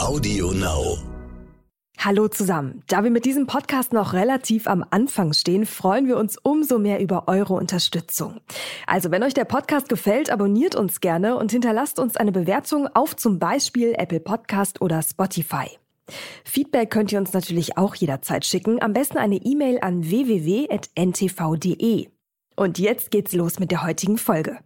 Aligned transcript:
Audio 0.00 0.50
Now. 0.50 0.98
Hallo 1.98 2.26
zusammen. 2.26 2.82
Da 2.88 3.04
wir 3.04 3.12
mit 3.12 3.24
diesem 3.24 3.46
Podcast 3.46 3.92
noch 3.92 4.12
relativ 4.12 4.66
am 4.66 4.84
Anfang 4.90 5.32
stehen, 5.32 5.66
freuen 5.66 6.08
wir 6.08 6.16
uns 6.16 6.36
umso 6.36 6.80
mehr 6.80 7.00
über 7.00 7.28
eure 7.28 7.54
Unterstützung. 7.54 8.40
Also 8.86 9.12
wenn 9.12 9.22
euch 9.22 9.34
der 9.34 9.44
Podcast 9.44 9.88
gefällt, 9.88 10.30
abonniert 10.30 10.74
uns 10.74 11.00
gerne 11.00 11.36
und 11.36 11.52
hinterlasst 11.52 12.00
uns 12.00 12.16
eine 12.16 12.32
Bewertung 12.32 12.88
auf 12.88 13.14
zum 13.14 13.38
Beispiel 13.38 13.94
Apple 13.96 14.20
Podcast 14.20 14.82
oder 14.82 15.00
Spotify. 15.00 15.68
Feedback 16.44 16.90
könnt 16.90 17.12
ihr 17.12 17.20
uns 17.20 17.32
natürlich 17.32 17.78
auch 17.78 17.94
jederzeit 17.94 18.44
schicken, 18.44 18.82
am 18.82 18.92
besten 18.94 19.16
eine 19.16 19.36
E-Mail 19.36 19.78
an 19.80 20.04
www.ntv.de. 20.04 20.88
Und 22.56 22.78
jetzt 22.78 23.10
geht's 23.12 23.32
los 23.32 23.60
mit 23.60 23.70
der 23.70 23.84
heutigen 23.84 24.18
Folge. 24.18 24.58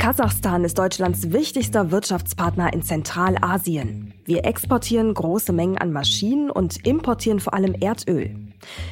Kasachstan 0.00 0.64
ist 0.64 0.78
Deutschlands 0.78 1.30
wichtigster 1.30 1.90
Wirtschaftspartner 1.90 2.72
in 2.72 2.82
Zentralasien. 2.82 4.14
Wir 4.24 4.46
exportieren 4.46 5.12
große 5.12 5.52
Mengen 5.52 5.76
an 5.76 5.92
Maschinen 5.92 6.50
und 6.50 6.86
importieren 6.86 7.38
vor 7.38 7.52
allem 7.52 7.74
Erdöl. 7.74 8.34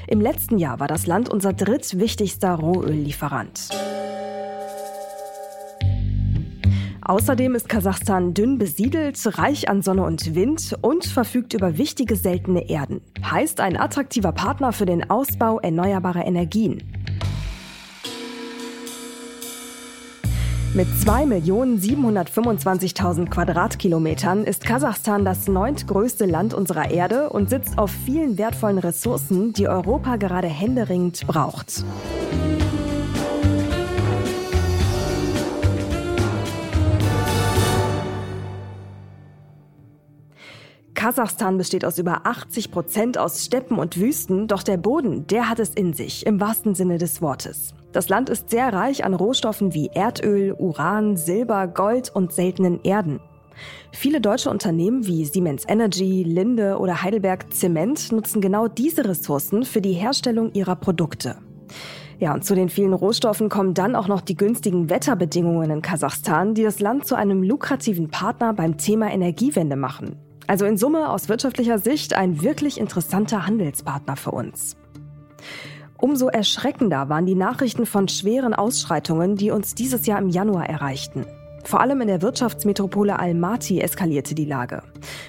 Im 0.06 0.20
letzten 0.20 0.58
Jahr 0.58 0.80
war 0.80 0.86
das 0.86 1.06
Land 1.06 1.30
unser 1.30 1.54
drittwichtigster 1.54 2.52
Rohöllieferant. 2.52 3.70
Außerdem 7.00 7.54
ist 7.54 7.70
Kasachstan 7.70 8.34
dünn 8.34 8.58
besiedelt, 8.58 9.18
reich 9.38 9.70
an 9.70 9.80
Sonne 9.80 10.02
und 10.02 10.34
Wind 10.34 10.76
und 10.82 11.06
verfügt 11.06 11.54
über 11.54 11.78
wichtige 11.78 12.16
seltene 12.16 12.68
Erden. 12.68 13.00
Heißt 13.24 13.60
ein 13.60 13.78
attraktiver 13.78 14.32
Partner 14.32 14.74
für 14.74 14.84
den 14.84 15.08
Ausbau 15.08 15.58
erneuerbarer 15.58 16.26
Energien. 16.26 16.82
Mit 20.74 20.88
2.725.000 20.88 23.30
Quadratkilometern 23.30 24.44
ist 24.44 24.66
Kasachstan 24.66 25.24
das 25.24 25.48
neuntgrößte 25.48 26.26
Land 26.26 26.52
unserer 26.52 26.90
Erde 26.90 27.30
und 27.30 27.48
sitzt 27.48 27.78
auf 27.78 27.90
vielen 27.90 28.36
wertvollen 28.36 28.76
Ressourcen, 28.76 29.54
die 29.54 29.66
Europa 29.66 30.16
gerade 30.16 30.46
händeringend 30.46 31.26
braucht. 31.26 31.84
Kasachstan 40.92 41.56
besteht 41.56 41.86
aus 41.86 41.96
über 41.96 42.26
80 42.26 42.70
Prozent 42.70 43.16
aus 43.16 43.42
Steppen 43.42 43.78
und 43.78 43.98
Wüsten, 43.98 44.48
doch 44.48 44.62
der 44.62 44.76
Boden, 44.76 45.26
der 45.28 45.48
hat 45.48 45.60
es 45.60 45.70
in 45.70 45.94
sich, 45.94 46.26
im 46.26 46.40
wahrsten 46.40 46.74
Sinne 46.74 46.98
des 46.98 47.22
Wortes. 47.22 47.72
Das 47.92 48.08
Land 48.08 48.28
ist 48.28 48.50
sehr 48.50 48.72
reich 48.72 49.04
an 49.04 49.14
Rohstoffen 49.14 49.72
wie 49.72 49.90
Erdöl, 49.94 50.52
Uran, 50.52 51.16
Silber, 51.16 51.66
Gold 51.66 52.14
und 52.14 52.32
seltenen 52.32 52.80
Erden. 52.82 53.20
Viele 53.92 54.20
deutsche 54.20 54.50
Unternehmen 54.50 55.06
wie 55.06 55.24
Siemens 55.24 55.64
Energy, 55.66 56.22
Linde 56.22 56.78
oder 56.78 57.02
Heidelberg 57.02 57.52
Zement 57.52 58.12
nutzen 58.12 58.40
genau 58.40 58.68
diese 58.68 59.04
Ressourcen 59.04 59.64
für 59.64 59.80
die 59.80 59.94
Herstellung 59.94 60.52
ihrer 60.52 60.76
Produkte. 60.76 61.36
Ja, 62.20 62.34
und 62.34 62.44
zu 62.44 62.54
den 62.54 62.68
vielen 62.68 62.92
Rohstoffen 62.92 63.48
kommen 63.48 63.74
dann 63.74 63.94
auch 63.94 64.08
noch 64.08 64.20
die 64.20 64.36
günstigen 64.36 64.90
Wetterbedingungen 64.90 65.70
in 65.70 65.82
Kasachstan, 65.82 66.54
die 66.54 66.64
das 66.64 66.80
Land 66.80 67.06
zu 67.06 67.14
einem 67.14 67.42
lukrativen 67.42 68.10
Partner 68.10 68.52
beim 68.52 68.76
Thema 68.76 69.10
Energiewende 69.10 69.76
machen. 69.76 70.16
Also 70.46 70.64
in 70.64 70.76
Summe 70.76 71.10
aus 71.10 71.28
wirtschaftlicher 71.28 71.78
Sicht 71.78 72.14
ein 72.14 72.42
wirklich 72.42 72.78
interessanter 72.78 73.46
Handelspartner 73.46 74.16
für 74.16 74.32
uns. 74.32 74.76
Umso 76.00 76.28
erschreckender 76.28 77.08
waren 77.08 77.26
die 77.26 77.34
Nachrichten 77.34 77.84
von 77.84 78.06
schweren 78.06 78.54
Ausschreitungen, 78.54 79.34
die 79.34 79.50
uns 79.50 79.74
dieses 79.74 80.06
Jahr 80.06 80.20
im 80.20 80.28
Januar 80.28 80.68
erreichten. 80.68 81.26
Vor 81.64 81.80
allem 81.80 82.00
in 82.00 82.06
der 82.06 82.22
Wirtschaftsmetropole 82.22 83.18
Almaty 83.18 83.80
eskalierte 83.80 84.36
die 84.36 84.44
Lage. 84.44 84.84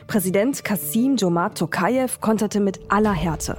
Präsident 0.06 0.64
Kasim 0.64 1.16
Jomart 1.16 1.58
Tokayev 1.58 2.22
konterte 2.22 2.60
mit 2.60 2.80
aller 2.88 3.14
Härte. 3.14 3.58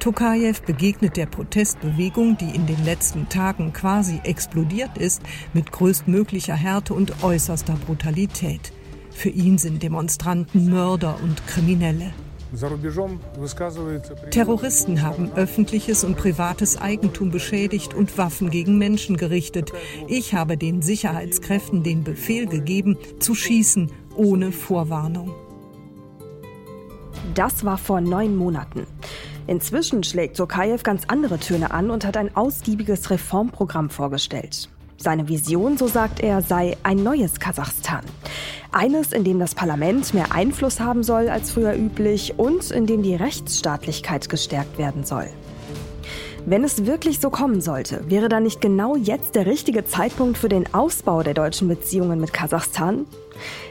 Tokayev 0.00 0.60
begegnet 0.66 1.16
der 1.16 1.26
Protestbewegung, 1.26 2.36
die 2.36 2.54
in 2.54 2.66
den 2.66 2.84
letzten 2.84 3.30
Tagen 3.30 3.72
quasi 3.72 4.20
explodiert 4.22 4.98
ist, 4.98 5.22
mit 5.54 5.72
größtmöglicher 5.72 6.54
Härte 6.54 6.92
und 6.92 7.24
äußerster 7.24 7.74
Brutalität. 7.86 8.72
Für 9.12 9.30
ihn 9.30 9.56
sind 9.56 9.82
Demonstranten 9.82 10.70
Mörder 10.70 11.16
und 11.22 11.46
Kriminelle. 11.46 12.12
Terroristen 14.30 15.02
haben 15.02 15.32
öffentliches 15.32 16.04
und 16.04 16.16
privates 16.16 16.80
Eigentum 16.80 17.30
beschädigt 17.30 17.94
und 17.94 18.18
Waffen 18.18 18.50
gegen 18.50 18.76
Menschen 18.78 19.16
gerichtet. 19.16 19.72
Ich 20.06 20.34
habe 20.34 20.58
den 20.58 20.82
Sicherheitskräften 20.82 21.82
den 21.82 22.04
Befehl 22.04 22.46
gegeben, 22.46 22.98
zu 23.20 23.34
schießen 23.34 23.90
ohne 24.16 24.52
Vorwarnung. 24.52 25.34
Das 27.34 27.64
war 27.64 27.78
vor 27.78 28.00
neun 28.00 28.36
Monaten. 28.36 28.86
Inzwischen 29.46 30.04
schlägt 30.04 30.36
Tokayev 30.36 30.82
ganz 30.82 31.04
andere 31.08 31.38
Töne 31.38 31.70
an 31.70 31.90
und 31.90 32.04
hat 32.04 32.16
ein 32.16 32.36
ausgiebiges 32.36 33.10
Reformprogramm 33.10 33.90
vorgestellt. 33.90 34.68
Seine 34.98 35.28
Vision, 35.28 35.76
so 35.76 35.88
sagt 35.88 36.20
er, 36.20 36.42
sei 36.42 36.76
ein 36.84 37.02
neues 37.02 37.40
Kasachstan. 37.40 38.04
Eines, 38.72 39.12
in 39.12 39.22
dem 39.22 39.38
das 39.38 39.54
Parlament 39.54 40.14
mehr 40.14 40.32
Einfluss 40.32 40.80
haben 40.80 41.02
soll 41.02 41.28
als 41.28 41.50
früher 41.50 41.74
üblich 41.74 42.38
und 42.38 42.70
in 42.70 42.86
dem 42.86 43.02
die 43.02 43.14
Rechtsstaatlichkeit 43.14 44.30
gestärkt 44.30 44.78
werden 44.78 45.04
soll. 45.04 45.28
Wenn 46.46 46.64
es 46.64 46.86
wirklich 46.86 47.20
so 47.20 47.28
kommen 47.28 47.60
sollte, 47.60 48.02
wäre 48.08 48.30
da 48.30 48.40
nicht 48.40 48.62
genau 48.62 48.96
jetzt 48.96 49.34
der 49.34 49.44
richtige 49.44 49.84
Zeitpunkt 49.84 50.38
für 50.38 50.48
den 50.48 50.72
Ausbau 50.74 51.22
der 51.22 51.34
deutschen 51.34 51.68
Beziehungen 51.68 52.18
mit 52.18 52.32
Kasachstan? 52.32 53.04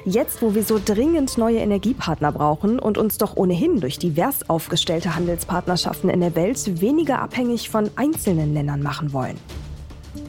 Jetzt, 0.05 0.41
wo 0.41 0.53
wir 0.53 0.63
so 0.63 0.79
dringend 0.83 1.35
neue 1.37 1.57
Energiepartner 1.57 2.31
brauchen 2.31 2.77
und 2.77 2.99
uns 2.99 3.17
doch 3.17 3.35
ohnehin 3.35 3.81
durch 3.81 3.97
divers 3.97 4.49
aufgestellte 4.49 5.15
Handelspartnerschaften 5.15 6.11
in 6.11 6.21
der 6.21 6.35
Welt 6.35 6.79
weniger 6.79 7.19
abhängig 7.19 7.71
von 7.71 7.89
einzelnen 7.95 8.53
Ländern 8.53 8.83
machen 8.83 9.13
wollen. 9.13 9.37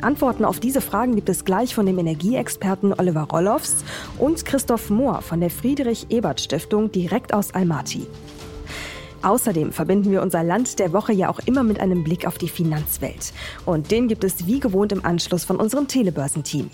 Antworten 0.03 0.45
auf 0.45 0.61
diese 0.61 0.81
Fragen 0.81 1.15
gibt 1.15 1.29
es 1.29 1.45
gleich 1.45 1.75
von 1.75 1.87
dem 1.87 1.99
Energieexperten 1.99 2.93
Oliver 2.93 3.29
Rollofs 3.31 3.85
und 4.19 4.45
Christoph 4.45 4.91
Mohr 4.91 5.23
von 5.23 5.41
der 5.41 5.51
Friedrich-Ebert-Stiftung 5.51 6.91
direkt 6.91 7.33
aus 7.33 7.55
Almaty. 7.55 8.07
Außerdem 9.23 9.71
verbinden 9.71 10.11
wir 10.11 10.23
unser 10.23 10.43
Land 10.43 10.81
der 10.81 10.93
Woche 10.93 11.13
ja 11.13 11.29
auch 11.29 11.39
immer 11.47 11.63
mit 11.63 11.79
einem 11.79 12.03
Blick 12.03 12.27
auf 12.27 12.39
die 12.39 12.49
Finanzwelt. 12.49 13.33
Und 13.65 13.93
den 13.93 14.09
gibt 14.09 14.25
es 14.25 14.47
wie 14.47 14.59
gewohnt 14.59 14.91
im 14.91 15.05
Anschluss 15.05 15.45
von 15.45 15.57
unserem 15.57 15.87
Telebörsenteam. 15.87 16.71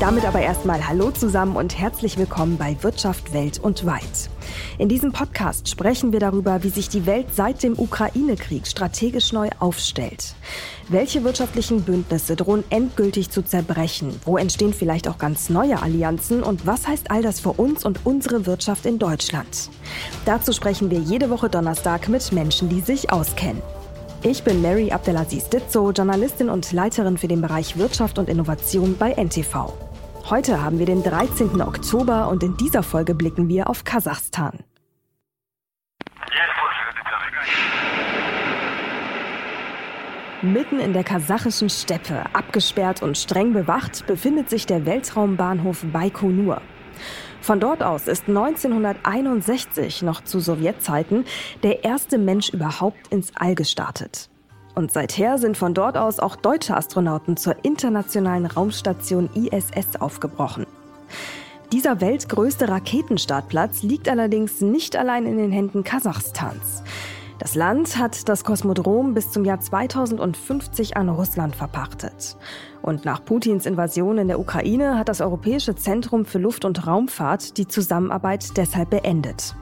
Damit 0.00 0.24
aber 0.24 0.40
erstmal 0.40 0.88
Hallo 0.88 1.10
zusammen 1.10 1.56
und 1.56 1.78
herzlich 1.78 2.16
willkommen 2.16 2.56
bei 2.56 2.74
Wirtschaft 2.80 3.34
Welt 3.34 3.58
und 3.58 3.84
Weit. 3.84 4.30
In 4.78 4.88
diesem 4.88 5.12
Podcast 5.12 5.68
sprechen 5.68 6.10
wir 6.12 6.20
darüber, 6.20 6.62
wie 6.62 6.70
sich 6.70 6.88
die 6.88 7.04
Welt 7.04 7.26
seit 7.34 7.62
dem 7.62 7.78
Ukraine-Krieg 7.78 8.66
strategisch 8.66 9.34
neu 9.34 9.50
aufstellt. 9.58 10.34
Welche 10.92 11.22
wirtschaftlichen 11.22 11.82
Bündnisse 11.82 12.34
drohen 12.34 12.64
endgültig 12.68 13.30
zu 13.30 13.42
zerbrechen? 13.42 14.20
Wo 14.24 14.36
entstehen 14.36 14.74
vielleicht 14.74 15.06
auch 15.06 15.18
ganz 15.18 15.48
neue 15.48 15.80
Allianzen? 15.80 16.42
Und 16.42 16.66
was 16.66 16.88
heißt 16.88 17.12
all 17.12 17.22
das 17.22 17.38
für 17.38 17.52
uns 17.52 17.84
und 17.84 18.04
unsere 18.04 18.44
Wirtschaft 18.44 18.86
in 18.86 18.98
Deutschland? 18.98 19.70
Dazu 20.24 20.52
sprechen 20.52 20.90
wir 20.90 20.98
jede 20.98 21.30
Woche 21.30 21.48
Donnerstag 21.48 22.08
mit 22.08 22.32
Menschen, 22.32 22.68
die 22.68 22.80
sich 22.80 23.12
auskennen. 23.12 23.62
Ich 24.24 24.42
bin 24.42 24.62
Mary 24.62 24.90
Abdelaziz 24.90 25.48
Ditzo, 25.48 25.92
Journalistin 25.92 26.50
und 26.50 26.72
Leiterin 26.72 27.18
für 27.18 27.28
den 27.28 27.40
Bereich 27.40 27.78
Wirtschaft 27.78 28.18
und 28.18 28.28
Innovation 28.28 28.96
bei 28.98 29.12
NTV. 29.12 29.72
Heute 30.28 30.60
haben 30.60 30.80
wir 30.80 30.86
den 30.86 31.04
13. 31.04 31.62
Oktober 31.62 32.28
und 32.28 32.42
in 32.42 32.56
dieser 32.56 32.82
Folge 32.82 33.14
blicken 33.14 33.48
wir 33.48 33.70
auf 33.70 33.84
Kasachstan. 33.84 34.64
Mitten 40.42 40.80
in 40.80 40.94
der 40.94 41.04
kasachischen 41.04 41.68
Steppe, 41.68 42.24
abgesperrt 42.32 43.02
und 43.02 43.18
streng 43.18 43.52
bewacht, 43.52 44.06
befindet 44.06 44.48
sich 44.48 44.64
der 44.64 44.86
Weltraumbahnhof 44.86 45.84
Baikonur. 45.92 46.62
Von 47.42 47.60
dort 47.60 47.82
aus 47.82 48.08
ist 48.08 48.26
1961, 48.26 50.00
noch 50.00 50.24
zu 50.24 50.40
Sowjetzeiten, 50.40 51.26
der 51.62 51.84
erste 51.84 52.16
Mensch 52.16 52.54
überhaupt 52.54 53.08
ins 53.08 53.32
All 53.36 53.54
gestartet. 53.54 54.30
Und 54.74 54.90
seither 54.92 55.36
sind 55.36 55.58
von 55.58 55.74
dort 55.74 55.98
aus 55.98 56.18
auch 56.18 56.36
deutsche 56.36 56.74
Astronauten 56.74 57.36
zur 57.36 57.62
internationalen 57.62 58.46
Raumstation 58.46 59.28
ISS 59.34 60.00
aufgebrochen. 60.00 60.64
Dieser 61.70 62.00
weltgrößte 62.00 62.66
Raketenstartplatz 62.66 63.82
liegt 63.82 64.08
allerdings 64.08 64.62
nicht 64.62 64.96
allein 64.96 65.26
in 65.26 65.36
den 65.36 65.52
Händen 65.52 65.84
Kasachstans. 65.84 66.82
Das 67.40 67.54
Land 67.54 67.96
hat 67.96 68.28
das 68.28 68.44
Kosmodrom 68.44 69.14
bis 69.14 69.30
zum 69.30 69.46
Jahr 69.46 69.58
2050 69.58 70.98
an 70.98 71.08
Russland 71.08 71.56
verpachtet. 71.56 72.36
Und 72.82 73.06
nach 73.06 73.24
Putins 73.24 73.64
Invasion 73.64 74.18
in 74.18 74.28
der 74.28 74.38
Ukraine 74.38 74.98
hat 74.98 75.08
das 75.08 75.22
Europäische 75.22 75.74
Zentrum 75.74 76.26
für 76.26 76.38
Luft- 76.38 76.66
und 76.66 76.86
Raumfahrt 76.86 77.56
die 77.56 77.66
Zusammenarbeit 77.66 78.58
deshalb 78.58 78.90
beendet. 78.90 79.54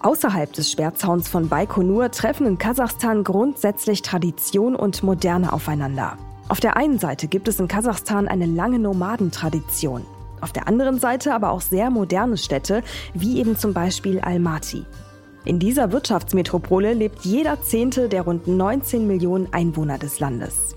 Außerhalb 0.00 0.52
des 0.52 0.72
Sperrzauns 0.72 1.28
von 1.28 1.48
Baikonur 1.48 2.10
treffen 2.10 2.48
in 2.48 2.58
Kasachstan 2.58 3.22
grundsätzlich 3.22 4.02
Tradition 4.02 4.74
und 4.74 5.04
Moderne 5.04 5.52
aufeinander. 5.52 6.18
Auf 6.48 6.58
der 6.58 6.76
einen 6.76 6.98
Seite 6.98 7.28
gibt 7.28 7.46
es 7.46 7.60
in 7.60 7.68
Kasachstan 7.68 8.26
eine 8.26 8.46
lange 8.46 8.80
Nomadentradition. 8.80 10.04
Auf 10.40 10.52
der 10.52 10.66
anderen 10.66 10.98
Seite 10.98 11.32
aber 11.32 11.52
auch 11.52 11.60
sehr 11.60 11.90
moderne 11.90 12.38
Städte, 12.38 12.82
wie 13.14 13.38
eben 13.38 13.56
zum 13.56 13.72
Beispiel 13.72 14.18
Almaty. 14.18 14.84
In 15.46 15.58
dieser 15.58 15.92
Wirtschaftsmetropole 15.92 16.94
lebt 16.94 17.26
jeder 17.26 17.60
Zehnte 17.60 18.08
der 18.08 18.22
rund 18.22 18.46
19 18.46 19.06
Millionen 19.06 19.52
Einwohner 19.52 19.98
des 19.98 20.18
Landes. 20.18 20.74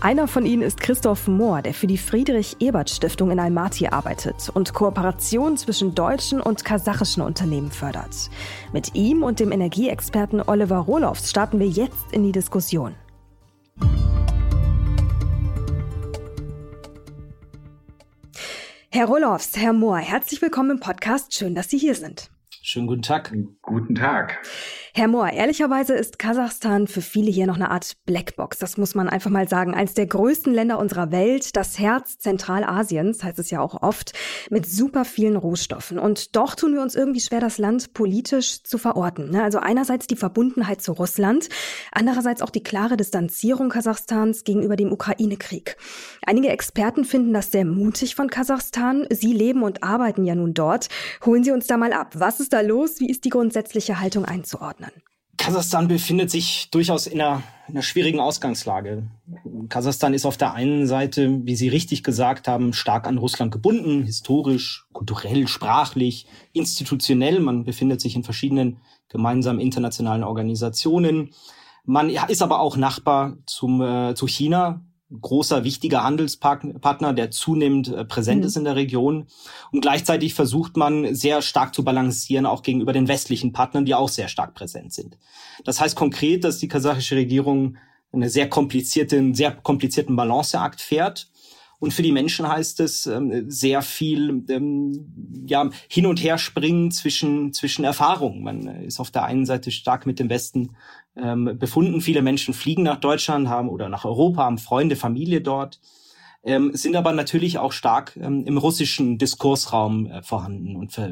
Einer 0.00 0.26
von 0.26 0.46
ihnen 0.46 0.62
ist 0.62 0.80
Christoph 0.80 1.28
Mohr, 1.28 1.60
der 1.60 1.74
für 1.74 1.86
die 1.86 1.98
Friedrich-Ebert-Stiftung 1.98 3.30
in 3.30 3.38
Almaty 3.38 3.88
arbeitet 3.88 4.48
und 4.54 4.72
Kooperationen 4.72 5.58
zwischen 5.58 5.94
deutschen 5.94 6.40
und 6.40 6.64
kasachischen 6.64 7.22
Unternehmen 7.22 7.70
fördert. 7.70 8.30
Mit 8.72 8.94
ihm 8.94 9.22
und 9.22 9.40
dem 9.40 9.52
Energieexperten 9.52 10.40
Oliver 10.40 10.78
Rohlofs 10.78 11.28
starten 11.28 11.60
wir 11.60 11.68
jetzt 11.68 12.12
in 12.12 12.22
die 12.22 12.32
Diskussion. 12.32 12.94
Herr 18.90 19.06
Rohlofs, 19.06 19.56
Herr 19.56 19.74
Mohr, 19.74 19.98
herzlich 19.98 20.40
willkommen 20.40 20.70
im 20.70 20.80
Podcast. 20.80 21.34
Schön, 21.34 21.54
dass 21.54 21.68
Sie 21.68 21.78
hier 21.78 21.94
sind. 21.94 22.30
Schönen 22.64 22.86
guten 22.86 23.02
Tag. 23.02 23.32
Guten 23.60 23.96
Tag. 23.96 24.40
Herr 24.94 25.08
Mohr, 25.08 25.32
ehrlicherweise 25.32 25.94
ist 25.94 26.18
Kasachstan 26.18 26.86
für 26.86 27.00
viele 27.00 27.30
hier 27.30 27.46
noch 27.46 27.54
eine 27.54 27.70
Art 27.70 27.96
Blackbox. 28.04 28.58
Das 28.58 28.76
muss 28.76 28.94
man 28.94 29.08
einfach 29.08 29.30
mal 29.30 29.48
sagen. 29.48 29.74
Eines 29.74 29.94
der 29.94 30.04
größten 30.04 30.52
Länder 30.52 30.78
unserer 30.78 31.10
Welt, 31.10 31.56
das 31.56 31.78
Herz 31.78 32.18
Zentralasiens, 32.18 33.24
heißt 33.24 33.38
es 33.38 33.50
ja 33.50 33.62
auch 33.62 33.82
oft, 33.82 34.12
mit 34.50 34.66
super 34.66 35.06
vielen 35.06 35.36
Rohstoffen. 35.36 35.98
Und 35.98 36.36
doch 36.36 36.54
tun 36.54 36.74
wir 36.74 36.82
uns 36.82 36.94
irgendwie 36.94 37.22
schwer, 37.22 37.40
das 37.40 37.56
Land 37.56 37.94
politisch 37.94 38.64
zu 38.64 38.76
verorten. 38.76 39.30
Ne? 39.30 39.42
Also 39.42 39.60
einerseits 39.60 40.08
die 40.08 40.16
Verbundenheit 40.16 40.82
zu 40.82 40.92
Russland, 40.92 41.48
andererseits 41.90 42.42
auch 42.42 42.50
die 42.50 42.62
klare 42.62 42.98
Distanzierung 42.98 43.70
Kasachstans 43.70 44.44
gegenüber 44.44 44.76
dem 44.76 44.92
Ukraine-Krieg. 44.92 45.78
Einige 46.26 46.50
Experten 46.50 47.06
finden 47.06 47.32
das 47.32 47.50
sehr 47.50 47.64
mutig 47.64 48.14
von 48.14 48.28
Kasachstan. 48.28 49.06
Sie 49.08 49.32
leben 49.32 49.62
und 49.62 49.82
arbeiten 49.82 50.26
ja 50.26 50.34
nun 50.34 50.52
dort. 50.52 50.90
Holen 51.24 51.44
Sie 51.44 51.50
uns 51.50 51.66
da 51.66 51.78
mal 51.78 51.94
ab. 51.94 52.12
Was 52.18 52.40
ist 52.40 52.52
da 52.52 52.60
los? 52.60 53.00
Wie 53.00 53.08
ist 53.08 53.24
die 53.24 53.30
grundsätzliche 53.30 53.98
Haltung 53.98 54.26
einzuordnen? 54.26 54.81
Einordnen? 54.84 55.02
Kasachstan 55.38 55.88
befindet 55.88 56.30
sich 56.30 56.68
durchaus 56.70 57.06
in 57.06 57.20
einer, 57.20 57.42
in 57.66 57.74
einer 57.74 57.82
schwierigen 57.82 58.20
Ausgangslage. 58.20 59.08
Kasachstan 59.68 60.14
ist 60.14 60.26
auf 60.26 60.36
der 60.36 60.52
einen 60.52 60.86
Seite, 60.86 61.40
wie 61.44 61.56
Sie 61.56 61.68
richtig 61.68 62.04
gesagt 62.04 62.46
haben, 62.46 62.72
stark 62.72 63.08
an 63.08 63.18
Russland 63.18 63.50
gebunden, 63.50 64.04
historisch, 64.04 64.84
kulturell, 64.92 65.48
sprachlich, 65.48 66.26
institutionell. 66.52 67.40
Man 67.40 67.64
befindet 67.64 68.00
sich 68.00 68.14
in 68.14 68.22
verschiedenen 68.22 68.78
gemeinsamen 69.08 69.58
internationalen 69.58 70.22
Organisationen. 70.22 71.30
Man 71.84 72.10
ist 72.10 72.42
aber 72.42 72.60
auch 72.60 72.76
Nachbar 72.76 73.36
zum, 73.46 73.80
äh, 73.82 74.14
zu 74.14 74.28
China, 74.28 74.84
großer, 75.20 75.64
wichtiger 75.64 76.04
Handelspartner, 76.04 77.12
der 77.12 77.30
zunehmend 77.30 77.88
äh, 77.88 78.04
präsent 78.04 78.40
mhm. 78.40 78.46
ist 78.46 78.56
in 78.56 78.64
der 78.64 78.76
Region. 78.76 79.26
Und 79.70 79.80
gleichzeitig 79.80 80.34
versucht 80.34 80.76
man 80.76 81.14
sehr 81.14 81.42
stark 81.42 81.74
zu 81.74 81.84
balancieren, 81.84 82.46
auch 82.46 82.62
gegenüber 82.62 82.92
den 82.92 83.08
westlichen 83.08 83.52
Partnern, 83.52 83.84
die 83.84 83.94
auch 83.94 84.08
sehr 84.08 84.28
stark 84.28 84.54
präsent 84.54 84.92
sind. 84.92 85.18
Das 85.64 85.80
heißt 85.80 85.96
konkret, 85.96 86.44
dass 86.44 86.58
die 86.58 86.68
kasachische 86.68 87.16
Regierung 87.16 87.76
eine 88.12 88.28
sehr 88.28 88.48
komplizierte, 88.48 89.18
einen 89.18 89.34
sehr 89.34 89.52
komplizierten 89.52 90.16
Balanceakt 90.16 90.80
fährt. 90.80 91.28
Und 91.82 91.92
für 91.92 92.02
die 92.02 92.12
Menschen 92.12 92.46
heißt 92.46 92.78
es 92.78 93.06
ähm, 93.08 93.50
sehr 93.50 93.82
viel 93.82 94.44
ähm, 94.48 95.44
ja, 95.44 95.68
hin 95.88 96.06
und 96.06 96.22
her 96.22 96.38
springen 96.38 96.92
zwischen, 96.92 97.52
zwischen 97.52 97.84
Erfahrungen. 97.84 98.44
Man 98.44 98.68
ist 98.84 99.00
auf 99.00 99.10
der 99.10 99.24
einen 99.24 99.46
Seite 99.46 99.72
stark 99.72 100.06
mit 100.06 100.20
dem 100.20 100.30
Westen 100.30 100.76
ähm, 101.16 101.58
befunden. 101.58 102.00
Viele 102.00 102.22
Menschen 102.22 102.54
fliegen 102.54 102.84
nach 102.84 103.00
Deutschland 103.00 103.48
haben 103.48 103.68
oder 103.68 103.88
nach 103.88 104.04
Europa, 104.04 104.44
haben 104.44 104.58
Freunde, 104.58 104.94
Familie 104.94 105.40
dort, 105.40 105.80
ähm, 106.44 106.70
sind 106.72 106.94
aber 106.94 107.10
natürlich 107.10 107.58
auch 107.58 107.72
stark 107.72 108.16
ähm, 108.16 108.44
im 108.46 108.58
russischen 108.58 109.18
Diskursraum 109.18 110.06
äh, 110.06 110.22
vorhanden 110.22 110.76
und 110.76 110.92
ver 110.92 111.10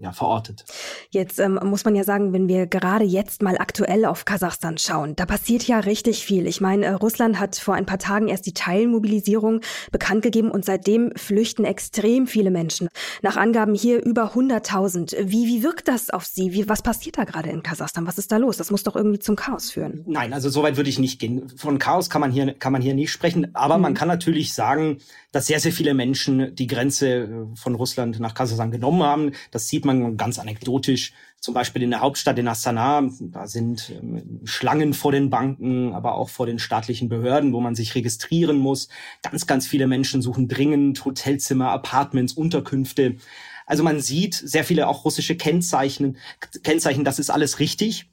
ja, 0.00 0.12
verortet. 0.12 0.64
Jetzt 1.10 1.38
ähm, 1.38 1.60
muss 1.62 1.84
man 1.84 1.94
ja 1.94 2.04
sagen, 2.04 2.32
wenn 2.32 2.48
wir 2.48 2.66
gerade 2.66 3.04
jetzt 3.04 3.42
mal 3.42 3.58
aktuell 3.58 4.06
auf 4.06 4.24
Kasachstan 4.24 4.78
schauen, 4.78 5.14
da 5.14 5.26
passiert 5.26 5.64
ja 5.64 5.78
richtig 5.80 6.24
viel. 6.24 6.46
Ich 6.46 6.60
meine, 6.62 6.86
äh, 6.86 6.90
Russland 6.92 7.38
hat 7.38 7.56
vor 7.56 7.74
ein 7.74 7.84
paar 7.84 7.98
Tagen 7.98 8.28
erst 8.28 8.46
die 8.46 8.54
Teilmobilisierung 8.54 9.60
bekannt 9.92 10.22
gegeben 10.22 10.50
und 10.50 10.64
seitdem 10.64 11.12
flüchten 11.16 11.66
extrem 11.66 12.26
viele 12.26 12.50
Menschen. 12.50 12.88
Nach 13.20 13.36
Angaben 13.36 13.74
hier 13.74 14.02
über 14.02 14.32
100.000. 14.34 15.16
Wie, 15.24 15.46
wie 15.46 15.62
wirkt 15.62 15.86
das 15.88 16.08
auf 16.08 16.24
Sie? 16.24 16.52
Wie, 16.52 16.68
was 16.68 16.80
passiert 16.80 17.18
da 17.18 17.24
gerade 17.24 17.50
in 17.50 17.62
Kasachstan? 17.62 18.06
Was 18.06 18.16
ist 18.16 18.32
da 18.32 18.38
los? 18.38 18.56
Das 18.56 18.70
muss 18.70 18.82
doch 18.82 18.96
irgendwie 18.96 19.18
zum 19.18 19.36
Chaos 19.36 19.70
führen. 19.70 20.02
Nein, 20.06 20.32
also 20.32 20.48
soweit 20.48 20.78
würde 20.78 20.88
ich 20.88 20.98
nicht 20.98 21.20
gehen. 21.20 21.50
Von 21.56 21.78
Chaos 21.78 22.08
kann 22.08 22.22
man 22.22 22.32
hier, 22.32 22.54
kann 22.54 22.72
man 22.72 22.80
hier 22.80 22.94
nicht 22.94 23.12
sprechen. 23.12 23.54
Aber 23.54 23.76
mhm. 23.76 23.82
man 23.82 23.94
kann 23.94 24.08
natürlich 24.08 24.54
sagen, 24.54 24.98
dass 25.32 25.46
sehr, 25.46 25.60
sehr 25.60 25.72
viele 25.72 25.94
Menschen 25.94 26.54
die 26.54 26.66
Grenze 26.66 27.08
äh, 27.08 27.28
von 27.54 27.74
Russland 27.74 28.18
nach 28.18 28.34
Kasachstan 28.34 28.70
genommen 28.70 29.02
haben. 29.02 29.32
Das 29.50 29.68
sieht 29.68 29.84
man 29.84 29.89
ganz 30.16 30.38
anekdotisch. 30.38 31.12
Zum 31.40 31.54
Beispiel 31.54 31.82
in 31.82 31.90
der 31.90 32.00
Hauptstadt 32.00 32.38
in 32.38 32.48
Astana, 32.48 33.02
da 33.20 33.46
sind 33.46 33.90
ähm, 33.90 34.40
Schlangen 34.44 34.92
vor 34.92 35.10
den 35.10 35.30
Banken, 35.30 35.94
aber 35.94 36.14
auch 36.14 36.28
vor 36.28 36.46
den 36.46 36.58
staatlichen 36.58 37.08
Behörden, 37.08 37.52
wo 37.52 37.60
man 37.60 37.74
sich 37.74 37.94
registrieren 37.94 38.58
muss. 38.58 38.88
Ganz, 39.22 39.46
ganz 39.46 39.66
viele 39.66 39.86
Menschen 39.86 40.20
suchen 40.20 40.48
dringend 40.48 41.04
Hotelzimmer, 41.04 41.70
Apartments, 41.70 42.34
Unterkünfte. 42.34 43.16
Also 43.66 43.82
man 43.82 44.00
sieht 44.00 44.34
sehr 44.34 44.64
viele 44.64 44.86
auch 44.86 45.04
russische 45.04 45.36
Kennzeichen. 45.36 46.18
Kennzeichen, 46.62 47.04
das 47.04 47.18
ist 47.18 47.30
alles 47.30 47.58
richtig. 47.58 48.10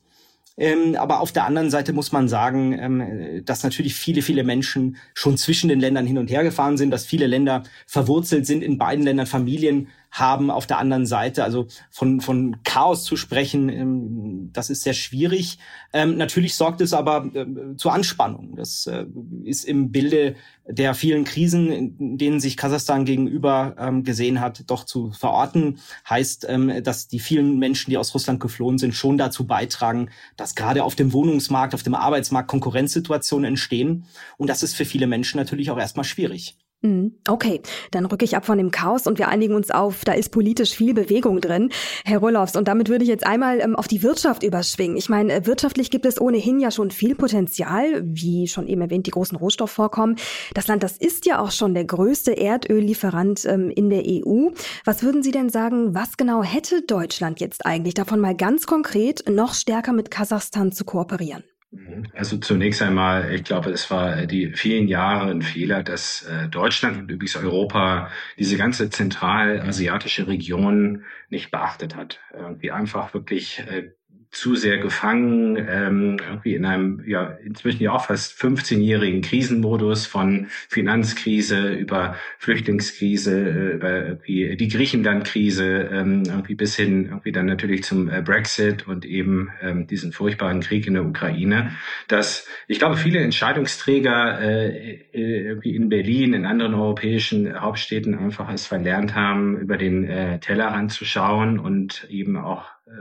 Ähm, 0.59 0.95
aber 0.95 1.19
auf 1.19 1.31
der 1.31 1.45
anderen 1.45 1.69
Seite 1.69 1.93
muss 1.93 2.11
man 2.11 2.27
sagen, 2.27 2.73
ähm, 2.79 3.45
dass 3.45 3.63
natürlich 3.63 3.93
viele, 3.93 4.23
viele 4.23 4.43
Menschen 4.43 4.97
schon 5.13 5.37
zwischen 5.37 5.67
den 5.69 5.79
Ländern 5.79 6.07
hin 6.07 6.17
und 6.17 6.31
her 6.31 6.43
gefahren 6.43 6.77
sind, 6.77 6.89
dass 6.89 7.05
viele 7.05 7.27
Länder 7.27 7.63
verwurzelt 7.85 8.47
sind 8.47 8.63
in 8.63 8.79
beiden 8.79 9.03
Ländern, 9.03 9.27
Familien 9.27 9.89
haben 10.11 10.49
auf 10.51 10.67
der 10.67 10.77
anderen 10.77 11.05
Seite. 11.05 11.43
Also 11.43 11.67
von, 11.89 12.21
von 12.21 12.57
Chaos 12.63 13.03
zu 13.03 13.17
sprechen, 13.17 13.69
ähm, 13.69 14.49
das 14.53 14.69
ist 14.69 14.83
sehr 14.83 14.93
schwierig. 14.93 15.57
Ähm, 15.93 16.17
natürlich 16.17 16.55
sorgt 16.55 16.81
es 16.81 16.93
aber 16.93 17.29
äh, 17.33 17.75
zu 17.77 17.89
Anspannung. 17.89 18.55
Das 18.55 18.87
äh, 18.87 19.05
ist 19.43 19.65
im 19.65 19.91
Bilde 19.91 20.35
der 20.69 20.93
vielen 20.93 21.23
Krisen, 21.23 21.71
in 21.71 22.17
denen 22.17 22.39
sich 22.39 22.57
Kasachstan 22.57 23.05
gegenüber 23.05 23.75
ähm, 23.79 24.03
gesehen 24.03 24.41
hat, 24.41 24.63
doch 24.67 24.83
zu 24.83 25.11
verorten. 25.11 25.79
Heißt, 26.09 26.45
ähm, 26.49 26.83
dass 26.83 27.07
die 27.07 27.19
vielen 27.19 27.57
Menschen, 27.57 27.89
die 27.91 27.97
aus 27.97 28.13
Russland 28.13 28.39
geflohen 28.39 28.77
sind, 28.77 28.93
schon 28.93 29.17
dazu 29.17 29.47
beitragen, 29.47 30.09
dass 30.35 30.55
gerade 30.55 30.83
auf 30.83 30.95
dem 30.95 31.13
Wohnungsmarkt, 31.13 31.73
auf 31.73 31.83
dem 31.83 31.95
Arbeitsmarkt 31.95 32.49
Konkurrenzsituationen 32.49 33.45
entstehen. 33.45 34.05
Und 34.37 34.49
das 34.49 34.63
ist 34.63 34.75
für 34.75 34.85
viele 34.85 35.07
Menschen 35.07 35.37
natürlich 35.37 35.71
auch 35.71 35.79
erstmal 35.79 36.03
schwierig. 36.03 36.57
Mhm. 36.81 37.13
Okay, 37.27 37.61
dann 37.89 38.05
rücke 38.05 38.23
ich 38.23 38.35
ab 38.35 38.45
von 38.45 38.59
dem 38.59 38.69
Chaos 38.69 39.07
und 39.07 39.17
wir 39.17 39.29
einigen 39.29 39.55
uns 39.55 39.71
auf, 39.71 40.05
da 40.05 40.13
ist 40.13 40.29
politisch 40.29 40.75
viel 40.75 40.93
Bewegung 40.93 41.41
drin, 41.41 41.71
Herr 42.05 42.19
Roloffs. 42.19 42.55
Und 42.55 42.67
damit 42.67 42.87
würde 42.87 43.03
ich 43.03 43.09
jetzt 43.09 43.25
einmal 43.25 43.59
ähm, 43.61 43.75
auf 43.75 43.87
die 43.87 44.03
Wirtschaft 44.03 44.43
überschwingen. 44.43 44.95
Ich 44.95 45.09
meine, 45.09 45.33
äh, 45.33 45.45
wirtschaftlich 45.47 45.89
gibt 45.89 46.05
es 46.05 46.21
ohnehin 46.21 46.59
ja 46.59 46.69
schon 46.69 46.91
viel 46.91 47.15
Potenzial, 47.15 48.03
wie 48.03 48.47
schon 48.47 48.67
eben 48.67 48.81
erwähnt, 48.81 49.07
die 49.07 49.11
großen 49.11 49.37
Rohstoffvorkommen. 49.37 50.17
Das 50.53 50.67
Land, 50.67 50.83
das 50.83 50.97
ist 50.97 51.25
ja 51.25 51.39
auch 51.39 51.51
schon 51.51 51.73
der 51.73 51.85
größte 51.85 52.37
Erdöllieferant 52.37 53.45
ähm, 53.45 53.71
in 53.71 53.89
der 53.89 54.03
EU. 54.05 54.49
Was 54.85 55.01
würden 55.01 55.23
Sie 55.23 55.31
denn 55.31 55.49
sagen, 55.49 55.95
was 55.95 56.15
genau 56.15 56.43
hätte 56.43 56.83
Deutschland 56.83 57.39
jetzt 57.39 57.65
eigentlich 57.65 57.95
davon 57.95 58.19
mal 58.19 58.35
ganz 58.35 58.67
konkret 58.67 59.27
noch 59.27 59.55
stärker 59.55 59.93
mit 59.93 60.11
Kasachstan 60.11 60.71
zu 60.71 60.85
kooperieren? 60.85 61.43
Mhm. 61.71 62.07
Also 62.13 62.37
zunächst 62.37 62.81
einmal, 62.81 63.33
ich 63.33 63.43
glaube, 63.43 63.71
es 63.71 63.91
war 63.91 64.25
die 64.25 64.53
vielen 64.53 64.87
Jahre 64.87 65.29
ein 65.29 65.41
Fehler, 65.41 65.83
dass 65.83 66.23
äh, 66.23 66.47
Deutschland 66.47 66.97
und 66.97 67.11
übrigens 67.11 67.35
Europa 67.35 68.09
diese 68.37 68.57
ganze 68.57 68.89
zentralasiatische 68.89 70.27
Region 70.27 71.03
nicht 71.29 71.51
beachtet 71.51 71.95
hat. 71.95 72.19
Irgendwie 72.33 72.71
einfach 72.71 73.13
wirklich 73.13 73.59
äh, 73.59 73.91
zu 74.37 74.55
sehr 74.55 74.77
gefangen, 74.77 75.57
ähm, 75.57 76.17
irgendwie 76.23 76.53
in 76.53 76.63
einem 76.63 77.03
ja 77.07 77.37
inzwischen 77.43 77.81
ja 77.81 77.91
auch 77.91 78.05
fast 78.05 78.39
15-jährigen 78.39 79.21
Krisenmodus 79.21 80.05
von 80.05 80.45
Finanzkrise 80.69 81.73
über 81.73 82.15
Flüchtlingskrise, 82.37 83.31
äh, 83.35 83.73
über 83.73 83.89
irgendwie 83.89 84.55
die 84.55 84.67
Griechenland-Krise, 84.67 85.89
ähm, 85.91 86.23
irgendwie 86.27 86.53
bis 86.53 86.75
hin 86.75 87.05
irgendwie 87.05 87.31
dann 87.31 87.47
natürlich 87.47 87.83
zum 87.83 88.09
äh, 88.09 88.21
Brexit 88.21 88.87
und 88.87 89.05
eben 89.05 89.49
ähm, 89.59 89.87
diesen 89.87 90.11
furchtbaren 90.11 90.59
Krieg 90.59 90.85
in 90.85 90.93
der 90.93 91.05
Ukraine, 91.05 91.71
dass 92.07 92.47
ich 92.67 92.77
glaube 92.77 92.97
viele 92.97 93.19
Entscheidungsträger 93.19 94.39
äh, 94.39 94.99
äh 95.13 95.47
irgendwie 95.47 95.75
in 95.75 95.89
Berlin, 95.89 96.35
in 96.35 96.45
anderen 96.45 96.75
europäischen 96.75 97.59
Hauptstädten 97.59 98.13
einfach 98.13 98.53
es 98.53 98.67
verlernt 98.67 99.15
haben, 99.15 99.57
über 99.57 99.77
den 99.77 100.03
äh, 100.07 100.39
Tellerrand 100.39 100.91
zu 100.91 101.05
schauen 101.05 101.57
und 101.57 102.05
eben 102.11 102.37
auch 102.37 102.65
äh, 102.85 102.91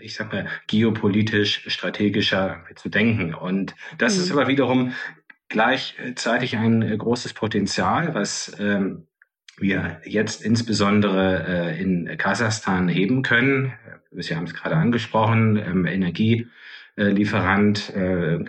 ich 0.00 0.14
sag 0.14 0.32
mal, 0.32 0.46
geopolitisch 0.66 1.64
strategischer 1.70 2.64
zu 2.74 2.88
denken. 2.88 3.34
Und 3.34 3.74
das 3.98 4.16
mhm. 4.16 4.22
ist 4.22 4.32
aber 4.32 4.48
wiederum 4.48 4.92
gleichzeitig 5.48 6.56
ein 6.56 6.82
äh, 6.82 6.96
großes 6.96 7.34
Potenzial, 7.34 8.14
was 8.14 8.56
ähm, 8.58 9.06
wir 9.58 10.00
jetzt 10.04 10.44
insbesondere 10.44 11.46
äh, 11.46 11.82
in 11.82 12.16
Kasachstan 12.18 12.88
heben 12.88 13.22
können. 13.22 13.72
Sie 14.12 14.36
haben 14.36 14.44
es 14.44 14.54
gerade 14.54 14.76
angesprochen, 14.76 15.56
ähm, 15.56 15.86
Energie 15.86 16.48
äh, 16.96 17.12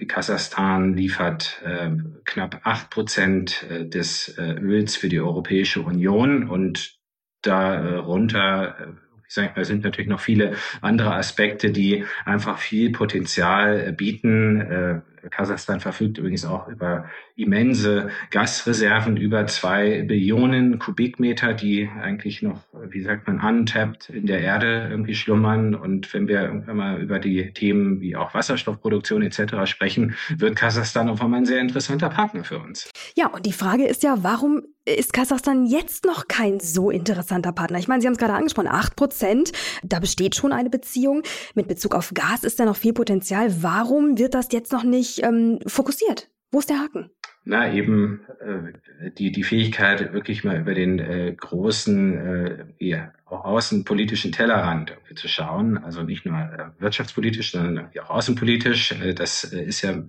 Kasachstan 0.05 0.93
liefert 0.95 1.61
äh, 1.65 1.91
knapp 2.23 2.61
acht 2.63 2.89
Prozent 2.89 3.65
äh, 3.69 3.85
des 3.85 4.29
äh, 4.37 4.53
Öls 4.53 4.95
für 4.95 5.09
die 5.09 5.19
Europäische 5.19 5.81
Union 5.81 6.47
und 6.49 6.97
darunter 7.41 8.97
ich 9.27 9.33
sage, 9.33 9.51
da 9.55 9.63
sind 9.63 9.83
natürlich 9.83 10.09
noch 10.09 10.21
viele 10.21 10.53
andere 10.81 11.13
Aspekte, 11.13 11.71
die 11.71 12.05
einfach 12.25 12.57
viel 12.57 12.91
Potenzial 12.91 13.91
bieten. 13.91 15.03
Kasachstan 15.29 15.79
verfügt 15.79 16.17
übrigens 16.17 16.45
auch 16.45 16.67
über 16.67 17.05
immense 17.35 18.09
Gasreserven, 18.31 19.17
über 19.17 19.45
zwei 19.47 20.03
Billionen 20.03 20.79
Kubikmeter, 20.79 21.53
die 21.53 21.89
eigentlich 22.01 22.41
noch, 22.41 22.61
wie 22.89 23.01
sagt 23.01 23.27
man, 23.27 23.39
untapped 23.39 24.09
in 24.09 24.25
der 24.25 24.41
Erde 24.41 24.87
irgendwie 24.89 25.15
schlummern. 25.15 25.75
Und 25.75 26.13
wenn 26.13 26.27
wir 26.27 26.41
irgendwann 26.41 26.77
mal 26.77 27.01
über 27.01 27.19
die 27.19 27.53
Themen 27.53 28.01
wie 28.01 28.15
auch 28.15 28.33
Wasserstoffproduktion 28.33 29.21
etc. 29.21 29.65
sprechen, 29.65 30.15
wird 30.35 30.55
Kasachstan 30.55 31.09
auf 31.09 31.21
einmal 31.21 31.41
ein 31.41 31.45
sehr 31.45 31.61
interessanter 31.61 32.09
Partner 32.09 32.43
für 32.43 32.59
uns. 32.59 32.89
Ja, 33.15 33.27
und 33.27 33.45
die 33.45 33.53
Frage 33.53 33.85
ist 33.85 34.03
ja, 34.03 34.17
warum 34.21 34.63
ist 34.85 35.11
Kasachstan 35.11 35.65
jetzt 35.65 36.05
noch 36.05 36.27
kein 36.27 36.59
so 36.59 36.89
interessanter 36.89 37.51
Partner? 37.51 37.77
Ich 37.77 37.87
meine, 37.87 38.01
Sie 38.01 38.07
haben 38.07 38.13
es 38.13 38.19
gerade 38.19 38.33
angesprochen, 38.33 38.69
acht 38.69 38.95
Prozent, 38.95 39.51
da 39.83 39.99
besteht 39.99 40.35
schon 40.35 40.53
eine 40.53 40.69
Beziehung. 40.69 41.23
Mit 41.55 41.67
Bezug 41.67 41.93
auf 41.93 42.13
Gas 42.13 42.43
ist 42.43 42.59
da 42.59 42.65
noch 42.65 42.77
viel 42.77 42.93
Potenzial. 42.93 43.61
Warum 43.61 44.17
wird 44.17 44.33
das 44.33 44.47
jetzt 44.51 44.71
noch 44.71 44.83
nicht 44.83 45.06
ähm, 45.23 45.59
fokussiert? 45.67 46.29
Wo 46.51 46.59
ist 46.59 46.69
der 46.69 46.79
Haken? 46.79 47.09
Na, 47.49 47.71
eben 47.73 48.21
äh, 48.41 49.11
die, 49.11 49.31
die 49.31 49.43
Fähigkeit, 49.43 50.11
wirklich 50.11 50.43
mal 50.43 50.59
über 50.59 50.73
den 50.73 50.99
äh, 50.99 51.33
großen, 51.33 52.17
äh, 52.17 52.65
ja, 52.79 53.13
außenpolitischen 53.25 54.33
Tellerrand 54.33 54.97
zu 55.15 55.29
schauen. 55.29 55.77
Also 55.77 56.03
nicht 56.03 56.25
nur 56.25 56.37
äh, 56.37 56.81
wirtschaftspolitisch, 56.81 57.51
sondern 57.51 57.89
auch 58.01 58.09
außenpolitisch. 58.09 58.91
Äh, 58.91 59.13
das 59.13 59.45
äh, 59.53 59.63
ist 59.63 59.81
ja 59.81 60.03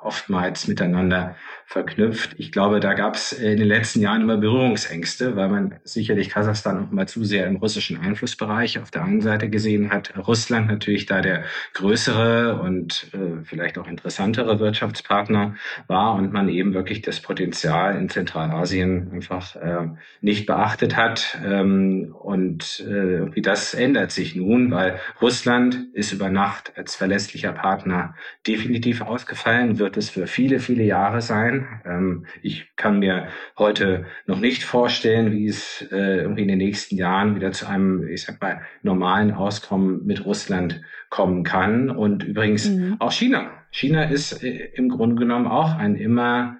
oftmals 0.00 0.68
miteinander 0.68 1.36
verknüpft. 1.70 2.34
Ich 2.36 2.50
glaube, 2.50 2.80
da 2.80 2.94
gab 2.94 3.14
es 3.14 3.32
in 3.32 3.56
den 3.56 3.68
letzten 3.68 4.00
Jahren 4.00 4.22
immer 4.22 4.36
Berührungsängste, 4.36 5.36
weil 5.36 5.48
man 5.48 5.76
sicherlich 5.84 6.28
Kasachstan 6.28 6.80
noch 6.80 6.90
mal 6.90 7.06
zu 7.06 7.22
sehr 7.22 7.46
im 7.46 7.54
russischen 7.54 8.00
Einflussbereich 8.00 8.80
auf 8.80 8.90
der 8.90 9.04
einen 9.04 9.20
Seite 9.20 9.48
gesehen 9.48 9.92
hat. 9.92 10.12
Russland 10.18 10.66
natürlich 10.66 11.06
da 11.06 11.20
der 11.20 11.44
größere 11.74 12.60
und 12.60 13.06
äh, 13.12 13.44
vielleicht 13.44 13.78
auch 13.78 13.86
interessantere 13.86 14.58
Wirtschaftspartner 14.58 15.54
war 15.86 16.16
und 16.16 16.32
man 16.32 16.48
eben 16.48 16.74
wirklich 16.74 17.02
das 17.02 17.20
Potenzial 17.20 17.96
in 17.96 18.08
Zentralasien 18.08 19.12
einfach 19.12 19.54
äh, 19.54 19.90
nicht 20.20 20.46
beachtet 20.46 20.96
hat. 20.96 21.38
Ähm, 21.46 22.16
und 22.20 22.80
äh, 22.80 23.32
wie 23.32 23.42
das 23.42 23.74
ändert 23.74 24.10
sich 24.10 24.34
nun, 24.34 24.72
weil 24.72 24.98
Russland 25.22 25.86
ist 25.92 26.10
über 26.10 26.30
Nacht 26.30 26.72
als 26.76 26.96
verlässlicher 26.96 27.52
Partner 27.52 28.16
definitiv 28.44 29.02
ausgefallen, 29.02 29.78
wird 29.78 29.96
es 29.96 30.10
für 30.10 30.26
viele, 30.26 30.58
viele 30.58 30.82
Jahre 30.82 31.20
sein. 31.20 31.59
Ähm, 31.84 32.26
ich 32.42 32.70
kann 32.76 32.98
mir 32.98 33.28
heute 33.58 34.06
noch 34.26 34.40
nicht 34.40 34.62
vorstellen, 34.62 35.32
wie 35.32 35.46
es 35.46 35.86
äh, 35.90 36.22
irgendwie 36.22 36.42
in 36.42 36.48
den 36.48 36.58
nächsten 36.58 36.96
Jahren 36.96 37.36
wieder 37.36 37.52
zu 37.52 37.66
einem, 37.66 38.06
ich 38.08 38.22
sag 38.22 38.40
mal, 38.40 38.62
normalen 38.82 39.32
Auskommen 39.32 40.04
mit 40.06 40.24
Russland 40.24 40.82
kommen 41.08 41.44
kann. 41.44 41.90
Und 41.90 42.24
übrigens 42.24 42.68
mhm. 42.68 42.96
auch 42.98 43.12
China. 43.12 43.50
China 43.70 44.04
ist 44.04 44.42
äh, 44.42 44.70
im 44.74 44.88
Grunde 44.88 45.16
genommen 45.16 45.46
auch 45.46 45.76
ein 45.76 45.96
immer 45.96 46.58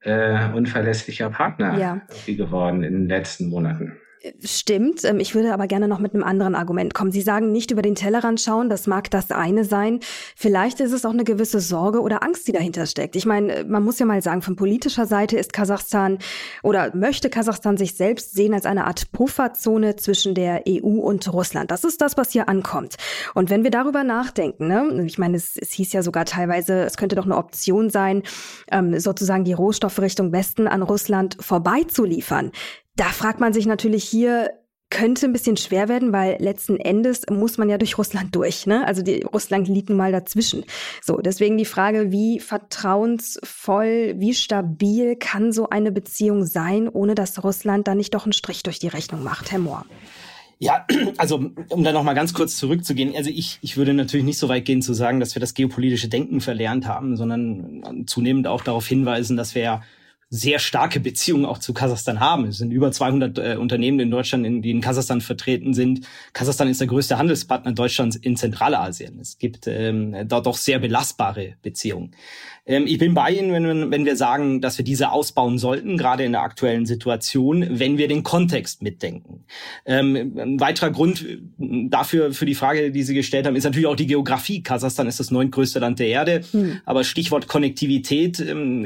äh, 0.00 0.50
unverlässlicher 0.52 1.30
Partner 1.30 1.78
ja. 1.78 2.00
geworden 2.26 2.82
in 2.82 2.92
den 2.92 3.08
letzten 3.08 3.48
Monaten. 3.48 3.98
Stimmt. 4.42 5.04
Ähm, 5.04 5.20
ich 5.20 5.34
würde 5.34 5.52
aber 5.52 5.66
gerne 5.66 5.88
noch 5.88 5.98
mit 5.98 6.14
einem 6.14 6.24
anderen 6.24 6.54
Argument 6.54 6.94
kommen. 6.94 7.12
Sie 7.12 7.20
sagen 7.20 7.52
nicht 7.52 7.70
über 7.70 7.82
den 7.82 7.94
Tellerrand 7.94 8.40
schauen, 8.40 8.68
das 8.68 8.86
mag 8.86 9.10
das 9.10 9.30
eine 9.30 9.64
sein. 9.64 10.00
Vielleicht 10.34 10.80
ist 10.80 10.92
es 10.92 11.04
auch 11.04 11.12
eine 11.12 11.24
gewisse 11.24 11.60
Sorge 11.60 12.00
oder 12.00 12.22
Angst, 12.22 12.48
die 12.48 12.52
dahinter 12.52 12.86
steckt. 12.86 13.16
Ich 13.16 13.26
meine, 13.26 13.64
man 13.64 13.82
muss 13.82 13.98
ja 13.98 14.06
mal 14.06 14.20
sagen, 14.22 14.42
von 14.42 14.56
politischer 14.56 15.06
Seite 15.06 15.36
ist 15.36 15.52
Kasachstan 15.52 16.18
oder 16.62 16.94
möchte 16.94 17.30
Kasachstan 17.30 17.76
sich 17.76 17.94
selbst 17.94 18.34
sehen 18.34 18.54
als 18.54 18.66
eine 18.66 18.86
Art 18.86 19.12
Pufferzone 19.12 19.96
zwischen 19.96 20.34
der 20.34 20.64
EU 20.68 21.00
und 21.00 21.32
Russland. 21.32 21.70
Das 21.70 21.84
ist 21.84 22.00
das, 22.00 22.16
was 22.16 22.32
hier 22.32 22.48
ankommt. 22.48 22.96
Und 23.34 23.50
wenn 23.50 23.64
wir 23.64 23.70
darüber 23.70 24.02
nachdenken, 24.02 24.68
ne, 24.68 25.04
ich 25.06 25.18
meine, 25.18 25.36
es, 25.36 25.56
es 25.56 25.72
hieß 25.72 25.92
ja 25.92 26.02
sogar 26.02 26.24
teilweise, 26.24 26.84
es 26.84 26.96
könnte 26.96 27.16
doch 27.16 27.26
eine 27.26 27.36
Option 27.36 27.90
sein, 27.90 28.22
ähm, 28.70 28.98
sozusagen 28.98 29.44
die 29.44 29.52
Rohstoffe 29.52 29.98
Richtung 29.98 30.32
Westen 30.32 30.66
an 30.66 30.82
Russland 30.82 31.36
vorbeizuliefern. 31.40 32.50
Da 32.96 33.06
fragt 33.06 33.40
man 33.40 33.52
sich 33.52 33.66
natürlich 33.66 34.04
hier, 34.04 34.50
könnte 34.88 35.26
ein 35.26 35.32
bisschen 35.32 35.56
schwer 35.56 35.88
werden, 35.88 36.12
weil 36.12 36.36
letzten 36.38 36.76
Endes 36.76 37.22
muss 37.28 37.58
man 37.58 37.68
ja 37.68 37.76
durch 37.76 37.98
Russland 37.98 38.34
durch. 38.34 38.66
Ne? 38.66 38.86
Also 38.86 39.02
die, 39.02 39.22
Russland 39.22 39.68
liegt 39.68 39.88
nun 39.88 39.98
mal 39.98 40.12
dazwischen. 40.12 40.64
So, 41.02 41.18
deswegen 41.18 41.58
die 41.58 41.64
Frage, 41.64 42.12
wie 42.12 42.40
vertrauensvoll, 42.40 44.14
wie 44.16 44.32
stabil 44.32 45.16
kann 45.16 45.52
so 45.52 45.68
eine 45.68 45.90
Beziehung 45.90 46.44
sein, 46.44 46.88
ohne 46.88 47.14
dass 47.14 47.42
Russland 47.42 47.88
da 47.88 47.94
nicht 47.94 48.14
doch 48.14 48.24
einen 48.24 48.32
Strich 48.32 48.62
durch 48.62 48.78
die 48.78 48.88
Rechnung 48.88 49.22
macht, 49.22 49.50
Herr 49.50 49.58
Mohr? 49.58 49.84
Ja, 50.58 50.86
also 51.18 51.50
um 51.68 51.84
da 51.84 51.92
noch 51.92 52.04
mal 52.04 52.14
ganz 52.14 52.32
kurz 52.32 52.56
zurückzugehen, 52.56 53.14
also 53.16 53.28
ich, 53.28 53.58
ich 53.60 53.76
würde 53.76 53.92
natürlich 53.92 54.24
nicht 54.24 54.38
so 54.38 54.48
weit 54.48 54.64
gehen 54.64 54.82
zu 54.82 54.94
sagen, 54.94 55.20
dass 55.20 55.34
wir 55.34 55.40
das 55.40 55.54
geopolitische 55.54 56.08
Denken 56.08 56.40
verlernt 56.40 56.86
haben, 56.86 57.16
sondern 57.16 58.06
zunehmend 58.06 58.46
auch 58.46 58.62
darauf 58.62 58.86
hinweisen, 58.86 59.36
dass 59.36 59.54
wir 59.54 59.62
ja 59.62 59.82
sehr 60.28 60.58
starke 60.58 60.98
Beziehungen 60.98 61.44
auch 61.44 61.58
zu 61.58 61.72
Kasachstan 61.72 62.18
haben. 62.18 62.46
Es 62.46 62.58
sind 62.58 62.72
über 62.72 62.90
200 62.90 63.38
äh, 63.38 63.56
Unternehmen 63.56 64.00
in 64.00 64.10
Deutschland, 64.10 64.44
in, 64.44 64.60
die 64.60 64.72
in 64.72 64.80
Kasachstan 64.80 65.20
vertreten 65.20 65.72
sind. 65.72 66.06
Kasachstan 66.32 66.68
ist 66.68 66.80
der 66.80 66.88
größte 66.88 67.16
Handelspartner 67.16 67.72
Deutschlands 67.72 68.16
in 68.16 68.36
Zentralasien. 68.36 69.20
Es 69.20 69.38
gibt 69.38 69.68
ähm, 69.68 70.16
dort 70.26 70.46
doch 70.46 70.56
sehr 70.56 70.80
belastbare 70.80 71.54
Beziehungen. 71.62 72.12
Ähm, 72.66 72.86
ich 72.86 72.98
bin 72.98 73.14
bei 73.14 73.30
Ihnen, 73.30 73.52
wenn, 73.52 73.90
wenn 73.90 74.04
wir 74.04 74.16
sagen, 74.16 74.60
dass 74.60 74.78
wir 74.78 74.84
diese 74.84 75.12
ausbauen 75.12 75.58
sollten, 75.58 75.96
gerade 75.96 76.24
in 76.24 76.32
der 76.32 76.42
aktuellen 76.42 76.86
Situation, 76.86 77.64
wenn 77.78 77.96
wir 77.96 78.08
den 78.08 78.24
Kontext 78.24 78.82
mitdenken. 78.82 79.44
Ähm, 79.84 80.36
ein 80.36 80.60
weiterer 80.60 80.90
Grund 80.90 81.24
dafür, 81.58 82.32
für 82.32 82.46
die 82.46 82.56
Frage, 82.56 82.90
die 82.90 83.02
Sie 83.04 83.14
gestellt 83.14 83.46
haben, 83.46 83.54
ist 83.54 83.64
natürlich 83.64 83.86
auch 83.86 83.96
die 83.96 84.08
Geografie. 84.08 84.62
Kasachstan 84.62 85.06
ist 85.06 85.20
das 85.20 85.30
neuntgrößte 85.30 85.78
Land 85.78 86.00
der 86.00 86.08
Erde, 86.08 86.42
hm. 86.50 86.80
aber 86.84 87.04
Stichwort 87.04 87.46
Konnektivität 87.46 88.40
ähm, 88.40 88.84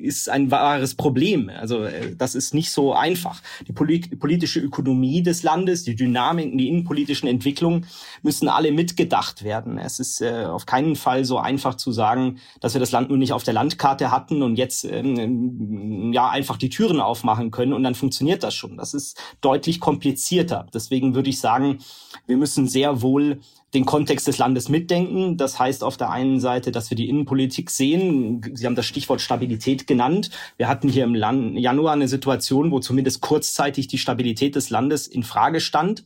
ist 0.00 0.30
ein 0.30 0.50
wahres 0.70 0.94
Problem. 0.94 1.50
Also 1.50 1.82
äh, 1.82 2.14
das 2.16 2.34
ist 2.34 2.54
nicht 2.54 2.70
so 2.70 2.94
einfach. 2.94 3.42
Die 3.66 3.72
polit 3.72 4.18
politische 4.20 4.60
Ökonomie 4.60 5.22
des 5.22 5.42
Landes, 5.42 5.84
die 5.84 5.96
Dynamiken, 5.96 6.58
die 6.58 6.68
innenpolitischen 6.68 7.28
Entwicklungen 7.28 7.86
müssen 8.22 8.48
alle 8.48 8.72
mitgedacht 8.72 9.42
werden. 9.42 9.78
Es 9.78 9.98
ist 9.98 10.20
äh, 10.20 10.44
auf 10.44 10.66
keinen 10.66 10.96
Fall 10.96 11.24
so 11.24 11.38
einfach 11.38 11.74
zu 11.74 11.92
sagen, 11.92 12.38
dass 12.60 12.74
wir 12.74 12.80
das 12.80 12.92
Land 12.92 13.08
nur 13.08 13.18
nicht 13.18 13.32
auf 13.32 13.42
der 13.42 13.54
Landkarte 13.54 14.10
hatten 14.10 14.42
und 14.42 14.56
jetzt 14.56 14.84
ähm, 14.84 16.12
ja 16.12 16.28
einfach 16.28 16.56
die 16.56 16.70
Türen 16.70 17.00
aufmachen 17.00 17.50
können 17.50 17.72
und 17.72 17.82
dann 17.82 17.94
funktioniert 17.94 18.42
das 18.42 18.54
schon. 18.54 18.76
Das 18.76 18.94
ist 18.94 19.20
deutlich 19.40 19.80
komplizierter. 19.80 20.66
Deswegen 20.72 21.14
würde 21.14 21.30
ich 21.30 21.40
sagen, 21.40 21.78
wir 22.26 22.36
müssen 22.36 22.68
sehr 22.68 23.02
wohl 23.02 23.40
den 23.74 23.84
Kontext 23.84 24.26
des 24.26 24.38
Landes 24.38 24.68
mitdenken. 24.68 25.36
Das 25.36 25.58
heißt 25.58 25.84
auf 25.84 25.96
der 25.96 26.10
einen 26.10 26.40
Seite, 26.40 26.72
dass 26.72 26.90
wir 26.90 26.96
die 26.96 27.08
Innenpolitik 27.08 27.70
sehen. 27.70 28.42
Sie 28.54 28.66
haben 28.66 28.74
das 28.74 28.86
Stichwort 28.86 29.20
Stabilität 29.20 29.86
genannt. 29.86 30.30
Wir 30.56 30.68
hatten 30.68 30.88
hier 30.88 31.04
im 31.04 31.14
Januar 31.14 31.92
eine 31.92 32.08
Situation, 32.08 32.70
wo 32.70 32.80
zumindest 32.80 33.20
kurzzeitig 33.20 33.86
die 33.86 33.98
Stabilität 33.98 34.56
des 34.56 34.70
Landes 34.70 35.06
in 35.06 35.22
Frage 35.22 35.60
stand. 35.60 36.02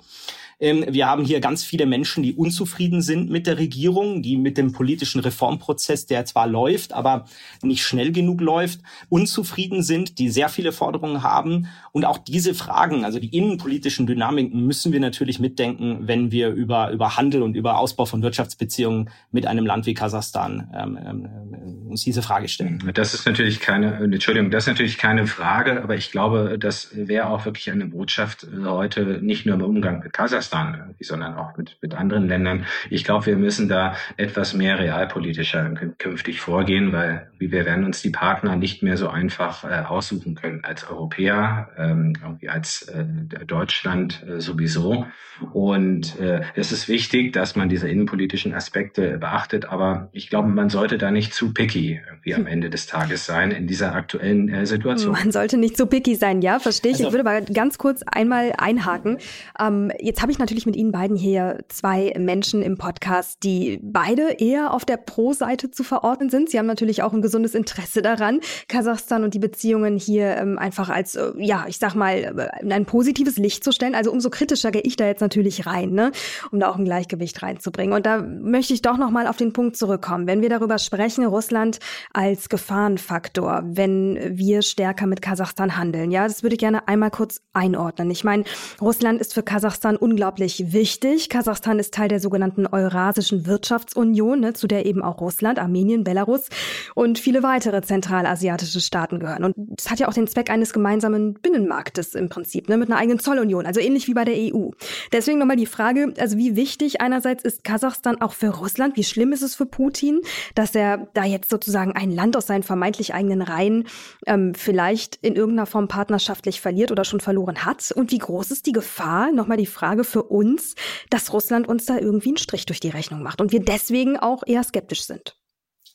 Ähm, 0.61 0.85
wir 0.89 1.07
haben 1.07 1.25
hier 1.25 1.41
ganz 1.41 1.65
viele 1.65 1.87
Menschen, 1.87 2.23
die 2.23 2.35
unzufrieden 2.35 3.03
sind 3.03 3.31
mit 3.31 3.47
der 3.47 3.59
Regierung, 3.59 4.23
die 4.23 4.37
mit 4.37 4.59
dem 4.59 4.73
politischen 4.73 5.21
Reformprozess, 5.21 6.07
der 6.07 6.25
zwar 6.25 6.47
läuft, 6.47 6.93
aber 6.93 7.27
nicht 7.63 7.85
schnell 7.85 8.13
genug 8.13 8.41
läuft, 8.41 8.81
unzufrieden 9.09 9.83
sind, 9.83 10.19
die 10.19 10.31
sehr 10.31 10.49
viele 10.49 10.73
Forderungen 10.73 11.23
haben. 11.23 11.69
Und 11.93 12.05
auch 12.05 12.19
diese 12.19 12.55
Fragen, 12.55 13.05
also 13.05 13.19
die 13.19 13.37
innenpolitischen 13.37 14.07
Dynamiken, 14.07 14.67
müssen 14.67 14.93
wir 14.93 15.01
natürlich 15.01 15.39
mitdenken, 15.41 16.07
wenn 16.09 16.31
wir 16.31 16.51
über, 16.51 16.91
über 16.91 17.17
Handel 17.17 17.43
und 17.43 17.55
über 17.55 17.79
Ausbau 17.79 18.07
von 18.07 18.23
Wirtschaftsbeziehungen 18.23 19.11
mit 19.31 19.47
einem 19.47 19.67
Land 19.67 19.87
wie 19.87 19.95
Kasachstan 19.95 20.71
ähm, 20.75 20.99
ähm, 21.05 21.89
uns 21.89 22.03
diese 22.03 22.23
Frage 22.23 22.49
stellen. 22.49 22.93
Das 22.95 23.15
ist 23.15 23.27
natürlich 23.27 23.61
keine, 23.61 23.95
Entschuldigung, 23.95 24.51
das 24.51 24.65
ist 24.65 24.69
natürlich 24.69 24.99
keine 24.99 25.27
Frage, 25.27 25.83
aber 25.83 25.95
ich 25.97 26.11
glaube, 26.11 26.59
das 26.59 26.91
wäre 26.95 27.29
auch 27.29 27.45
wirklich 27.45 27.71
eine 27.71 27.87
Botschaft 27.87 28.45
äh, 28.45 28.65
heute 28.67 29.21
nicht 29.23 29.47
nur 29.47 29.55
im 29.57 29.63
Umgang 29.63 30.01
mit 30.01 30.13
Kasachstan, 30.13 30.44
Kasachstan 30.45 30.95
sondern 31.01 31.35
auch 31.35 31.57
mit, 31.57 31.77
mit 31.81 31.95
anderen 31.95 32.29
Ländern. 32.29 32.67
Ich 32.91 33.05
glaube, 33.05 33.27
wir 33.27 33.37
müssen 33.37 33.69
da 33.69 33.95
etwas 34.17 34.55
mehr 34.55 34.79
realpolitischer 34.79 35.71
künftig 35.99 36.41
vorgehen, 36.41 36.93
weil 36.93 37.31
wir 37.39 37.51
werden 37.65 37.85
uns 37.85 38.03
die 38.03 38.11
Partner 38.11 38.57
nicht 38.57 38.83
mehr 38.83 38.97
so 38.97 39.09
einfach 39.09 39.65
äh, 39.65 39.85
aussuchen 39.87 40.35
können 40.35 40.65
als 40.65 40.89
Europäer, 40.89 41.69
ähm, 41.77 42.15
irgendwie 42.23 42.49
als 42.49 42.83
äh, 42.83 43.05
Deutschland 43.47 44.25
äh, 44.27 44.41
sowieso. 44.41 45.07
Und 45.53 46.19
äh, 46.21 46.43
es 46.55 46.73
ist 46.73 46.89
wichtig, 46.89 47.33
dass 47.33 47.57
man 47.57 47.69
diese 47.69 47.89
innenpolitischen 47.89 48.55
Aspekte 48.55 49.19
beachtet, 49.19 49.67
aber 49.67 50.09
ich 50.13 50.31
glaube, 50.31 50.49
man 50.49 50.69
sollte 50.71 50.97
da 50.97 51.11
nicht 51.11 51.35
zu 51.35 51.53
picky 51.53 52.01
irgendwie 52.09 52.35
am 52.35 52.47
Ende 52.47 52.71
des 52.71 52.87
Tages 52.87 53.27
sein 53.27 53.51
in 53.51 53.67
dieser 53.67 53.95
aktuellen 53.95 54.49
äh, 54.49 54.65
Situation. 54.65 55.13
Man 55.13 55.33
sollte 55.33 55.59
nicht 55.59 55.77
zu 55.77 55.87
picky 55.87 56.15
sein, 56.15 56.41
ja, 56.41 56.59
verstehe 56.59 56.93
ich. 56.93 56.99
Also, 56.99 57.09
ich 57.09 57.13
würde 57.13 57.29
aber 57.29 57.41
ganz 57.53 57.79
kurz 57.79 58.03
einmal 58.07 58.53
einhaken. 58.57 59.19
Ähm, 59.59 59.91
jetzt 59.99 60.23
habe 60.23 60.31
ich 60.31 60.34
ich 60.35 60.39
natürlich 60.39 60.67
mit 60.67 60.77
Ihnen 60.77 60.91
beiden 60.93 61.17
hier 61.17 61.65
zwei 61.69 62.13
Menschen 62.19 62.61
im 62.61 62.77
Podcast, 62.77 63.39
die 63.45 63.79
beide 63.83 64.33
eher 64.33 64.75
auf 64.75 64.85
der 64.85 64.97
Pro-Seite 64.97 65.71
zu 65.71 65.85
verorten 65.85 66.29
sind. 66.29 66.51
Sie 66.51 66.59
haben 66.59 66.67
natürlich 66.67 67.03
auch 67.03 67.13
ein 67.13 67.23
gesundes 67.23 67.55
Interesse 67.55 68.03
daran, 68.03 68.41
Kasachstan 68.69 69.23
und 69.23 69.35
die 69.35 69.39
Beziehungen 69.39 69.97
hier 69.97 70.37
ähm, 70.37 70.59
einfach 70.59 70.89
als, 70.89 71.15
äh, 71.15 71.33
ja, 71.39 71.67
ich 71.69 71.79
sag 71.79 71.95
mal, 71.95 72.17
äh, 72.17 72.63
in 72.63 72.73
ein 72.73 72.85
positives 72.85 73.37
Licht 73.39 73.63
zu 73.63 73.71
stellen. 73.71 73.95
Also 73.95 74.11
umso 74.11 74.29
kritischer 74.29 74.73
gehe 74.73 74.83
ich 74.83 74.97
da 74.97 75.07
jetzt 75.07 75.21
natürlich 75.21 75.67
rein, 75.67 75.93
ne, 75.93 76.11
um 76.51 76.59
da 76.59 76.69
auch 76.69 76.77
ein 76.77 76.85
Gleichgewicht 76.85 77.41
reinzubringen. 77.43 77.95
Und 77.95 78.05
da 78.05 78.19
möchte 78.21 78.75
ich 78.75 78.83
doch 78.83 78.99
noch 78.99 79.11
mal 79.11 79.29
auf 79.29 79.37
den 79.37 79.53
Punkt 79.53 79.77
zurückkommen. 79.77 80.27
Wenn 80.27 80.43
wir 80.43 80.49
darüber 80.49 80.79
sprechen, 80.79 81.25
Russland 81.25 81.79
als 82.13 82.49
Gefahrenfaktor, 82.49 83.63
wenn 83.65 84.37
wir 84.37 84.63
stärker 84.63 85.07
mit 85.07 85.23
Kasachstan 85.23 85.77
handeln, 85.77 86.11
ja, 86.11 86.27
das 86.27 86.43
würde 86.43 86.55
ich 86.55 86.61
gerne 86.61 86.89
einmal 86.89 87.13
kurz 87.13 87.41
einordnen. 87.53 88.11
Ich 88.11 88.25
meine, 88.25 88.45
Russland 88.81 89.21
ist 89.21 89.33
für 89.33 89.45
Kasachstan 89.45 89.97
unglaublich 89.97 90.24
wichtig. 90.73 91.29
Kasachstan 91.29 91.79
ist 91.79 91.95
Teil 91.95 92.09
der 92.09 92.21
sogenannten 92.21 92.67
Eurasischen 92.67 93.47
Wirtschaftsunion, 93.47 94.41
ne, 94.41 94.53
zu 94.53 94.67
der 94.67 94.87
eben 94.87 95.03
auch 95.03 95.21
Russland, 95.21 95.59
Armenien, 95.59 96.05
Belarus 96.05 96.49
und 96.95 97.19
viele 97.19 97.43
weitere 97.43 97.83
zentralasiatische 97.83 98.81
Staaten 98.81 99.21
gehören. 99.21 99.45
Und 99.45 99.57
es 99.79 99.91
hat 99.91 99.99
ja 99.99 100.09
auch 100.09 100.15
den 100.15 100.27
Zweck 100.27 100.51
eines 100.51 100.73
gemeinsamen 100.73 101.35
Binnenmarktes 101.35 102.15
im 102.15 102.29
Prinzip, 102.29 102.69
ne, 102.69 102.77
mit 102.77 102.91
einer 102.91 102.99
eigenen 102.99 103.19
Zollunion, 103.19 103.67
also 103.67 103.81
ähnlich 103.81 104.09
wie 104.09 104.15
bei 104.15 104.25
der 104.25 104.35
EU. 104.35 104.71
Deswegen 105.13 105.39
nochmal 105.39 105.57
die 105.57 105.67
Frage, 105.67 106.15
also 106.19 106.37
wie 106.39 106.57
wichtig 106.57 107.01
einerseits 107.01 107.45
ist 107.45 107.65
Kasachstan 107.65 108.21
auch 108.21 108.33
für 108.33 108.49
Russland? 108.49 108.97
Wie 108.97 109.05
schlimm 109.05 109.33
ist 109.33 109.43
es 109.43 109.55
für 109.55 109.67
Putin, 109.67 110.21
dass 110.55 110.75
er 110.75 111.09
da 111.15 111.25
jetzt 111.25 111.51
sozusagen 111.51 111.93
ein 111.93 112.11
Land 112.11 112.37
aus 112.37 112.47
seinen 112.47 112.63
vermeintlich 112.63 113.15
eigenen 113.15 113.43
Reihen 113.43 113.85
ähm, 114.27 114.55
vielleicht 114.55 115.17
in 115.23 115.37
irgendeiner 115.37 115.67
Form 115.67 115.89
partnerschaftlich 115.89 116.61
verliert 116.61 116.91
oder 116.91 117.05
schon 117.05 117.21
verloren 117.21 117.65
hat? 117.65 117.93
Und 117.93 118.11
wie 118.11 118.19
groß 118.19 118.51
ist 118.51 118.67
die 118.67 118.73
Gefahr, 118.73 119.33
nochmal 119.33 119.57
die 119.57 119.67
Frage 119.67 120.05
für 120.15 120.23
uns, 120.23 120.77
dass 121.11 121.33
Russland 121.33 121.67
uns 121.67 121.87
da 121.87 121.99
irgendwie 121.99 122.29
einen 122.29 122.37
Strich 122.37 122.67
durch 122.67 122.79
die 122.79 122.89
Rechnung 122.89 123.21
macht 123.25 123.41
und 123.41 123.51
wir 123.51 123.59
deswegen 123.59 124.17
auch 124.17 124.45
eher 124.47 124.63
skeptisch 124.63 125.05
sind? 125.05 125.37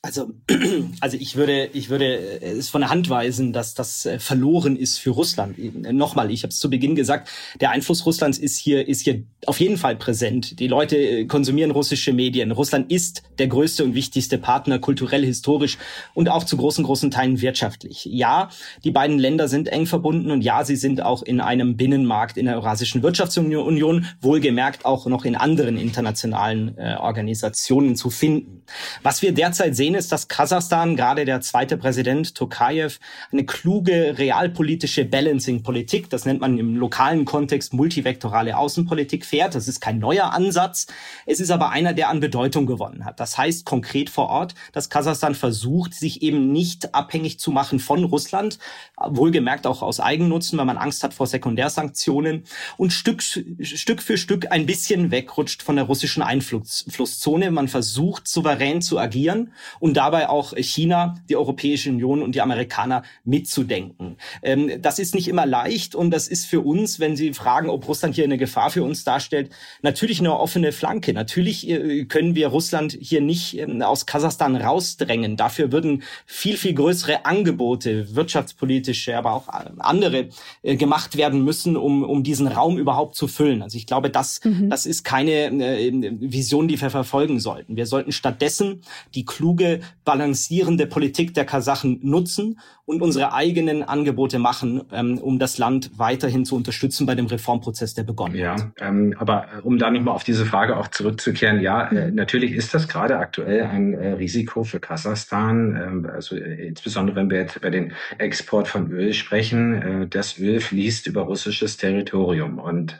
Also, 0.02 0.30
also 1.00 1.18
ich 1.18 1.36
würde, 1.36 1.66
ich 1.74 1.90
würde 1.90 2.40
es 2.40 2.70
von 2.70 2.80
der 2.80 2.88
Hand 2.88 3.10
weisen, 3.10 3.52
dass 3.52 3.74
das 3.74 4.06
äh, 4.06 4.18
verloren 4.18 4.76
ist 4.76 4.96
für 4.96 5.10
Russland. 5.10 5.58
Nochmal, 5.92 6.30
ich 6.30 6.42
habe 6.42 6.52
es 6.52 6.58
zu 6.58 6.70
Beginn 6.70 6.94
gesagt, 6.94 7.28
der 7.60 7.70
Einfluss 7.70 8.06
Russlands 8.06 8.38
ist 8.38 8.56
hier, 8.56 8.88
ist 8.88 9.02
hier 9.02 9.22
auf 9.44 9.60
jeden 9.60 9.76
Fall 9.76 9.96
präsent. 9.96 10.58
Die 10.58 10.68
Leute 10.68 10.96
äh, 10.96 11.26
konsumieren 11.26 11.70
russische 11.70 12.14
Medien. 12.14 12.50
Russland 12.50 12.90
ist 12.90 13.24
der 13.38 13.48
größte 13.48 13.84
und 13.84 13.94
wichtigste 13.94 14.38
Partner, 14.38 14.78
kulturell, 14.78 15.22
historisch 15.22 15.76
und 16.14 16.30
auch 16.30 16.44
zu 16.44 16.56
großen, 16.56 16.82
großen 16.82 17.10
Teilen 17.10 17.42
wirtschaftlich. 17.42 18.06
Ja, 18.06 18.48
die 18.84 18.92
beiden 18.92 19.18
Länder 19.18 19.48
sind 19.48 19.68
eng 19.68 19.84
verbunden 19.84 20.30
und 20.30 20.40
ja, 20.40 20.64
sie 20.64 20.76
sind 20.76 21.02
auch 21.02 21.22
in 21.22 21.42
einem 21.42 21.76
Binnenmarkt 21.76 22.38
in 22.38 22.46
der 22.46 22.54
Eurasischen 22.54 23.02
Wirtschaftsunion, 23.02 24.06
wohlgemerkt 24.22 24.86
auch 24.86 25.04
noch 25.04 25.26
in 25.26 25.36
anderen 25.36 25.76
internationalen 25.76 26.78
äh, 26.78 26.96
Organisationen 26.98 27.96
zu 27.96 28.08
finden. 28.08 28.62
Was 29.02 29.20
wir 29.20 29.32
derzeit 29.32 29.76
sehen, 29.76 29.89
sehen, 29.90 29.98
ist, 29.98 30.12
dass 30.12 30.28
Kasachstan, 30.28 30.96
gerade 30.96 31.24
der 31.24 31.40
zweite 31.40 31.76
Präsident 31.76 32.34
Tokayev, 32.34 32.98
eine 33.32 33.44
kluge 33.44 34.18
realpolitische 34.18 35.04
Balancing-Politik, 35.04 36.08
das 36.10 36.24
nennt 36.24 36.40
man 36.40 36.58
im 36.58 36.76
lokalen 36.76 37.24
Kontext 37.24 37.74
multivektorale 37.74 38.56
Außenpolitik, 38.56 39.26
fährt. 39.26 39.54
Das 39.54 39.68
ist 39.68 39.80
kein 39.80 39.98
neuer 39.98 40.32
Ansatz. 40.32 40.86
Es 41.26 41.40
ist 41.40 41.50
aber 41.50 41.70
einer, 41.70 41.92
der 41.92 42.08
an 42.08 42.20
Bedeutung 42.20 42.66
gewonnen 42.66 43.04
hat. 43.04 43.18
Das 43.20 43.36
heißt 43.36 43.64
konkret 43.64 44.10
vor 44.10 44.28
Ort, 44.28 44.54
dass 44.72 44.90
Kasachstan 44.90 45.34
versucht, 45.34 45.94
sich 45.94 46.22
eben 46.22 46.52
nicht 46.52 46.94
abhängig 46.94 47.40
zu 47.40 47.50
machen 47.50 47.80
von 47.80 48.04
Russland, 48.04 48.58
wohlgemerkt 48.96 49.66
auch 49.66 49.82
aus 49.82 50.00
Eigennutzen, 50.00 50.58
weil 50.58 50.66
man 50.66 50.78
Angst 50.78 51.02
hat 51.02 51.14
vor 51.14 51.26
Sekundärsanktionen 51.26 52.44
und 52.76 52.92
Stück, 52.92 53.22
Stück 53.22 54.02
für 54.02 54.16
Stück 54.16 54.50
ein 54.52 54.66
bisschen 54.66 55.10
wegrutscht 55.10 55.62
von 55.62 55.76
der 55.76 55.86
russischen 55.86 56.22
Einflusszone. 56.22 57.50
Man 57.50 57.68
versucht 57.68 58.28
souverän 58.28 58.82
zu 58.82 58.98
agieren 58.98 59.52
und 59.80 59.96
dabei 59.96 60.28
auch 60.28 60.54
China, 60.56 61.16
die 61.28 61.36
Europäische 61.36 61.90
Union 61.90 62.22
und 62.22 62.34
die 62.34 62.40
Amerikaner 62.40 63.02
mitzudenken. 63.24 64.16
Ähm, 64.42 64.80
das 64.80 64.98
ist 64.98 65.14
nicht 65.14 65.26
immer 65.26 65.46
leicht 65.46 65.94
und 65.94 66.10
das 66.12 66.28
ist 66.28 66.46
für 66.46 66.60
uns, 66.60 67.00
wenn 67.00 67.16
Sie 67.16 67.32
fragen, 67.32 67.68
ob 67.68 67.88
Russland 67.88 68.14
hier 68.14 68.24
eine 68.24 68.38
Gefahr 68.38 68.70
für 68.70 68.84
uns 68.84 69.02
darstellt, 69.04 69.50
natürlich 69.82 70.20
eine 70.20 70.38
offene 70.38 70.70
Flanke. 70.72 71.12
Natürlich 71.12 71.68
äh, 71.68 72.04
können 72.04 72.34
wir 72.34 72.48
Russland 72.48 72.96
hier 73.00 73.20
nicht 73.20 73.58
äh, 73.58 73.82
aus 73.82 74.06
Kasachstan 74.06 74.54
rausdrängen. 74.54 75.36
Dafür 75.36 75.72
würden 75.72 76.02
viel, 76.26 76.56
viel 76.56 76.74
größere 76.74 77.24
Angebote, 77.24 78.14
wirtschaftspolitische, 78.14 79.16
aber 79.16 79.32
auch 79.32 79.48
andere, 79.78 80.28
äh, 80.62 80.76
gemacht 80.76 81.16
werden 81.16 81.42
müssen, 81.44 81.76
um, 81.76 82.02
um 82.02 82.22
diesen 82.22 82.46
Raum 82.46 82.78
überhaupt 82.78 83.14
zu 83.14 83.28
füllen. 83.28 83.62
Also 83.62 83.78
ich 83.78 83.86
glaube, 83.86 84.10
das, 84.10 84.40
mhm. 84.44 84.68
das 84.68 84.84
ist 84.84 85.04
keine 85.04 85.46
äh, 85.46 85.90
Vision, 86.20 86.68
die 86.68 86.80
wir 86.80 86.90
verfolgen 86.90 87.40
sollten. 87.40 87.76
Wir 87.76 87.86
sollten 87.86 88.12
stattdessen 88.12 88.82
die 89.14 89.24
kluge 89.24 89.69
balancierende 90.04 90.86
Politik 90.86 91.34
der 91.34 91.44
Kasachen 91.44 92.00
nutzen 92.02 92.58
und 92.90 93.02
unsere 93.02 93.32
eigenen 93.32 93.84
Angebote 93.84 94.38
machen, 94.38 94.82
ähm, 94.92 95.18
um 95.18 95.38
das 95.38 95.58
Land 95.58 95.92
weiterhin 95.96 96.44
zu 96.44 96.56
unterstützen 96.56 97.06
bei 97.06 97.14
dem 97.14 97.26
Reformprozess, 97.26 97.94
der 97.94 98.02
begonnen 98.02 98.34
ja, 98.34 98.54
hat. 98.54 98.72
Ähm, 98.80 99.14
aber 99.16 99.46
äh, 99.56 99.60
um 99.62 99.78
da 99.78 99.90
nochmal 99.90 100.14
auf 100.14 100.24
diese 100.24 100.44
Frage 100.44 100.76
auch 100.76 100.88
zurückzukehren, 100.88 101.60
ja, 101.60 101.88
äh, 101.88 102.10
natürlich 102.10 102.52
ist 102.52 102.74
das 102.74 102.88
gerade 102.88 103.18
aktuell 103.18 103.62
ein 103.62 103.94
äh, 103.94 104.12
Risiko 104.14 104.64
für 104.64 104.80
Kasachstan, 104.80 106.04
äh, 106.04 106.08
also 106.08 106.36
äh, 106.36 106.66
insbesondere 106.66 107.16
wenn 107.16 107.30
wir 107.30 107.38
jetzt 107.38 107.56
über 107.56 107.70
den 107.70 107.92
Export 108.18 108.66
von 108.66 108.90
Öl 108.90 109.12
sprechen. 109.12 110.02
Äh, 110.02 110.06
das 110.08 110.38
Öl 110.38 110.60
fließt 110.60 111.06
über 111.06 111.22
russisches 111.22 111.76
Territorium 111.76 112.58
und 112.58 112.98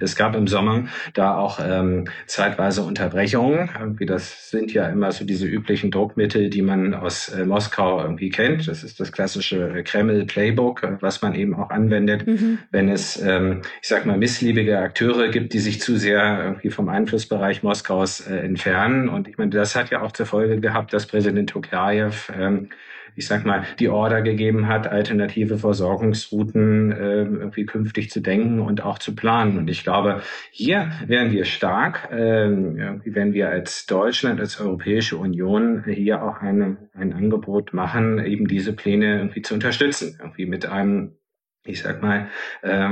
es 0.00 0.16
gab 0.16 0.34
im 0.34 0.46
Sommer 0.46 0.84
da 1.14 1.36
auch 1.36 1.60
ähm, 1.62 2.06
zeitweise 2.26 2.82
Unterbrechungen. 2.82 3.68
Irgendwie 3.78 4.06
das 4.06 4.50
sind 4.50 4.72
ja 4.72 4.88
immer 4.88 5.12
so 5.12 5.24
diese 5.24 5.46
üblichen 5.46 5.90
Druckmittel, 6.06 6.50
die 6.50 6.62
man 6.62 6.94
aus 6.94 7.34
Moskau 7.44 8.00
irgendwie 8.00 8.30
kennt. 8.30 8.68
Das 8.68 8.84
ist 8.84 9.00
das 9.00 9.12
klassische 9.12 9.82
Kreml-Playbook, 9.82 10.82
was 11.00 11.22
man 11.22 11.34
eben 11.34 11.54
auch 11.54 11.70
anwendet, 11.70 12.26
mhm. 12.26 12.58
wenn 12.70 12.88
es, 12.88 13.20
ähm, 13.20 13.62
ich 13.82 13.88
sag 13.88 14.06
mal, 14.06 14.16
missliebige 14.16 14.78
Akteure 14.78 15.28
gibt, 15.28 15.52
die 15.52 15.58
sich 15.58 15.80
zu 15.80 15.96
sehr 15.96 16.42
irgendwie 16.44 16.70
vom 16.70 16.88
Einflussbereich 16.88 17.62
Moskaus 17.62 18.20
äh, 18.20 18.36
entfernen. 18.36 19.08
Und 19.08 19.28
ich 19.28 19.36
meine, 19.36 19.50
das 19.50 19.74
hat 19.74 19.90
ja 19.90 20.02
auch 20.02 20.12
zur 20.12 20.26
Folge 20.26 20.60
gehabt, 20.60 20.92
dass 20.92 21.06
Präsident 21.06 21.50
Tokayev 21.50 22.32
ähm, 22.38 22.68
ich 23.16 23.26
sag 23.26 23.46
mal, 23.46 23.64
die 23.78 23.88
Order 23.88 24.22
gegeben 24.22 24.68
hat, 24.68 24.86
alternative 24.86 25.58
Versorgungsrouten 25.58 26.92
äh, 26.92 27.22
irgendwie 27.22 27.64
künftig 27.64 28.10
zu 28.10 28.20
denken 28.20 28.60
und 28.60 28.84
auch 28.84 28.98
zu 28.98 29.14
planen. 29.14 29.58
Und 29.58 29.68
ich 29.68 29.82
glaube, 29.82 30.20
hier 30.50 30.92
wären 31.06 31.32
wir 31.32 31.46
stark, 31.46 32.10
äh, 32.12 32.48
wenn 33.04 33.32
wir 33.32 33.48
als 33.48 33.86
Deutschland, 33.86 34.38
als 34.38 34.60
Europäische 34.60 35.16
Union 35.16 35.84
hier 35.86 36.22
auch 36.22 36.42
eine, 36.42 36.76
ein 36.92 37.14
Angebot 37.14 37.72
machen, 37.72 38.24
eben 38.24 38.46
diese 38.46 38.74
Pläne 38.74 39.16
irgendwie 39.18 39.42
zu 39.42 39.54
unterstützen, 39.54 40.18
irgendwie 40.20 40.46
mit 40.46 40.66
einem 40.66 41.16
ich 41.68 41.82
sag 41.82 42.02
mal, 42.02 42.28
äh, 42.62 42.90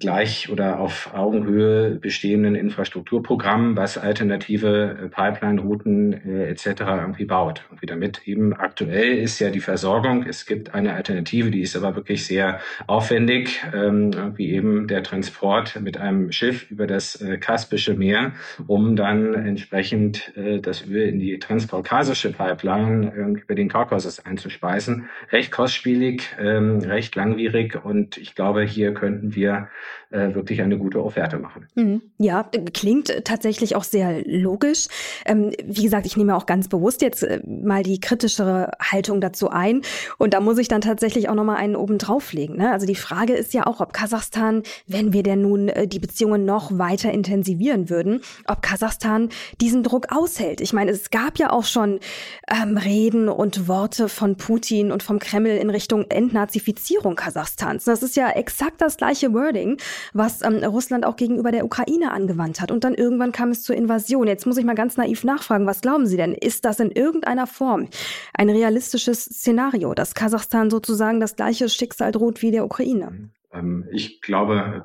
gleich 0.00 0.50
oder 0.50 0.80
auf 0.80 1.14
Augenhöhe 1.14 1.90
bestehenden 1.92 2.54
Infrastrukturprogrammen, 2.54 3.76
was 3.76 3.98
alternative 3.98 4.98
äh, 5.04 5.08
Pipeline-Routen 5.08 6.12
äh, 6.12 6.48
etc. 6.48 6.66
irgendwie 6.80 7.24
baut. 7.24 7.62
Irgendwie 7.68 7.86
damit 7.86 8.26
eben 8.26 8.52
aktuell 8.52 9.16
ist 9.18 9.38
ja 9.38 9.50
die 9.50 9.60
Versorgung, 9.60 10.24
es 10.26 10.46
gibt 10.46 10.74
eine 10.74 10.94
Alternative, 10.94 11.50
die 11.50 11.60
ist 11.60 11.76
aber 11.76 11.94
wirklich 11.94 12.26
sehr 12.26 12.60
aufwendig, 12.86 13.62
ähm, 13.74 14.32
wie 14.36 14.50
eben 14.50 14.88
der 14.88 15.02
Transport 15.02 15.80
mit 15.80 15.98
einem 15.98 16.32
Schiff 16.32 16.70
über 16.70 16.86
das 16.86 17.20
äh, 17.20 17.38
Kaspische 17.38 17.94
Meer, 17.94 18.32
um 18.66 18.96
dann 18.96 19.34
entsprechend 19.34 20.36
äh, 20.36 20.58
das 20.60 20.86
Öl 20.86 21.08
in 21.08 21.20
die 21.20 21.38
transkaukasische 21.38 22.32
Pipeline 22.32 23.12
äh, 23.14 23.40
über 23.40 23.54
den 23.54 23.68
Kaukasus 23.68 24.24
einzuspeisen. 24.24 25.08
Recht 25.30 25.52
kostspielig, 25.52 26.34
ähm, 26.40 26.78
recht 26.78 27.14
langwierig 27.14 27.84
und 27.84 28.16
ich 28.16 28.34
glaube, 28.34 28.62
hier 28.62 28.94
könnten 28.94 29.34
wir 29.34 29.43
wir 29.44 29.68
äh, 30.10 30.34
wirklich 30.34 30.62
eine 30.62 30.78
gute 30.78 31.02
Offerte 31.02 31.38
machen. 31.38 31.66
Mhm. 31.74 32.02
Ja, 32.18 32.48
klingt 32.72 33.24
tatsächlich 33.24 33.76
auch 33.76 33.84
sehr 33.84 34.22
logisch. 34.24 34.86
Ähm, 35.26 35.52
wie 35.64 35.82
gesagt, 35.82 36.06
ich 36.06 36.16
nehme 36.16 36.36
auch 36.36 36.46
ganz 36.46 36.68
bewusst 36.68 37.02
jetzt 37.02 37.22
äh, 37.22 37.40
mal 37.44 37.82
die 37.82 38.00
kritischere 38.00 38.70
Haltung 38.80 39.20
dazu 39.20 39.50
ein. 39.50 39.82
Und 40.18 40.34
da 40.34 40.40
muss 40.40 40.58
ich 40.58 40.68
dann 40.68 40.80
tatsächlich 40.80 41.28
auch 41.28 41.34
nochmal 41.34 41.56
einen 41.56 41.76
oben 41.76 41.98
drauflegen. 41.98 42.56
Ne? 42.56 42.70
Also 42.70 42.86
die 42.86 42.94
Frage 42.94 43.34
ist 43.34 43.54
ja 43.54 43.66
auch, 43.66 43.80
ob 43.80 43.92
Kasachstan, 43.92 44.62
wenn 44.86 45.12
wir 45.12 45.22
denn 45.22 45.42
nun 45.42 45.68
äh, 45.68 45.86
die 45.86 45.98
Beziehungen 45.98 46.44
noch 46.44 46.78
weiter 46.78 47.12
intensivieren 47.12 47.90
würden, 47.90 48.20
ob 48.46 48.62
Kasachstan 48.62 49.28
diesen 49.60 49.82
Druck 49.82 50.06
aushält. 50.10 50.60
Ich 50.60 50.72
meine, 50.72 50.92
es 50.92 51.10
gab 51.10 51.38
ja 51.38 51.50
auch 51.50 51.64
schon 51.64 52.00
ähm, 52.48 52.76
Reden 52.76 53.28
und 53.28 53.68
Worte 53.68 54.08
von 54.08 54.36
Putin 54.36 54.92
und 54.92 55.02
vom 55.02 55.18
Kreml 55.18 55.56
in 55.56 55.70
Richtung 55.70 56.04
Entnazifizierung 56.08 57.16
Kasachstans. 57.16 57.84
Das 57.84 58.02
ist 58.02 58.16
ja 58.16 58.30
exakt 58.30 58.80
das 58.80 58.96
gleiche 58.96 59.33
Wording, 59.34 59.78
was 60.12 60.42
ähm, 60.42 60.64
Russland 60.64 61.04
auch 61.04 61.16
gegenüber 61.16 61.50
der 61.50 61.64
Ukraine 61.64 62.12
angewandt 62.12 62.60
hat. 62.60 62.70
Und 62.70 62.84
dann 62.84 62.94
irgendwann 62.94 63.32
kam 63.32 63.50
es 63.50 63.62
zur 63.62 63.76
Invasion. 63.76 64.26
Jetzt 64.26 64.46
muss 64.46 64.56
ich 64.56 64.64
mal 64.64 64.74
ganz 64.74 64.96
naiv 64.96 65.24
nachfragen, 65.24 65.66
was 65.66 65.80
glauben 65.80 66.06
Sie 66.06 66.16
denn? 66.16 66.34
Ist 66.34 66.64
das 66.64 66.80
in 66.80 66.90
irgendeiner 66.90 67.46
Form 67.46 67.88
ein 68.32 68.50
realistisches 68.50 69.24
Szenario, 69.24 69.94
dass 69.94 70.14
Kasachstan 70.14 70.70
sozusagen 70.70 71.20
das 71.20 71.36
gleiche 71.36 71.68
Schicksal 71.68 72.12
droht 72.12 72.42
wie 72.42 72.50
der 72.50 72.64
Ukraine? 72.64 73.30
Ähm, 73.52 73.86
ich 73.92 74.20
glaube, 74.20 74.84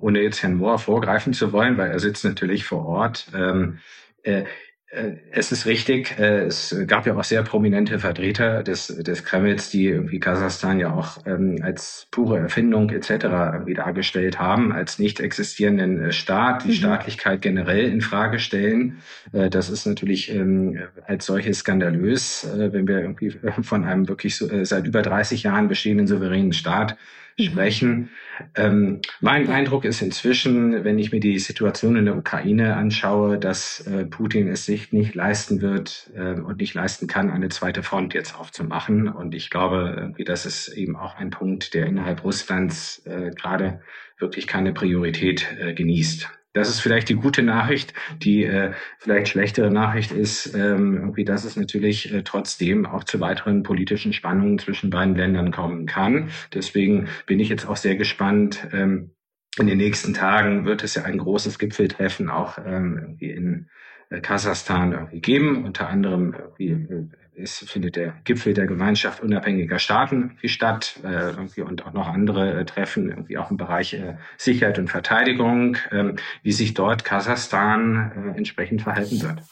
ohne 0.00 0.20
jetzt 0.20 0.42
Herrn 0.42 0.54
Mohr 0.54 0.78
vorgreifen 0.78 1.32
zu 1.32 1.52
wollen, 1.52 1.78
weil 1.78 1.90
er 1.90 2.00
sitzt 2.00 2.24
natürlich 2.24 2.64
vor 2.64 2.84
Ort, 2.86 3.28
ähm, 3.34 3.78
äh, 4.22 4.40
äh, 4.40 4.44
es 4.90 5.52
ist 5.52 5.66
richtig, 5.66 6.18
äh, 6.18 6.44
es 6.46 6.74
gab 6.86 7.06
ja 7.06 7.14
auch 7.14 7.24
sehr 7.24 7.42
prominente 7.42 7.98
Vertreter 7.98 8.62
des, 8.62 8.86
des 8.86 9.22
Kremls, 9.22 9.68
die 9.68 9.86
irgendwie 9.86 10.18
Kasachstan 10.18 10.80
ja 10.80 10.94
auch 10.94 11.18
ähm, 11.26 11.58
als 11.62 12.06
pure 12.10 12.38
Erfindung 12.38 12.88
etc. 12.88 13.10
irgendwie 13.52 13.74
dargestellt 13.74 14.38
haben, 14.38 14.72
als 14.72 14.98
nicht 14.98 15.20
existierenden 15.20 16.06
äh, 16.06 16.12
Staat, 16.12 16.64
die 16.64 16.68
mhm. 16.68 16.72
Staatlichkeit 16.72 17.42
generell 17.42 17.84
in 17.84 18.00
Frage 18.00 18.38
stellen. 18.38 18.98
Das 19.32 19.68
ist 19.68 19.84
natürlich 19.86 20.32
ähm, 20.34 20.78
als 21.06 21.26
solches 21.26 21.58
skandalös, 21.58 22.48
wenn 22.54 22.88
wir 22.88 23.00
irgendwie 23.00 23.30
von 23.62 23.84
einem 23.84 24.08
wirklich 24.08 24.36
so, 24.36 24.64
seit 24.64 24.86
über 24.86 25.02
30 25.02 25.42
Jahren 25.42 25.68
bestehenden 25.68 26.06
souveränen 26.06 26.52
Staat. 26.52 26.96
Sprechen. 27.40 28.10
Ähm, 28.54 29.00
mein 29.20 29.48
Eindruck 29.48 29.84
ist 29.84 30.02
inzwischen, 30.02 30.84
wenn 30.84 30.98
ich 30.98 31.12
mir 31.12 31.20
die 31.20 31.38
Situation 31.38 31.96
in 31.96 32.04
der 32.04 32.16
Ukraine 32.16 32.76
anschaue, 32.76 33.38
dass 33.38 33.80
äh, 33.86 34.04
Putin 34.04 34.48
es 34.48 34.64
sich 34.64 34.92
nicht 34.92 35.14
leisten 35.14 35.60
wird 35.60 36.10
äh, 36.14 36.34
und 36.34 36.58
nicht 36.58 36.74
leisten 36.74 37.06
kann, 37.06 37.30
eine 37.30 37.48
zweite 37.48 37.82
Front 37.82 38.14
jetzt 38.14 38.38
aufzumachen. 38.38 39.08
Und 39.08 39.34
ich 39.34 39.50
glaube, 39.50 40.14
das 40.24 40.46
ist 40.46 40.68
eben 40.68 40.96
auch 40.96 41.16
ein 41.16 41.30
Punkt, 41.30 41.74
der 41.74 41.86
innerhalb 41.86 42.24
Russlands 42.24 43.02
äh, 43.06 43.30
gerade 43.30 43.80
wirklich 44.18 44.46
keine 44.46 44.72
Priorität 44.72 45.46
äh, 45.60 45.74
genießt. 45.74 46.37
Das 46.58 46.68
ist 46.68 46.80
vielleicht 46.80 47.08
die 47.08 47.14
gute 47.14 47.42
Nachricht. 47.42 47.94
Die 48.20 48.44
äh, 48.44 48.72
vielleicht 48.98 49.28
schlechtere 49.28 49.70
Nachricht 49.70 50.10
ist, 50.10 50.54
ähm, 50.54 50.96
irgendwie, 50.96 51.24
dass 51.24 51.44
es 51.44 51.56
natürlich 51.56 52.12
äh, 52.12 52.22
trotzdem 52.24 52.84
auch 52.84 53.04
zu 53.04 53.20
weiteren 53.20 53.62
politischen 53.62 54.12
Spannungen 54.12 54.58
zwischen 54.58 54.90
beiden 54.90 55.14
Ländern 55.14 55.52
kommen 55.52 55.86
kann. 55.86 56.30
Deswegen 56.52 57.08
bin 57.26 57.38
ich 57.38 57.48
jetzt 57.48 57.68
auch 57.68 57.76
sehr 57.76 57.94
gespannt. 57.94 58.66
Ähm, 58.72 59.12
in 59.58 59.68
den 59.68 59.78
nächsten 59.78 60.14
Tagen 60.14 60.64
wird 60.64 60.82
es 60.82 60.96
ja 60.96 61.04
ein 61.04 61.18
großes 61.18 61.58
Gipfeltreffen 61.58 62.28
auch 62.28 62.58
ähm, 62.58 62.98
irgendwie 63.00 63.30
in 63.30 63.68
äh, 64.10 64.20
Kasachstan 64.20 64.92
irgendwie 64.92 65.20
geben. 65.20 65.64
Unter 65.64 65.88
anderem 65.88 66.34
irgendwie, 66.34 66.70
äh, 66.70 67.08
es 67.40 67.58
findet 67.58 67.96
der 67.96 68.14
Gipfel 68.24 68.54
der 68.54 68.66
Gemeinschaft 68.66 69.22
unabhängiger 69.22 69.78
Staaten 69.78 70.36
statt 70.44 71.00
äh, 71.04 71.30
irgendwie 71.30 71.62
und 71.62 71.86
auch 71.86 71.92
noch 71.92 72.08
andere 72.08 72.60
äh, 72.60 72.64
Treffen 72.64 73.08
irgendwie 73.08 73.38
auch 73.38 73.50
im 73.50 73.56
Bereich 73.56 73.94
äh, 73.94 74.16
Sicherheit 74.36 74.78
und 74.78 74.88
Verteidigung, 74.88 75.76
äh, 75.90 76.14
wie 76.42 76.52
sich 76.52 76.74
dort 76.74 77.04
Kasachstan 77.04 78.32
äh, 78.34 78.38
entsprechend 78.38 78.82
verhalten 78.82 79.22
wird. 79.22 79.42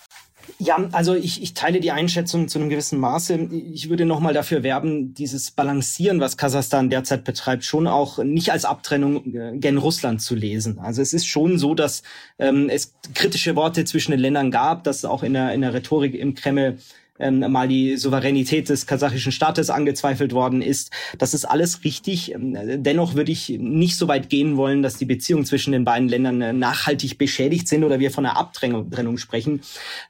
Ja, 0.59 0.79
also 0.93 1.15
ich, 1.15 1.43
ich 1.43 1.55
teile 1.55 1.81
die 1.81 1.91
Einschätzung 1.91 2.49
zu 2.49 2.59
einem 2.59 2.69
gewissen 2.69 2.99
Maße. 2.99 3.49
Ich 3.73 3.91
würde 3.91 4.07
nochmal 4.07 4.33
dafür 4.33 4.63
werben, 4.63 5.13
dieses 5.13 5.51
Balancieren, 5.51 6.21
was 6.21 6.37
Kasachstan 6.37 6.89
derzeit 6.89 7.25
betreibt, 7.25 7.65
schon 7.65 7.87
auch 7.87 8.23
nicht 8.23 8.53
als 8.53 8.65
Abtrennung 8.65 9.35
äh, 9.35 9.59
gen 9.59 9.77
Russland 9.77 10.23
zu 10.23 10.35
lesen. 10.35 10.79
Also 10.79 11.03
es 11.03 11.13
ist 11.13 11.27
schon 11.27 11.59
so, 11.59 11.75
dass 11.75 12.03
ähm, 12.39 12.69
es 12.71 12.95
kritische 13.15 13.57
Worte 13.57 13.85
zwischen 13.85 14.13
den 14.13 14.21
Ländern 14.21 14.51
gab, 14.51 14.85
dass 14.85 15.05
auch 15.05 15.23
in 15.23 15.35
der, 15.35 15.53
in 15.53 15.61
der 15.61 15.75
Rhetorik 15.75 16.15
im 16.15 16.35
Kreml 16.35 16.79
ähm, 17.19 17.41
mal 17.51 17.69
die 17.69 17.97
Souveränität 17.97 18.69
des 18.69 18.87
kasachischen 18.87 19.33
Staates 19.33 19.71
angezweifelt 19.71 20.33
worden 20.33 20.63
ist. 20.63 20.91
Das 21.19 21.35
ist 21.35 21.45
alles 21.45 21.85
richtig. 21.85 22.33
Ähm, 22.35 22.83
dennoch 22.83 23.15
würde 23.15 23.33
ich 23.33 23.49
nicht 23.49 23.97
so 23.97 24.09
weit 24.09 24.29
gehen 24.29 24.57
wollen, 24.57 24.83
dass 24.83 24.97
die 24.97 25.05
Beziehungen 25.05 25.45
zwischen 25.45 25.73
den 25.73 25.85
beiden 25.85 26.09
Ländern 26.09 26.41
äh, 26.41 26.53
nachhaltig 26.53 27.19
beschädigt 27.19 27.69
sind 27.69 27.85
oder 27.85 27.99
wir 27.99 28.11
von 28.11 28.27
einer 28.27 28.37
Abtrennung 28.37 29.19
sprechen. 29.19 29.61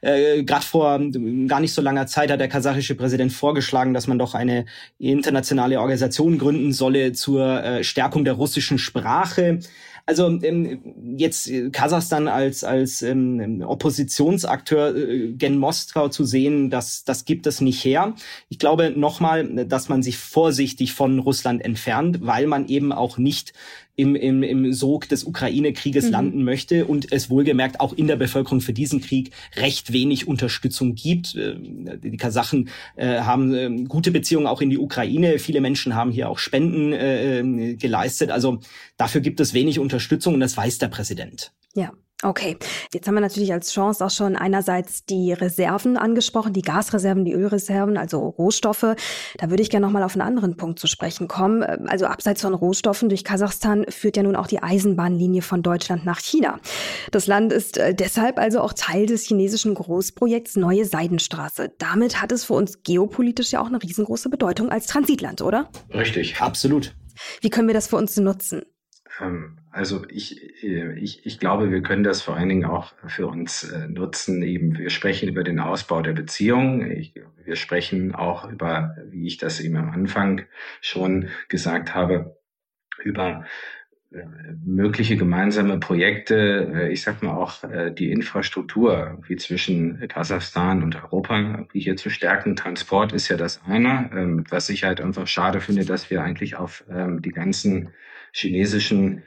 Äh, 0.00 0.42
Gerade 0.44 0.64
vor 0.64 1.00
gar 1.46 1.60
nicht 1.60 1.72
so 1.72 1.82
langer 1.82 2.06
Zeit 2.06 2.30
hat 2.30 2.40
der 2.40 2.48
kasachische 2.48 2.94
Präsident 2.94 3.32
vorgeschlagen, 3.32 3.94
dass 3.94 4.06
man 4.06 4.18
doch 4.18 4.34
eine 4.34 4.66
internationale 4.98 5.80
Organisation 5.80 6.38
gründen 6.38 6.72
solle 6.72 7.12
zur 7.12 7.62
äh, 7.62 7.84
Stärkung 7.84 8.24
der 8.24 8.34
russischen 8.34 8.78
Sprache. 8.78 9.60
Also 10.08 10.28
ähm, 10.42 10.78
jetzt 11.16 11.48
äh, 11.48 11.70
Kasachstan 11.70 12.28
als 12.28 12.62
als 12.62 13.02
ähm, 13.02 13.62
Oppositionsakteur 13.66 14.96
äh, 14.96 15.32
gen 15.32 15.58
Moskau 15.58 16.08
zu 16.08 16.24
sehen, 16.24 16.70
das 16.70 17.02
das 17.02 17.24
gibt 17.24 17.46
es 17.48 17.60
nicht 17.60 17.84
her. 17.84 18.14
Ich 18.48 18.60
glaube 18.60 18.92
nochmal, 18.96 19.66
dass 19.66 19.88
man 19.88 20.04
sich 20.04 20.16
vorsichtig 20.16 20.92
von 20.92 21.18
Russland 21.18 21.64
entfernt, 21.64 22.18
weil 22.22 22.46
man 22.46 22.68
eben 22.68 22.92
auch 22.92 23.18
nicht 23.18 23.52
im, 23.96 24.14
im, 24.14 24.42
im 24.42 24.72
Sog 24.72 25.08
des 25.08 25.24
Ukraine-Krieges 25.24 26.06
mhm. 26.06 26.10
landen 26.12 26.44
möchte 26.44 26.84
und 26.84 27.12
es 27.12 27.30
wohlgemerkt 27.30 27.80
auch 27.80 27.94
in 27.94 28.06
der 28.06 28.16
Bevölkerung 28.16 28.60
für 28.60 28.72
diesen 28.72 29.00
Krieg 29.00 29.30
recht 29.56 29.92
wenig 29.92 30.28
Unterstützung 30.28 30.94
gibt. 30.94 31.34
Äh, 31.34 31.56
die 31.98 32.16
Kasachen 32.16 32.68
äh, 32.96 33.20
haben 33.20 33.54
äh, 33.54 33.84
gute 33.88 34.10
Beziehungen 34.10 34.46
auch 34.46 34.60
in 34.60 34.70
die 34.70 34.78
Ukraine. 34.78 35.38
Viele 35.38 35.60
Menschen 35.60 35.94
haben 35.94 36.10
hier 36.10 36.28
auch 36.28 36.38
Spenden 36.38 36.92
äh, 36.92 37.40
äh 37.40 37.74
geleistet. 37.76 38.30
Also 38.30 38.60
dafür 38.96 39.20
gibt 39.20 39.40
es 39.40 39.54
wenig 39.54 39.78
Unterstützung 39.78 40.34
und 40.34 40.40
das 40.40 40.56
weiß 40.56 40.78
der 40.78 40.88
Präsident. 40.88 41.52
Ja, 41.74 41.92
Okay, 42.22 42.56
jetzt 42.94 43.06
haben 43.06 43.14
wir 43.14 43.20
natürlich 43.20 43.52
als 43.52 43.72
Chance 43.72 44.02
auch 44.02 44.10
schon 44.10 44.36
einerseits 44.36 45.04
die 45.04 45.34
Reserven 45.34 45.98
angesprochen, 45.98 46.54
die 46.54 46.62
Gasreserven, 46.62 47.26
die 47.26 47.34
Ölreserven, 47.34 47.98
also 47.98 48.20
Rohstoffe. 48.20 48.96
Da 49.36 49.50
würde 49.50 49.62
ich 49.62 49.68
gerne 49.68 49.84
nochmal 49.84 50.02
auf 50.02 50.14
einen 50.14 50.22
anderen 50.22 50.56
Punkt 50.56 50.78
zu 50.78 50.86
sprechen 50.86 51.28
kommen. 51.28 51.62
Also 51.62 52.06
abseits 52.06 52.40
von 52.40 52.54
Rohstoffen 52.54 53.10
durch 53.10 53.22
Kasachstan 53.22 53.84
führt 53.90 54.16
ja 54.16 54.22
nun 54.22 54.34
auch 54.34 54.46
die 54.46 54.62
Eisenbahnlinie 54.62 55.42
von 55.42 55.62
Deutschland 55.62 56.06
nach 56.06 56.20
China. 56.20 56.58
Das 57.10 57.26
Land 57.26 57.52
ist 57.52 57.76
äh, 57.76 57.94
deshalb 57.94 58.38
also 58.38 58.60
auch 58.60 58.72
Teil 58.72 59.04
des 59.04 59.26
chinesischen 59.26 59.74
Großprojekts 59.74 60.56
Neue 60.56 60.86
Seidenstraße. 60.86 61.74
Damit 61.76 62.22
hat 62.22 62.32
es 62.32 62.44
für 62.44 62.54
uns 62.54 62.82
geopolitisch 62.82 63.52
ja 63.52 63.60
auch 63.60 63.66
eine 63.66 63.82
riesengroße 63.82 64.30
Bedeutung 64.30 64.70
als 64.70 64.86
Transitland, 64.86 65.42
oder? 65.42 65.68
Richtig, 65.92 66.40
absolut. 66.40 66.96
Wie 67.42 67.50
können 67.50 67.68
wir 67.68 67.74
das 67.74 67.88
für 67.88 67.96
uns 67.96 68.16
nutzen? 68.16 68.62
Ähm, 69.20 69.58
also 69.76 70.04
ich, 70.08 70.64
äh, 70.64 70.98
ich, 70.98 71.26
ich 71.26 71.38
glaube, 71.38 71.70
wir 71.70 71.82
können 71.82 72.02
das 72.02 72.22
vor 72.22 72.34
allen 72.34 72.48
Dingen 72.48 72.64
auch 72.64 72.94
für 73.06 73.26
uns 73.26 73.64
äh, 73.64 73.86
nutzen. 73.88 74.42
Eben, 74.42 74.78
wir 74.78 74.88
sprechen 74.88 75.28
über 75.28 75.44
den 75.44 75.60
Ausbau 75.60 76.00
der 76.00 76.14
Beziehung. 76.14 76.90
Ich, 76.90 77.12
wir 77.44 77.56
sprechen 77.56 78.14
auch 78.14 78.50
über, 78.50 78.96
wie 79.10 79.26
ich 79.26 79.36
das 79.36 79.60
eben 79.60 79.76
am 79.76 79.90
Anfang 79.90 80.42
schon 80.80 81.28
gesagt 81.48 81.94
habe, 81.94 82.38
über 83.04 83.44
äh, 84.12 84.24
mögliche 84.64 85.18
gemeinsame 85.18 85.78
Projekte, 85.78 86.88
ich 86.90 87.02
sag 87.02 87.22
mal 87.22 87.34
auch 87.34 87.62
die 87.92 88.10
Infrastruktur 88.10 89.22
wie 89.26 89.36
zwischen 89.36 90.08
Kasachstan 90.08 90.82
und 90.82 90.96
Europa 90.96 91.66
hier 91.74 91.96
zu 91.96 92.08
stärken. 92.08 92.56
Transport 92.56 93.12
ist 93.12 93.28
ja 93.28 93.36
das 93.36 93.60
eine, 93.66 94.10
ähm, 94.14 94.44
was 94.48 94.70
ich 94.70 94.84
halt 94.84 95.02
einfach 95.02 95.26
schade 95.26 95.60
finde, 95.60 95.84
dass 95.84 96.08
wir 96.08 96.22
eigentlich 96.22 96.56
auf 96.56 96.82
ähm, 96.88 97.20
die 97.20 97.32
ganzen 97.32 97.90
chinesischen 98.32 99.22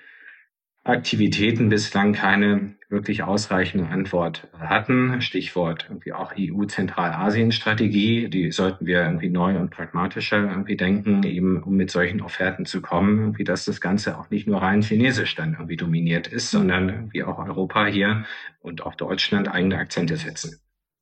Aktivitäten 0.89 1.69
bislang 1.69 2.13
keine 2.13 2.75
wirklich 2.89 3.23
ausreichende 3.23 3.87
Antwort 3.87 4.47
hatten. 4.57 5.21
Stichwort 5.21 5.85
irgendwie 5.87 6.13
auch 6.13 6.33
EU-Zentralasien-Strategie. 6.37 8.29
Die 8.29 8.51
sollten 8.51 8.85
wir 8.85 9.03
irgendwie 9.03 9.29
neu 9.29 9.57
und 9.57 9.69
pragmatischer 9.69 10.39
irgendwie 10.49 10.75
denken, 10.75 11.23
eben 11.23 11.61
um 11.61 11.75
mit 11.75 11.91
solchen 11.91 12.21
Offerten 12.21 12.65
zu 12.65 12.81
kommen, 12.81 13.19
irgendwie, 13.19 13.43
dass 13.43 13.65
das 13.65 13.79
Ganze 13.79 14.17
auch 14.17 14.29
nicht 14.31 14.47
nur 14.47 14.61
rein 14.61 14.81
chinesisch 14.81 15.35
dann 15.35 15.53
irgendwie 15.53 15.77
dominiert 15.77 16.27
ist, 16.27 16.49
sondern 16.49 16.89
irgendwie 16.89 17.23
auch 17.23 17.37
Europa 17.37 17.85
hier 17.85 18.25
und 18.61 18.83
auch 18.83 18.95
Deutschland 18.95 19.47
eigene 19.47 19.77
Akzente 19.77 20.17
setzen. 20.17 20.59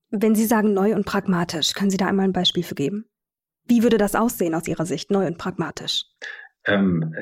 Wenn 0.10 0.36
Sie 0.36 0.46
sagen 0.46 0.74
neu 0.74 0.94
und 0.96 1.06
pragmatisch, 1.06 1.74
können 1.74 1.90
Sie 1.90 1.98
da 1.98 2.08
einmal 2.08 2.28
ein 2.28 2.34
Beispiel 2.34 2.64
für 2.64 2.76
geben? 2.76 3.06
Wie 3.66 3.84
würde 3.84 3.98
das 3.98 4.16
aussehen 4.16 4.56
aus 4.56 4.68
Ihrer 4.68 4.86
Sicht, 4.86 5.12
neu 5.12 5.28
und 5.28 5.38
pragmatisch? 5.38 6.06
Ähm, 6.68 7.14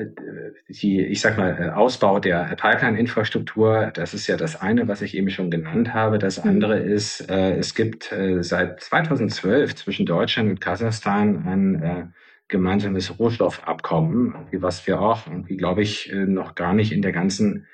die, 0.68 1.00
ich 1.04 1.20
sag 1.20 1.36
mal, 1.38 1.56
äh, 1.58 1.70
Ausbau 1.70 2.18
der 2.18 2.44
Pipeline-Infrastruktur, 2.56 3.90
das 3.94 4.14
ist 4.14 4.26
ja 4.26 4.36
das 4.36 4.60
eine, 4.60 4.88
was 4.88 5.02
ich 5.02 5.16
eben 5.16 5.30
schon 5.30 5.50
genannt 5.50 5.94
habe. 5.94 6.18
Das 6.18 6.44
mhm. 6.44 6.50
andere 6.50 6.78
ist, 6.78 7.30
äh, 7.30 7.56
es 7.56 7.74
gibt 7.74 8.12
äh, 8.12 8.42
seit 8.42 8.80
2012 8.80 9.74
zwischen 9.76 10.06
Deutschland 10.06 10.50
und 10.50 10.60
Kasachstan 10.60 11.46
ein 11.46 11.82
äh, 11.82 12.06
gemeinsames 12.48 13.18
Rohstoffabkommen, 13.18 14.34
was 14.52 14.86
wir 14.86 15.00
auch 15.00 15.26
irgendwie, 15.26 15.56
glaube 15.56 15.82
ich, 15.82 16.12
äh, 16.12 16.26
noch 16.26 16.54
gar 16.54 16.74
nicht 16.74 16.92
in 16.92 17.02
der 17.02 17.12
ganzen 17.12 17.66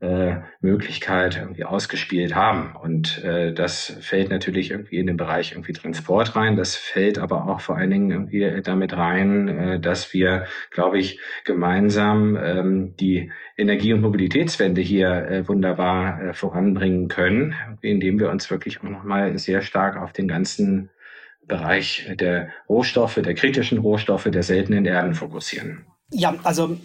äh, 0.00 0.36
Möglichkeit 0.60 1.36
irgendwie 1.36 1.64
ausgespielt 1.64 2.34
haben. 2.34 2.74
Und 2.76 3.22
äh, 3.24 3.52
das 3.52 3.96
fällt 4.00 4.30
natürlich 4.30 4.70
irgendwie 4.70 4.98
in 4.98 5.06
den 5.06 5.16
Bereich 5.16 5.52
irgendwie 5.52 5.72
Transport 5.72 6.36
rein. 6.36 6.56
Das 6.56 6.76
fällt 6.76 7.18
aber 7.18 7.48
auch 7.48 7.60
vor 7.60 7.76
allen 7.76 7.90
Dingen 7.90 8.10
irgendwie 8.10 8.60
damit 8.62 8.96
rein, 8.96 9.48
äh, 9.48 9.80
dass 9.80 10.12
wir, 10.12 10.46
glaube 10.70 10.98
ich, 10.98 11.20
gemeinsam 11.44 12.36
ähm, 12.36 12.96
die 12.98 13.30
Energie- 13.56 13.92
und 13.92 14.00
Mobilitätswende 14.00 14.80
hier 14.80 15.10
äh, 15.10 15.48
wunderbar 15.48 16.20
äh, 16.20 16.34
voranbringen 16.34 17.08
können, 17.08 17.54
indem 17.82 18.18
wir 18.18 18.30
uns 18.30 18.50
wirklich 18.50 18.80
auch 18.80 18.88
nochmal 18.88 19.38
sehr 19.38 19.62
stark 19.62 19.96
auf 19.96 20.12
den 20.12 20.28
ganzen 20.28 20.90
Bereich 21.46 22.10
der 22.18 22.48
Rohstoffe, 22.68 23.16
der 23.16 23.34
kritischen 23.34 23.78
Rohstoffe, 23.78 24.24
der 24.30 24.42
seltenen 24.42 24.86
Erden 24.86 25.14
fokussieren. 25.14 25.84
Ja, 26.10 26.34
also 26.42 26.78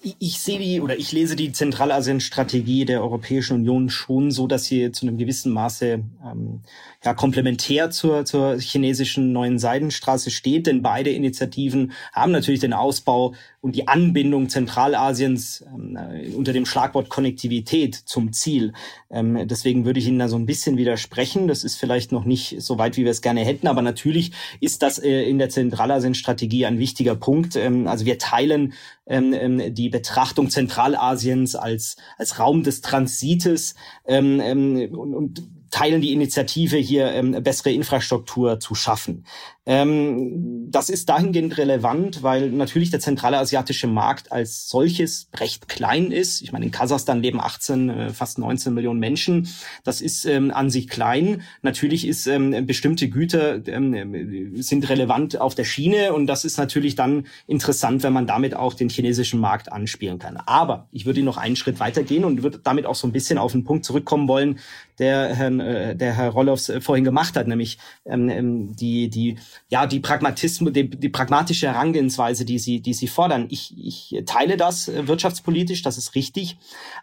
ich 0.00 0.38
sehe 0.38 0.58
die 0.60 0.80
oder 0.80 0.96
ich 0.96 1.10
lese 1.10 1.34
die 1.34 1.50
Zentralasien-Strategie 1.50 2.84
der 2.84 3.02
Europäischen 3.02 3.54
Union 3.54 3.90
schon 3.90 4.30
so, 4.30 4.46
dass 4.46 4.64
sie 4.64 4.92
zu 4.92 5.06
einem 5.06 5.18
gewissen 5.18 5.52
Maße 5.52 6.04
ähm, 6.24 6.60
ja 7.04 7.14
komplementär 7.14 7.90
zur, 7.90 8.24
zur 8.24 8.58
chinesischen 8.60 9.32
neuen 9.32 9.58
Seidenstraße 9.58 10.30
steht, 10.30 10.68
denn 10.68 10.82
beide 10.82 11.10
Initiativen 11.10 11.92
haben 12.12 12.30
natürlich 12.30 12.60
den 12.60 12.72
Ausbau 12.72 13.34
und 13.60 13.74
die 13.74 13.88
Anbindung 13.88 14.48
Zentralasiens 14.48 15.64
ähm, 15.74 15.96
äh, 15.96 16.30
unter 16.30 16.52
dem 16.52 16.64
Schlagwort 16.64 17.08
Konnektivität 17.08 17.96
zum 17.96 18.32
Ziel. 18.32 18.72
Ähm, 19.10 19.48
deswegen 19.48 19.84
würde 19.84 19.98
ich 19.98 20.06
Ihnen 20.06 20.20
da 20.20 20.28
so 20.28 20.36
ein 20.36 20.46
bisschen 20.46 20.76
widersprechen. 20.76 21.48
Das 21.48 21.64
ist 21.64 21.76
vielleicht 21.76 22.12
noch 22.12 22.24
nicht 22.24 22.62
so 22.62 22.78
weit, 22.78 22.96
wie 22.96 23.04
wir 23.04 23.10
es 23.10 23.22
gerne 23.22 23.40
hätten, 23.40 23.66
aber 23.66 23.82
natürlich 23.82 24.30
ist 24.60 24.82
das 24.82 25.00
äh, 25.00 25.22
in 25.28 25.38
der 25.38 25.48
Zentralasien-Strategie 25.48 26.66
ein 26.66 26.78
wichtiger 26.78 27.16
Punkt. 27.16 27.56
Ähm, 27.56 27.88
also 27.88 28.06
wir 28.06 28.18
teilen 28.18 28.74
ähm, 29.08 29.32
ähm, 29.32 29.74
die 29.74 29.88
Betrachtung 29.88 30.50
Zentralasiens 30.50 31.54
als, 31.54 31.96
als 32.16 32.38
Raum 32.38 32.62
des 32.62 32.80
Transites 32.80 33.74
ähm, 34.06 34.40
ähm, 34.40 34.94
und, 34.94 35.14
und 35.14 35.42
teilen 35.70 36.00
die 36.00 36.12
Initiative, 36.12 36.76
hier 36.76 37.12
ähm, 37.12 37.42
bessere 37.42 37.70
Infrastruktur 37.70 38.60
zu 38.60 38.74
schaffen. 38.74 39.24
Ähm, 39.68 40.70
das 40.70 40.88
ist 40.88 41.10
dahingehend 41.10 41.58
relevant, 41.58 42.22
weil 42.22 42.50
natürlich 42.50 42.90
der 42.90 43.00
zentrale 43.00 43.36
asiatische 43.36 43.86
Markt 43.86 44.32
als 44.32 44.66
solches 44.70 45.28
recht 45.36 45.68
klein 45.68 46.10
ist. 46.10 46.40
Ich 46.40 46.52
meine, 46.52 46.64
in 46.64 46.70
Kasachstan 46.70 47.20
leben 47.20 47.38
18, 47.38 47.90
äh, 47.90 48.08
fast 48.10 48.38
19 48.38 48.72
Millionen 48.72 48.98
Menschen. 48.98 49.46
Das 49.84 50.00
ist 50.00 50.24
ähm, 50.24 50.50
an 50.52 50.70
sich 50.70 50.88
klein. 50.88 51.42
Natürlich 51.60 52.06
ist 52.06 52.26
ähm, 52.26 52.66
bestimmte 52.66 53.10
Güter 53.10 53.66
ähm, 53.68 54.54
sind 54.54 54.88
relevant 54.88 55.38
auf 55.38 55.54
der 55.54 55.64
Schiene 55.64 56.14
und 56.14 56.26
das 56.28 56.46
ist 56.46 56.56
natürlich 56.56 56.94
dann 56.94 57.26
interessant, 57.46 58.02
wenn 58.02 58.14
man 58.14 58.26
damit 58.26 58.54
auch 58.54 58.72
den 58.72 58.88
chinesischen 58.88 59.38
Markt 59.38 59.70
anspielen 59.70 60.18
kann. 60.18 60.38
Aber 60.38 60.88
ich 60.92 61.04
würde 61.04 61.22
noch 61.22 61.36
einen 61.36 61.56
Schritt 61.56 61.78
weitergehen 61.78 62.24
und 62.24 62.42
würde 62.42 62.58
damit 62.62 62.86
auch 62.86 62.94
so 62.94 63.06
ein 63.06 63.12
bisschen 63.12 63.36
auf 63.36 63.52
den 63.52 63.64
Punkt 63.64 63.84
zurückkommen 63.84 64.28
wollen, 64.28 64.60
der 64.98 65.34
Herrn, 65.34 65.60
äh, 65.60 65.94
der 65.94 66.14
Herr 66.14 66.30
Rolloffs 66.30 66.68
äh, 66.68 66.80
vorhin 66.80 67.04
gemacht 67.04 67.36
hat, 67.36 67.46
nämlich 67.46 67.78
ähm, 68.04 68.28
ähm, 68.28 68.76
die, 68.76 69.08
die, 69.08 69.36
ja, 69.68 69.86
die 69.86 70.00
Pragmatismus, 70.00 70.72
die, 70.72 70.88
die 70.88 71.08
pragmatische 71.08 71.66
Herangehensweise, 71.66 72.44
die 72.44 72.58
sie, 72.58 72.80
die 72.80 72.94
sie 72.94 73.08
fordern. 73.08 73.46
Ich, 73.50 73.74
ich 73.76 74.22
teile 74.26 74.56
das 74.56 74.88
äh, 74.88 75.06
wirtschaftspolitisch, 75.08 75.82
das 75.82 75.98
ist 75.98 76.14
richtig. 76.14 76.58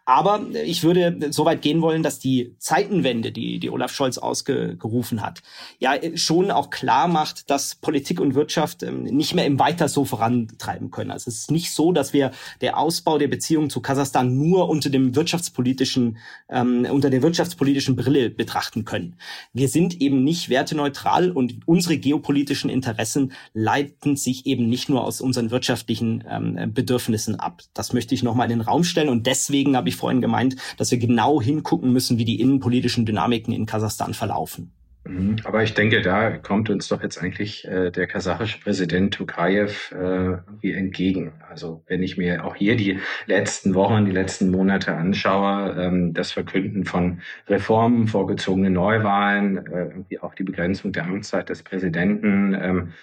Aber 0.05 0.41
ich 0.65 0.83
würde 0.83 1.31
so 1.31 1.45
weit 1.45 1.61
gehen 1.61 1.81
wollen, 1.81 2.03
dass 2.03 2.19
die 2.19 2.55
Zeitenwende, 2.59 3.31
die, 3.31 3.59
die 3.59 3.69
Olaf 3.69 3.93
Scholz 3.93 4.17
ausgerufen 4.17 5.21
hat, 5.21 5.41
ja, 5.79 5.95
schon 6.15 6.51
auch 6.51 6.69
klar 6.69 7.07
macht, 7.07 7.49
dass 7.49 7.75
Politik 7.75 8.19
und 8.19 8.35
Wirtschaft 8.35 8.83
ähm, 8.83 9.03
nicht 9.03 9.33
mehr 9.33 9.45
im 9.45 9.59
Weiter 9.59 9.87
so 9.87 10.05
vorantreiben 10.05 10.91
können. 10.91 11.11
Also 11.11 11.29
es 11.29 11.39
ist 11.39 11.51
nicht 11.51 11.71
so, 11.71 11.91
dass 11.91 12.13
wir 12.13 12.31
der 12.61 12.77
Ausbau 12.77 13.17
der 13.17 13.27
Beziehungen 13.27 13.69
zu 13.69 13.81
Kasachstan 13.81 14.35
nur 14.35 14.69
unter 14.69 14.89
dem 14.89 15.15
wirtschaftspolitischen, 15.15 16.17
ähm, 16.49 16.87
unter 16.89 17.09
der 17.09 17.21
wirtschaftspolitischen 17.21 17.95
Brille 17.95 18.29
betrachten 18.29 18.85
können. 18.85 19.17
Wir 19.53 19.67
sind 19.67 20.01
eben 20.01 20.23
nicht 20.23 20.49
werteneutral 20.49 21.31
und 21.31 21.59
unsere 21.65 21.97
geopolitischen 22.45 22.69
Interessen 22.69 23.33
leiten 23.53 24.15
sich 24.15 24.45
eben 24.45 24.69
nicht 24.69 24.89
nur 24.89 25.03
aus 25.03 25.19
unseren 25.19 25.51
wirtschaftlichen 25.51 26.23
ähm, 26.29 26.73
Bedürfnissen 26.73 27.39
ab. 27.39 27.61
Das 27.73 27.91
möchte 27.93 28.13
ich 28.13 28.23
nochmal 28.23 28.51
in 28.51 28.59
den 28.59 28.67
Raum 28.67 28.83
stellen 28.83 29.09
und 29.09 29.25
deswegen 29.25 29.75
habe 29.75 29.89
ich 29.89 29.95
vorhin 29.95 30.21
gemeint, 30.21 30.55
dass 30.77 30.91
wir 30.91 30.99
genau 30.99 31.41
hingucken 31.41 31.91
müssen, 31.91 32.17
wie 32.17 32.25
die 32.25 32.39
innenpolitischen 32.39 33.05
Dynamiken 33.05 33.53
in 33.53 33.65
Kasachstan 33.65 34.13
verlaufen. 34.13 34.71
Mhm. 35.05 35.35
Aber 35.43 35.61
ich 35.63 35.73
denke, 35.73 36.01
da 36.01 36.31
kommt 36.31 36.69
uns 36.69 36.87
doch 36.87 37.03
jetzt 37.03 37.21
eigentlich 37.21 37.65
äh, 37.65 37.91
der 37.91 38.07
kasachische 38.07 38.59
Präsident 38.59 39.13
Tokayev 39.13 39.91
äh, 39.91 40.37
wie 40.61 40.73
entgegen. 40.73 41.33
Also 41.47 41.83
wenn 41.87 42.01
ich 42.01 42.17
mir 42.17 42.43
auch 42.43 42.55
hier 42.55 42.75
die 42.75 42.99
letzten 43.27 43.75
Wochen, 43.75 44.05
die 44.05 44.11
letzten 44.11 44.49
Monate 44.49 44.95
anschaue, 44.95 45.75
ähm, 45.79 46.13
das 46.13 46.31
Verkünden 46.31 46.85
von 46.85 47.21
Reformen, 47.47 48.07
vorgezogene 48.07 48.71
Neuwahlen, 48.71 50.05
äh, 50.09 50.17
auch 50.19 50.33
die 50.33 50.43
Begrenzung 50.43 50.91
der 50.91 51.05
Amtszeit 51.05 51.49
des 51.49 51.61
Präsidenten, 51.61 52.57
ähm, 52.59 52.93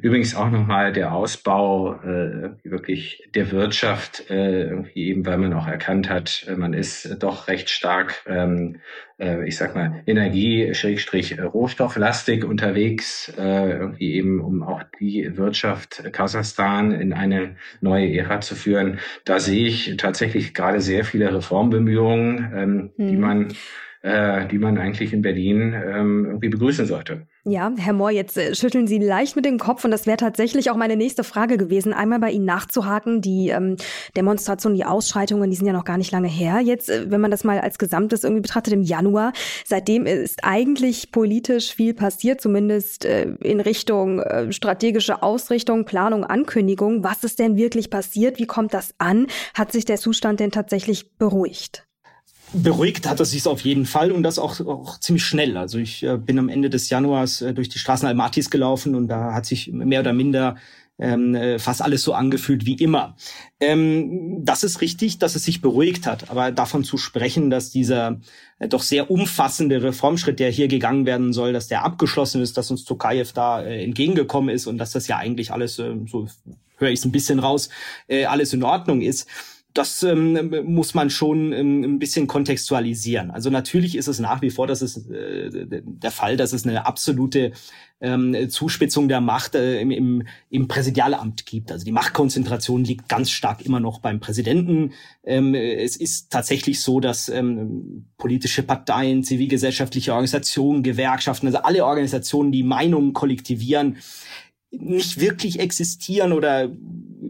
übrigens 0.00 0.34
auch 0.34 0.50
nochmal 0.50 0.92
der 0.92 1.12
Ausbau 1.12 2.00
äh, 2.02 2.50
wirklich 2.64 3.28
der 3.34 3.50
Wirtschaft, 3.50 4.30
äh, 4.30 4.62
irgendwie 4.62 5.08
eben, 5.08 5.26
weil 5.26 5.36
man 5.38 5.52
auch 5.52 5.66
erkannt 5.66 6.08
hat, 6.08 6.46
äh, 6.48 6.54
man 6.56 6.72
ist 6.72 7.22
doch 7.22 7.48
recht 7.48 7.68
stark, 7.68 8.24
ähm, 8.26 8.76
äh, 9.18 9.46
ich 9.46 9.58
sag 9.58 9.74
mal, 9.74 10.02
Energie-Rohstofflastig 10.06 12.44
unterwegs, 12.44 13.30
äh, 13.36 13.72
irgendwie 13.72 14.14
eben, 14.14 14.40
um 14.40 14.62
auch 14.62 14.82
die 14.98 15.36
Wirtschaft 15.36 16.10
Kasachstan 16.12 16.92
in 16.92 17.12
eine 17.12 17.56
neue 17.82 18.16
Ära 18.16 18.40
zu 18.40 18.54
führen. 18.54 18.98
Da 19.24 19.40
sehe 19.40 19.66
ich 19.66 19.96
tatsächlich 19.98 20.54
gerade 20.54 20.80
sehr 20.80 21.04
viele 21.04 21.34
Reformbemühungen, 21.34 22.52
ähm, 22.54 22.92
mhm. 22.96 23.08
die 23.08 23.16
man 23.16 23.48
äh, 24.02 24.46
die 24.46 24.58
man 24.58 24.78
eigentlich 24.78 25.12
in 25.12 25.20
Berlin 25.20 25.74
ähm, 25.74 26.24
irgendwie 26.24 26.48
begrüßen 26.48 26.86
sollte. 26.86 27.26
Ja, 27.44 27.72
Herr 27.78 27.94
Mohr, 27.94 28.10
jetzt 28.10 28.36
äh, 28.36 28.54
schütteln 28.54 28.86
Sie 28.86 28.98
leicht 28.98 29.34
mit 29.34 29.46
dem 29.46 29.58
Kopf 29.58 29.82
und 29.86 29.90
das 29.90 30.06
wäre 30.06 30.18
tatsächlich 30.18 30.70
auch 30.70 30.76
meine 30.76 30.96
nächste 30.96 31.24
Frage 31.24 31.56
gewesen, 31.56 31.94
einmal 31.94 32.18
bei 32.18 32.30
Ihnen 32.32 32.44
nachzuhaken. 32.44 33.22
Die 33.22 33.48
ähm, 33.48 33.76
Demonstrationen, 34.14 34.76
die 34.76 34.84
Ausschreitungen, 34.84 35.48
die 35.48 35.56
sind 35.56 35.66
ja 35.66 35.72
noch 35.72 35.86
gar 35.86 35.96
nicht 35.96 36.12
lange 36.12 36.28
her. 36.28 36.60
Jetzt, 36.60 36.90
äh, 36.90 37.10
wenn 37.10 37.22
man 37.22 37.30
das 37.30 37.42
mal 37.42 37.58
als 37.58 37.78
Gesamtes 37.78 38.24
irgendwie 38.24 38.42
betrachtet, 38.42 38.74
im 38.74 38.82
Januar, 38.82 39.32
seitdem 39.64 40.04
ist 40.04 40.40
eigentlich 40.44 41.12
politisch 41.12 41.74
viel 41.74 41.94
passiert, 41.94 42.42
zumindest 42.42 43.06
äh, 43.06 43.30
in 43.40 43.60
Richtung 43.60 44.20
äh, 44.20 44.52
strategische 44.52 45.22
Ausrichtung, 45.22 45.86
Planung, 45.86 46.24
Ankündigung. 46.24 47.04
Was 47.04 47.24
ist 47.24 47.38
denn 47.38 47.56
wirklich 47.56 47.88
passiert? 47.88 48.38
Wie 48.38 48.46
kommt 48.46 48.74
das 48.74 48.94
an? 48.98 49.28
Hat 49.54 49.72
sich 49.72 49.86
der 49.86 49.96
Zustand 49.96 50.40
denn 50.40 50.50
tatsächlich 50.50 51.16
beruhigt? 51.16 51.86
Beruhigt 52.52 53.08
hat 53.08 53.20
er 53.20 53.26
sich 53.26 53.46
auf 53.46 53.60
jeden 53.60 53.86
Fall 53.86 54.10
und 54.10 54.22
das 54.22 54.38
auch, 54.38 54.60
auch 54.66 54.98
ziemlich 54.98 55.24
schnell. 55.24 55.56
Also 55.56 55.78
ich 55.78 56.02
äh, 56.02 56.16
bin 56.16 56.38
am 56.38 56.48
Ende 56.48 56.68
des 56.68 56.90
Januars 56.90 57.42
äh, 57.42 57.54
durch 57.54 57.68
die 57.68 57.78
Straßen 57.78 58.08
Almatis 58.08 58.50
gelaufen 58.50 58.94
und 58.94 59.08
da 59.08 59.34
hat 59.34 59.46
sich 59.46 59.68
mehr 59.72 60.00
oder 60.00 60.12
minder 60.12 60.56
ähm, 61.00 61.34
äh, 61.34 61.58
fast 61.58 61.80
alles 61.82 62.02
so 62.02 62.12
angefühlt 62.12 62.66
wie 62.66 62.74
immer. 62.74 63.16
Ähm, 63.58 64.44
das 64.44 64.62
ist 64.64 64.80
richtig, 64.80 65.18
dass 65.18 65.34
es 65.34 65.44
sich 65.44 65.60
beruhigt 65.60 66.06
hat, 66.06 66.30
aber 66.30 66.52
davon 66.52 66.84
zu 66.84 66.98
sprechen, 66.98 67.50
dass 67.50 67.70
dieser 67.70 68.20
äh, 68.58 68.68
doch 68.68 68.82
sehr 68.82 69.10
umfassende 69.10 69.82
Reformschritt, 69.82 70.38
der 70.38 70.50
hier 70.50 70.68
gegangen 70.68 71.06
werden 71.06 71.32
soll, 71.32 71.52
dass 71.52 71.68
der 71.68 71.84
abgeschlossen 71.84 72.42
ist, 72.42 72.56
dass 72.56 72.70
uns 72.70 72.84
Tokayev 72.84 73.32
da 73.32 73.62
äh, 73.62 73.82
entgegengekommen 73.82 74.54
ist 74.54 74.66
und 74.66 74.78
dass 74.78 74.92
das 74.92 75.08
ja 75.08 75.16
eigentlich 75.16 75.52
alles, 75.52 75.78
äh, 75.78 75.94
so 76.06 76.28
höre 76.76 76.90
ich 76.90 76.98
es 76.98 77.04
ein 77.04 77.12
bisschen 77.12 77.38
raus, 77.38 77.70
äh, 78.08 78.26
alles 78.26 78.52
in 78.52 78.62
Ordnung 78.62 79.00
ist 79.00 79.26
das 79.74 80.02
ähm, 80.02 80.50
muss 80.64 80.94
man 80.94 81.10
schon 81.10 81.52
ähm, 81.52 81.82
ein 81.84 81.98
bisschen 81.98 82.26
kontextualisieren. 82.26 83.30
Also 83.30 83.50
natürlich 83.50 83.96
ist 83.96 84.08
es 84.08 84.18
nach 84.18 84.42
wie 84.42 84.50
vor, 84.50 84.66
das 84.66 84.82
ist 84.82 85.10
äh, 85.10 85.48
der 85.50 86.10
Fall, 86.10 86.36
dass 86.36 86.52
es 86.52 86.66
eine 86.66 86.86
absolute 86.86 87.52
ähm, 88.00 88.48
Zuspitzung 88.48 89.08
der 89.08 89.20
Macht 89.20 89.54
äh, 89.54 89.80
im, 89.80 89.90
im, 89.90 90.26
im 90.48 90.68
Präsidialamt 90.68 91.46
gibt. 91.46 91.70
Also 91.70 91.84
die 91.84 91.92
Machtkonzentration 91.92 92.84
liegt 92.84 93.08
ganz 93.08 93.30
stark 93.30 93.64
immer 93.64 93.78
noch 93.78 94.00
beim 94.00 94.20
Präsidenten. 94.20 94.92
Ähm, 95.22 95.54
es 95.54 95.96
ist 95.96 96.30
tatsächlich 96.30 96.80
so, 96.80 97.00
dass 97.00 97.28
ähm, 97.28 98.06
politische 98.16 98.62
Parteien, 98.62 99.22
zivilgesellschaftliche 99.22 100.12
Organisationen, 100.12 100.82
Gewerkschaften, 100.82 101.46
also 101.46 101.58
alle 101.58 101.84
Organisationen, 101.84 102.52
die 102.52 102.62
Meinungen 102.62 103.12
kollektivieren, 103.12 103.98
nicht 104.70 105.20
wirklich 105.20 105.58
existieren 105.58 106.32
oder 106.32 106.70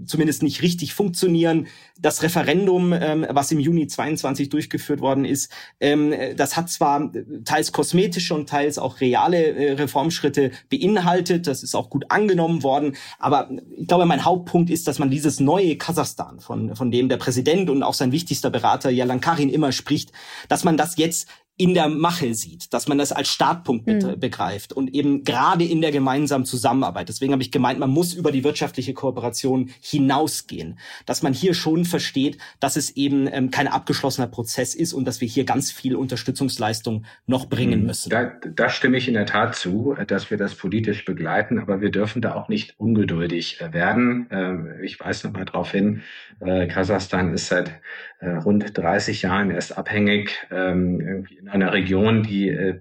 zumindest 0.06 0.42
nicht 0.42 0.62
richtig 0.62 0.94
funktionieren. 0.94 1.66
Das 1.98 2.22
Referendum, 2.22 2.92
ähm, 2.92 3.26
was 3.30 3.50
im 3.50 3.60
Juni 3.60 3.86
22 3.86 4.48
durchgeführt 4.48 5.00
worden 5.00 5.24
ist, 5.24 5.50
ähm, 5.80 6.14
das 6.36 6.56
hat 6.56 6.70
zwar 6.70 7.10
teils 7.44 7.72
kosmetische 7.72 8.34
und 8.34 8.48
teils 8.48 8.78
auch 8.78 9.00
reale 9.00 9.38
äh, 9.38 9.72
Reformschritte 9.72 10.50
beinhaltet. 10.68 11.46
Das 11.46 11.62
ist 11.62 11.74
auch 11.74 11.90
gut 11.90 12.06
angenommen 12.10 12.62
worden. 12.62 12.96
Aber 13.18 13.50
ich 13.76 13.86
glaube, 13.86 14.06
mein 14.06 14.24
Hauptpunkt 14.24 14.70
ist, 14.70 14.86
dass 14.86 14.98
man 14.98 15.10
dieses 15.10 15.40
neue 15.40 15.76
Kasachstan, 15.76 16.40
von, 16.40 16.76
von 16.76 16.90
dem 16.90 17.08
der 17.08 17.16
Präsident 17.16 17.70
und 17.70 17.82
auch 17.82 17.94
sein 17.94 18.12
wichtigster 18.12 18.50
Berater 18.50 18.90
Jalan 18.90 19.20
Karin 19.20 19.50
immer 19.50 19.72
spricht, 19.72 20.12
dass 20.48 20.64
man 20.64 20.76
das 20.76 20.96
jetzt 20.96 21.28
in 21.60 21.74
der 21.74 21.90
Mache 21.90 22.32
sieht, 22.32 22.72
dass 22.72 22.88
man 22.88 22.96
das 22.96 23.12
als 23.12 23.28
Startpunkt 23.28 23.86
mhm. 23.86 24.18
begreift 24.18 24.72
und 24.72 24.94
eben 24.94 25.24
gerade 25.24 25.62
in 25.62 25.82
der 25.82 25.92
gemeinsamen 25.92 26.46
Zusammenarbeit. 26.46 27.10
Deswegen 27.10 27.34
habe 27.34 27.42
ich 27.42 27.50
gemeint, 27.50 27.78
man 27.78 27.90
muss 27.90 28.14
über 28.14 28.32
die 28.32 28.44
wirtschaftliche 28.44 28.94
Kooperation 28.94 29.68
hinausgehen, 29.82 30.78
dass 31.04 31.22
man 31.22 31.34
hier 31.34 31.52
schon 31.52 31.84
versteht, 31.84 32.38
dass 32.60 32.76
es 32.76 32.96
eben 32.96 33.28
ähm, 33.30 33.50
kein 33.50 33.68
abgeschlossener 33.68 34.26
Prozess 34.26 34.74
ist 34.74 34.94
und 34.94 35.04
dass 35.04 35.20
wir 35.20 35.28
hier 35.28 35.44
ganz 35.44 35.70
viel 35.70 35.96
Unterstützungsleistung 35.96 37.04
noch 37.26 37.50
bringen 37.50 37.80
hm. 37.80 37.86
müssen. 37.86 38.08
Da, 38.08 38.32
da 38.54 38.70
stimme 38.70 38.96
ich 38.96 39.06
in 39.06 39.12
der 39.12 39.26
Tat 39.26 39.54
zu, 39.54 39.94
dass 40.06 40.30
wir 40.30 40.38
das 40.38 40.54
politisch 40.54 41.04
begleiten, 41.04 41.58
aber 41.58 41.82
wir 41.82 41.90
dürfen 41.90 42.22
da 42.22 42.36
auch 42.36 42.48
nicht 42.48 42.80
ungeduldig 42.80 43.60
äh, 43.60 43.74
werden. 43.74 44.28
Ähm, 44.30 44.76
ich 44.82 44.98
weise 44.98 45.26
noch 45.26 45.34
mal 45.34 45.44
darauf 45.44 45.72
hin, 45.72 46.00
äh, 46.40 46.66
Kasachstan 46.68 47.34
ist 47.34 47.48
seit 47.48 47.70
äh, 48.20 48.30
rund 48.30 48.76
30 48.76 49.22
Jahren 49.22 49.50
erst 49.50 49.76
abhängig 49.76 50.46
ähm, 50.50 51.00
irgendwie 51.00 51.40
einer 51.48 51.72
Region, 51.72 52.22
die 52.22 52.48
äh, 52.50 52.80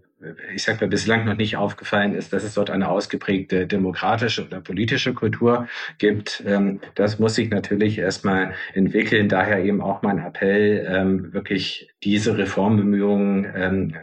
ich 0.54 0.64
sag 0.64 0.82
mal, 0.82 0.88
bislang 0.88 1.26
noch 1.26 1.38
nicht 1.38 1.56
aufgefallen 1.56 2.14
ist, 2.14 2.34
dass 2.34 2.44
es 2.44 2.56
dort 2.56 2.70
eine 2.70 2.90
ausgeprägte 2.90 3.68
demokratische 3.68 4.46
oder 4.46 4.60
politische 4.60 5.14
Kultur 5.14 5.68
gibt. 5.98 6.44
Ähm, 6.46 6.82
das 6.96 7.20
muss 7.20 7.36
sich 7.36 7.50
natürlich 7.50 7.98
erstmal 7.98 8.54
entwickeln. 8.74 9.30
Daher 9.30 9.64
eben 9.64 9.82
auch 9.82 10.02
mein 10.02 10.20
Appell, 10.20 10.86
ähm, 10.90 11.34
wirklich 11.34 11.90
diese 12.04 12.38
Reformbemühungen 12.38 13.48
ähm, 13.56 13.96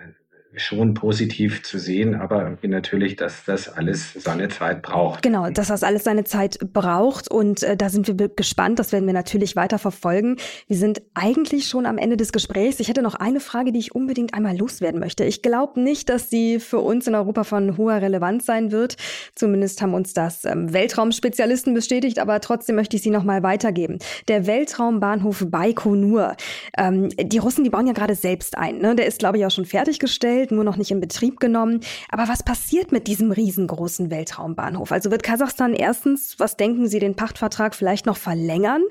schon 0.56 0.94
positiv 0.94 1.62
zu 1.62 1.78
sehen, 1.78 2.14
aber 2.14 2.56
natürlich, 2.62 3.16
dass 3.16 3.44
das 3.44 3.68
alles 3.68 4.14
seine 4.14 4.48
Zeit 4.48 4.82
braucht. 4.82 5.22
Genau, 5.22 5.50
dass 5.50 5.68
das 5.68 5.82
alles 5.82 6.04
seine 6.04 6.24
Zeit 6.24 6.58
braucht 6.72 7.30
und 7.30 7.62
äh, 7.62 7.76
da 7.76 7.88
sind 7.88 8.08
wir 8.08 8.28
gespannt, 8.28 8.78
das 8.78 8.92
werden 8.92 9.06
wir 9.06 9.12
natürlich 9.12 9.56
weiter 9.56 9.78
verfolgen. 9.78 10.36
Wir 10.66 10.76
sind 10.76 11.02
eigentlich 11.14 11.68
schon 11.68 11.86
am 11.86 11.98
Ende 11.98 12.16
des 12.16 12.32
Gesprächs. 12.32 12.80
Ich 12.80 12.88
hätte 12.88 13.02
noch 13.02 13.14
eine 13.14 13.40
Frage, 13.40 13.72
die 13.72 13.78
ich 13.78 13.94
unbedingt 13.94 14.34
einmal 14.34 14.56
loswerden 14.56 14.98
möchte. 14.98 15.24
Ich 15.24 15.42
glaube 15.42 15.80
nicht, 15.80 16.08
dass 16.08 16.30
sie 16.30 16.58
für 16.58 16.78
uns 16.78 17.06
in 17.06 17.14
Europa 17.14 17.44
von 17.44 17.76
hoher 17.76 18.00
Relevanz 18.00 18.46
sein 18.46 18.72
wird. 18.72 18.96
Zumindest 19.34 19.82
haben 19.82 19.94
uns 19.94 20.14
das 20.14 20.44
ähm, 20.44 20.72
Weltraumspezialisten 20.72 21.74
bestätigt, 21.74 22.18
aber 22.18 22.40
trotzdem 22.40 22.76
möchte 22.76 22.96
ich 22.96 23.02
sie 23.02 23.10
noch 23.10 23.24
mal 23.24 23.42
weitergeben. 23.42 23.98
Der 24.28 24.46
Weltraumbahnhof 24.46 25.44
Baikonur. 25.48 26.36
Ähm, 26.78 27.10
die 27.10 27.38
Russen, 27.38 27.64
die 27.64 27.70
bauen 27.70 27.86
ja 27.86 27.92
gerade 27.92 28.14
selbst 28.14 28.56
ein. 28.56 28.78
Ne? 28.78 28.94
Der 28.94 29.06
ist, 29.06 29.18
glaube 29.18 29.38
ich, 29.38 29.46
auch 29.46 29.50
schon 29.50 29.66
fertiggestellt 29.66 30.45
entwickelt, 30.46 30.52
nur 30.52 30.64
noch 30.64 30.76
nicht 30.76 30.90
in 30.90 31.00
Betrieb 31.00 31.40
genommen. 31.40 31.80
Aber 32.08 32.28
was 32.28 32.42
passiert 32.42 32.92
mit 32.92 33.06
diesem 33.06 33.30
riesengroßen 33.30 34.10
Weltraumbahnhof? 34.10 34.92
Also 34.92 35.10
wird 35.10 35.22
Kasachstan 35.22 35.74
erstens, 35.74 36.38
was 36.38 36.56
denken 36.56 36.88
Sie, 36.88 36.98
den 36.98 37.16
Pachtvertrag 37.16 37.74
vielleicht 37.74 38.06
noch 38.06 38.16
verlängern? 38.16 38.82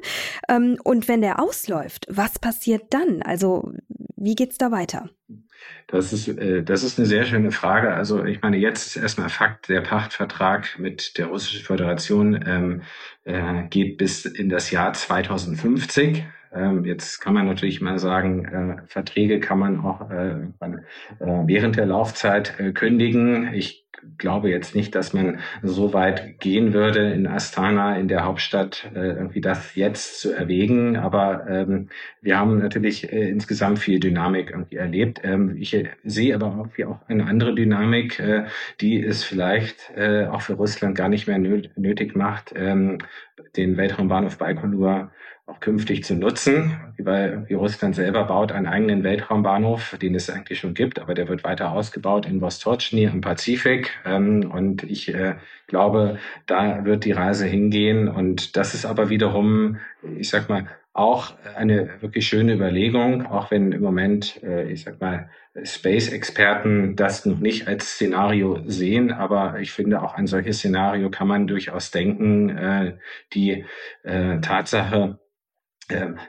Ähm, 0.49 0.77
und 0.83 1.07
wenn 1.07 1.21
der 1.21 1.39
ausläuft, 1.39 2.07
was 2.09 2.39
passiert 2.39 2.93
dann? 2.93 3.21
Also 3.21 3.71
wie 4.17 4.35
geht's 4.35 4.57
da 4.57 4.71
weiter? 4.71 5.09
Das 5.87 6.13
ist, 6.13 6.27
äh, 6.27 6.63
das 6.63 6.83
ist 6.83 6.99
eine 6.99 7.07
sehr 7.07 7.25
schöne 7.25 7.51
Frage. 7.51 7.93
Also 7.93 8.23
ich 8.23 8.41
meine, 8.41 8.57
jetzt 8.57 8.87
ist 8.87 8.97
erstmal 8.97 9.29
Fakt, 9.29 9.69
der 9.69 9.81
Pachtvertrag 9.81 10.77
mit 10.79 11.17
der 11.17 11.27
Russischen 11.27 11.63
Föderation 11.63 12.43
ähm, 12.45 12.81
äh, 13.23 13.67
geht 13.69 13.97
bis 13.97 14.25
in 14.25 14.49
das 14.49 14.71
Jahr 14.71 14.93
2050. 14.93 16.25
Ähm, 16.55 16.85
jetzt 16.85 17.19
kann 17.19 17.33
man 17.33 17.45
natürlich 17.45 17.81
mal 17.81 17.99
sagen, 17.99 18.45
äh, 18.45 18.87
Verträge 18.87 19.39
kann 19.39 19.59
man 19.59 19.79
auch 19.81 20.09
äh, 20.09 20.31
äh, 20.31 20.77
während 21.19 21.75
der 21.75 21.85
Laufzeit 21.85 22.59
äh, 22.59 22.71
kündigen. 22.71 23.53
Ich 23.53 23.85
glaube 24.17 24.49
jetzt 24.49 24.75
nicht, 24.75 24.93
dass 24.93 25.13
man 25.13 25.39
so 25.63 25.93
weit 25.93 26.39
gehen 26.39 26.73
würde 26.73 27.11
in 27.11 27.27
Astana, 27.27 27.97
in 27.97 28.07
der 28.07 28.23
Hauptstadt, 28.23 28.89
äh, 28.93 28.99
irgendwie 28.99 29.41
das 29.41 29.75
jetzt 29.75 30.21
zu 30.21 30.31
erwägen. 30.31 30.95
Aber 30.95 31.47
ähm, 31.49 31.89
wir 32.21 32.37
haben 32.37 32.59
natürlich 32.59 33.11
äh, 33.11 33.29
insgesamt 33.29 33.79
viel 33.79 33.99
Dynamik 33.99 34.51
irgendwie 34.51 34.75
erlebt. 34.75 35.21
Ähm, 35.23 35.57
ich 35.57 35.75
sehe 36.03 36.35
aber 36.35 36.47
auch, 36.47 36.67
wie 36.75 36.85
auch 36.85 36.99
eine 37.07 37.25
andere 37.25 37.55
Dynamik, 37.55 38.21
die 38.81 39.03
es 39.03 39.23
vielleicht 39.23 39.91
auch 39.97 40.41
für 40.41 40.53
Russland 40.53 40.95
gar 40.95 41.09
nicht 41.09 41.27
mehr 41.27 41.37
nötig 41.37 42.15
macht, 42.15 42.53
ähm, 42.55 42.99
den 43.55 43.77
Weltraumbahnhof 43.77 44.37
Baikonur 44.37 45.11
auch 45.47 45.59
künftig 45.59 46.03
zu 46.03 46.15
nutzen, 46.15 46.75
weil 46.97 47.45
Russland 47.51 47.95
selber 47.95 48.23
baut 48.23 48.51
einen 48.51 48.65
eigenen 48.65 49.03
Weltraumbahnhof, 49.03 49.95
den 50.01 50.15
es 50.15 50.29
eigentlich 50.29 50.59
schon 50.59 50.73
gibt, 50.73 50.99
aber 50.99 51.13
der 51.13 51.27
wird 51.27 51.43
weiter 51.43 51.71
ausgebaut 51.71 52.25
in 52.25 52.41
Vostochny 52.41 53.07
am 53.07 53.21
Pazifik. 53.21 53.91
Ähm, 54.05 54.49
und 54.51 54.83
ich 54.83 55.13
äh, 55.13 55.35
glaube, 55.67 56.17
da 56.47 56.83
wird 56.83 57.05
die 57.05 57.11
Reise 57.11 57.45
hingehen. 57.45 58.07
Und 58.07 58.57
das 58.57 58.73
ist 58.73 58.85
aber 58.85 59.09
wiederum, 59.09 59.77
ich 60.17 60.29
sag 60.29 60.49
mal, 60.49 60.67
auch 60.93 61.33
eine 61.55 62.01
wirklich 62.01 62.25
schöne 62.25 62.53
Überlegung, 62.53 63.27
auch 63.27 63.51
wenn 63.51 63.71
im 63.71 63.81
Moment, 63.81 64.41
äh, 64.41 64.71
ich 64.71 64.83
sag 64.83 64.99
mal, 64.99 65.29
Space-Experten 65.61 66.95
das 66.95 67.25
noch 67.25 67.39
nicht 67.39 67.67
als 67.67 67.93
Szenario 67.93 68.61
sehen, 68.65 69.11
aber 69.11 69.59
ich 69.59 69.71
finde, 69.71 70.01
auch 70.01 70.15
ein 70.15 70.27
solches 70.27 70.57
Szenario 70.57 71.09
kann 71.09 71.27
man 71.27 71.47
durchaus 71.47 71.91
denken. 71.91 72.49
Äh, 72.49 72.97
die 73.33 73.63
Tatsache, 74.03 75.17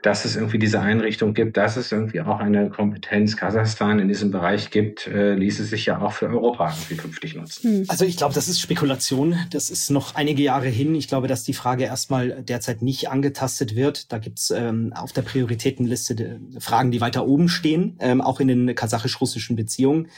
dass 0.03 0.27
es 0.27 0.37
irgendwie 0.37 0.59
diese 0.59 0.81
Einrichtung 0.81 1.33
gibt, 1.33 1.57
dass 1.57 1.79
es 1.79 1.91
irgendwie 1.91 2.21
auch 2.21 2.41
eine 2.41 2.69
Kompetenz 2.69 3.39
Kasachstan 3.39 3.99
in 3.99 4.09
diesem 4.09 4.31
Bereich 4.31 4.71
gibt, 4.71 5.07
äh, 5.07 5.35
ließe 5.35 5.65
sich 5.65 5.87
ja 5.87 5.99
auch 5.99 6.13
für 6.13 6.29
Europa 6.29 6.69
irgendwie 6.69 6.97
künftig 6.97 7.35
nutzen. 7.35 7.63
Hm. 7.63 7.85
Also 7.89 8.05
ich 8.05 8.19
glaube, 8.19 8.35
das 8.35 8.49
ist 8.49 8.61
Spekulation. 8.61 9.35
Das 9.51 9.71
ist 9.71 9.89
noch 9.89 10.15
einige 10.15 10.43
Jahre 10.43 10.69
hin. 10.69 10.95
Ich 10.95 11.09
glaube, 11.09 11.27
dass 11.27 11.43
die 11.43 11.55
Frage 11.55 11.85
erstmal 11.85 12.43
derzeit 12.43 12.83
nicht 12.83 13.09
angetastet 13.09 13.75
wird. 13.75 14.13
Da 14.13 14.19
gibt's 14.19 14.51
ähm, 14.51 14.93
auf 14.95 15.13
der 15.13 15.23
Prioritätenliste 15.23 16.39
Fragen, 16.59 16.91
die 16.91 17.01
weiter 17.01 17.27
oben 17.27 17.49
stehen, 17.49 17.97
ähm, 18.01 18.21
auch 18.21 18.41
in 18.41 18.49
den 18.49 18.75
kasachisch-russischen 18.75 19.57
Beziehungen. 19.57 20.09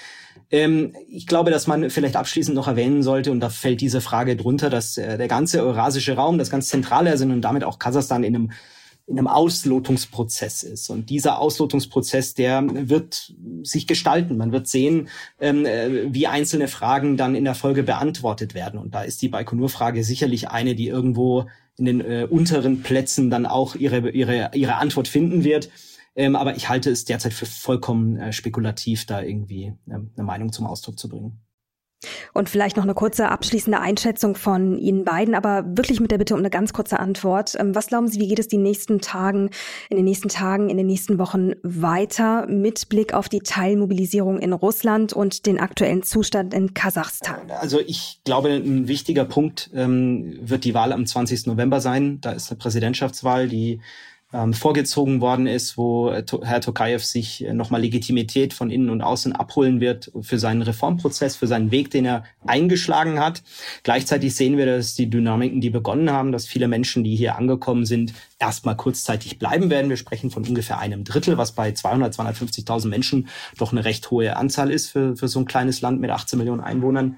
Ähm, 0.51 0.96
ich 1.09 1.29
glaube, 1.29 1.53
dass 1.53 1.68
man 1.68 1.90
vielleicht 1.90 2.16
abschließend 2.16 2.57
noch 2.57 2.66
erwähnen 2.66 3.05
sollte, 3.05 3.31
und 3.31 3.38
da 3.38 3.51
fällt 3.51 3.81
diese 3.81 4.01
Frage 4.01 4.35
drunter, 4.35 4.68
dass 4.68 4.96
äh, 4.96 5.16
der 5.16 5.29
ganze 5.29 5.62
eurasische 5.62 6.14
Raum, 6.14 6.38
das 6.38 6.51
ganz 6.51 6.68
zentrale 6.68 7.16
sind 7.18 7.31
und 7.31 7.42
damit 7.42 7.62
auch 7.62 7.79
Kasachstan 7.79 8.24
in 8.24 8.35
einem 8.35 8.51
in 9.08 9.18
einem 9.18 9.26
Auslotungsprozess 9.26 10.62
ist. 10.62 10.90
Und 10.90 11.08
dieser 11.08 11.38
Auslotungsprozess, 11.38 12.34
der 12.34 12.62
wird 12.88 13.34
sich 13.62 13.86
gestalten. 13.86 14.36
Man 14.36 14.52
wird 14.52 14.68
sehen, 14.68 15.08
ähm, 15.40 15.64
äh, 15.64 16.12
wie 16.12 16.26
einzelne 16.26 16.68
Fragen 16.68 17.16
dann 17.16 17.34
in 17.34 17.44
der 17.44 17.54
Folge 17.54 17.82
beantwortet 17.82 18.54
werden. 18.54 18.78
Und 18.78 18.94
da 18.94 19.02
ist 19.02 19.22
die 19.22 19.28
Baikonur-Frage 19.28 20.04
sicherlich 20.04 20.50
eine, 20.50 20.74
die 20.74 20.88
irgendwo 20.88 21.46
in 21.78 21.86
den 21.86 22.00
äh, 22.00 22.26
unteren 22.28 22.82
Plätzen 22.82 23.30
dann 23.30 23.46
auch 23.46 23.76
ihre, 23.76 24.10
ihre, 24.10 24.50
ihre 24.52 24.74
Antwort 24.74 25.08
finden 25.08 25.42
wird. 25.42 25.70
Ähm, 26.14 26.36
aber 26.36 26.56
ich 26.56 26.68
halte 26.68 26.90
es 26.90 27.04
derzeit 27.04 27.32
für 27.32 27.46
vollkommen 27.46 28.18
äh, 28.18 28.32
spekulativ, 28.32 29.06
da 29.06 29.22
irgendwie 29.22 29.72
ähm, 29.90 30.10
eine 30.16 30.26
Meinung 30.26 30.52
zum 30.52 30.66
Ausdruck 30.66 30.98
zu 30.98 31.08
bringen. 31.08 31.40
Und 32.32 32.48
vielleicht 32.48 32.76
noch 32.76 32.84
eine 32.84 32.94
kurze 32.94 33.28
abschließende 33.28 33.80
Einschätzung 33.80 34.37
von 34.37 34.78
Ihnen 34.78 35.04
beiden, 35.04 35.34
aber 35.34 35.64
wirklich 35.66 35.98
mit 36.00 36.11
der 36.11 36.18
Bitte 36.18 36.34
um 36.34 36.40
eine 36.40 36.50
ganz 36.50 36.72
kurze 36.72 37.00
Antwort. 37.00 37.56
Ähm, 37.58 37.74
was 37.74 37.88
glauben 37.88 38.08
Sie, 38.08 38.20
wie 38.20 38.28
geht 38.28 38.38
es 38.38 38.48
die 38.48 38.56
nächsten 38.56 39.00
Tagen, 39.00 39.50
in 39.90 39.96
den 39.96 40.04
nächsten 40.04 40.28
Tagen, 40.28 40.70
in 40.70 40.76
den 40.76 40.87
nächsten 40.87 41.18
Wochen 41.18 41.52
weiter 41.62 42.46
mit 42.46 42.88
Blick 42.88 43.14
auf 43.14 43.28
die 43.28 43.40
Teilmobilisierung 43.40 44.38
in 44.38 44.52
Russland 44.52 45.12
und 45.12 45.46
den 45.46 45.58
aktuellen 45.58 46.02
Zustand 46.02 46.54
in 46.54 46.72
Kasachstan? 46.74 47.50
Also 47.50 47.80
ich 47.80 48.20
glaube, 48.24 48.50
ein 48.50 48.87
wichtiger 48.87 49.24
Punkt 49.24 49.70
ähm, 49.74 50.38
wird 50.40 50.64
die 50.64 50.74
Wahl 50.74 50.92
am 50.92 51.04
20. 51.04 51.46
November 51.46 51.80
sein. 51.80 52.20
Da 52.20 52.32
ist 52.32 52.50
eine 52.50 52.58
Präsidentschaftswahl, 52.58 53.48
die 53.48 53.80
ähm, 54.32 54.52
vorgezogen 54.52 55.22
worden 55.22 55.46
ist, 55.46 55.78
wo 55.78 56.10
äh, 56.10 56.22
Herr 56.42 56.60
Tokayev 56.60 57.02
sich 57.02 57.46
äh, 57.46 57.54
nochmal 57.54 57.80
Legitimität 57.80 58.52
von 58.52 58.70
innen 58.70 58.90
und 58.90 59.00
außen 59.00 59.32
abholen 59.32 59.80
wird 59.80 60.12
für 60.20 60.38
seinen 60.38 60.60
Reformprozess, 60.60 61.36
für 61.36 61.46
seinen 61.46 61.70
Weg, 61.70 61.90
den 61.90 62.04
er 62.04 62.24
eingeschlagen 62.46 63.20
hat. 63.20 63.42
Gleichzeitig 63.84 64.34
sehen 64.34 64.58
wir, 64.58 64.66
dass 64.66 64.94
die 64.94 65.08
Dynamiken, 65.08 65.62
die 65.62 65.70
begonnen 65.70 66.10
haben, 66.10 66.32
dass 66.32 66.46
viele 66.46 66.68
Menschen, 66.68 67.04
die 67.04 67.16
hier 67.16 67.36
angekommen 67.36 67.86
sind, 67.86 68.12
erstmal 68.38 68.76
kurzzeitig 68.76 69.38
bleiben 69.38 69.70
werden. 69.70 69.88
Wir 69.88 69.96
sprechen 69.96 70.30
von 70.30 70.46
ungefähr 70.46 70.78
einem 70.78 71.04
Drittel, 71.04 71.38
was 71.38 71.52
bei 71.52 71.72
200, 71.72 72.14
250.000 72.14 72.88
Menschen 72.88 73.28
doch 73.56 73.72
eine 73.72 73.86
recht 73.86 74.10
hohe 74.10 74.36
Anzahl 74.36 74.70
ist 74.70 74.90
für, 74.90 75.16
für 75.16 75.28
so 75.28 75.40
ein 75.40 75.46
kleines 75.46 75.80
Land 75.80 76.00
mit 76.00 76.10
18 76.10 76.38
Millionen 76.38 76.60
Einwohnern. 76.60 77.16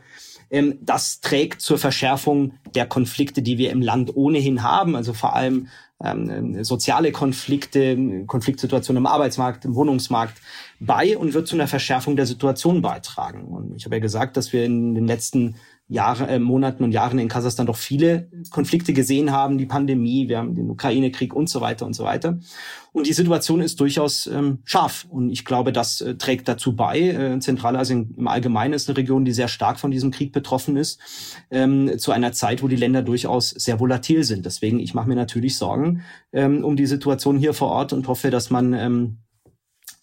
Ähm, 0.51 0.79
das 0.81 1.21
trägt 1.21 1.61
zur 1.61 1.79
Verschärfung 1.79 2.55
der 2.75 2.87
Konflikte, 2.87 3.43
die 3.43 3.59
wir 3.59 3.71
im 3.71 3.83
Land 3.83 4.15
ohnehin 4.17 4.63
haben, 4.63 4.97
also 4.97 5.13
vor 5.13 5.35
allem 5.35 5.69
ähm, 6.03 6.65
soziale 6.65 7.13
Konflikte, 7.13 8.25
Konfliktsituationen 8.27 9.03
im 9.03 9.07
Arbeitsmarkt, 9.07 9.65
im 9.65 9.75
Wohnungsmarkt 9.75 10.41
bei 10.81 11.17
und 11.17 11.35
wird 11.35 11.47
zu 11.47 11.57
einer 11.57 11.69
Verschärfung 11.69 12.17
der 12.17 12.27
Situation 12.27 12.83
beitragen. 12.83 13.45
Und 13.45 13.77
ich 13.77 13.85
habe 13.85 13.97
ja 13.97 14.01
gesagt, 14.01 14.37
dass 14.37 14.53
wir 14.53 14.65
in 14.65 14.95
den 14.95 15.07
letzten 15.07 15.57
Jahre, 15.91 16.29
äh, 16.29 16.39
Monaten 16.39 16.85
und 16.85 16.93
Jahren 16.93 17.19
in 17.19 17.29
Kasachstan 17.29 17.67
doch 17.67 17.77
viele 17.77 18.31
Konflikte 18.51 18.93
gesehen 18.93 19.33
haben, 19.33 19.59
die 19.59 19.67
Pandemie, 19.67 20.29
wir 20.29 20.39
haben 20.39 20.55
den 20.55 20.71
Ukraine-Krieg 20.71 21.35
und 21.35 21.51
so 21.51 21.61
weiter 21.61 21.85
und 21.85 21.95
so 21.95 22.05
weiter. 22.05 22.39
Und 22.93 23.09
die 23.09 23.13
Situation 23.13 23.61
ist 23.61 23.81
durchaus 23.81 24.29
ähm, 24.29 24.61
scharf. 24.65 25.07
Und 25.11 25.31
ich 25.31 25.45
glaube, 25.45 25.73
das 25.73 26.01
äh, 26.01 26.15
trägt 26.15 26.47
dazu 26.47 26.77
bei. 26.77 27.01
Äh, 27.01 27.41
Zentralasien 27.41 28.15
im 28.17 28.29
Allgemeinen 28.29 28.73
ist 28.73 28.89
eine 28.89 28.99
Region, 28.99 29.25
die 29.25 29.33
sehr 29.33 29.49
stark 29.49 29.81
von 29.81 29.91
diesem 29.91 30.13
Krieg 30.13 30.33
betroffen 30.33 30.77
ist, 30.77 31.01
ähm, 31.51 31.99
zu 31.99 32.13
einer 32.13 32.33
Zeit, 32.33 32.63
wo 32.63 32.69
die 32.69 32.77
Länder 32.77 33.03
durchaus 33.03 33.51
sehr 33.51 33.81
volatil 33.81 34.23
sind. 34.23 34.47
Deswegen, 34.47 34.79
ich 34.79 34.95
mache 34.95 35.09
mir 35.09 35.17
natürlich 35.17 35.57
Sorgen 35.57 36.03
ähm, 36.33 36.65
um 36.65 36.77
die 36.77 36.87
Situation 36.87 37.37
hier 37.37 37.53
vor 37.53 37.69
Ort 37.69 37.93
und 37.93 38.07
hoffe, 38.07 38.31
dass 38.31 38.51
man 38.51 38.75
ähm, 38.75 39.19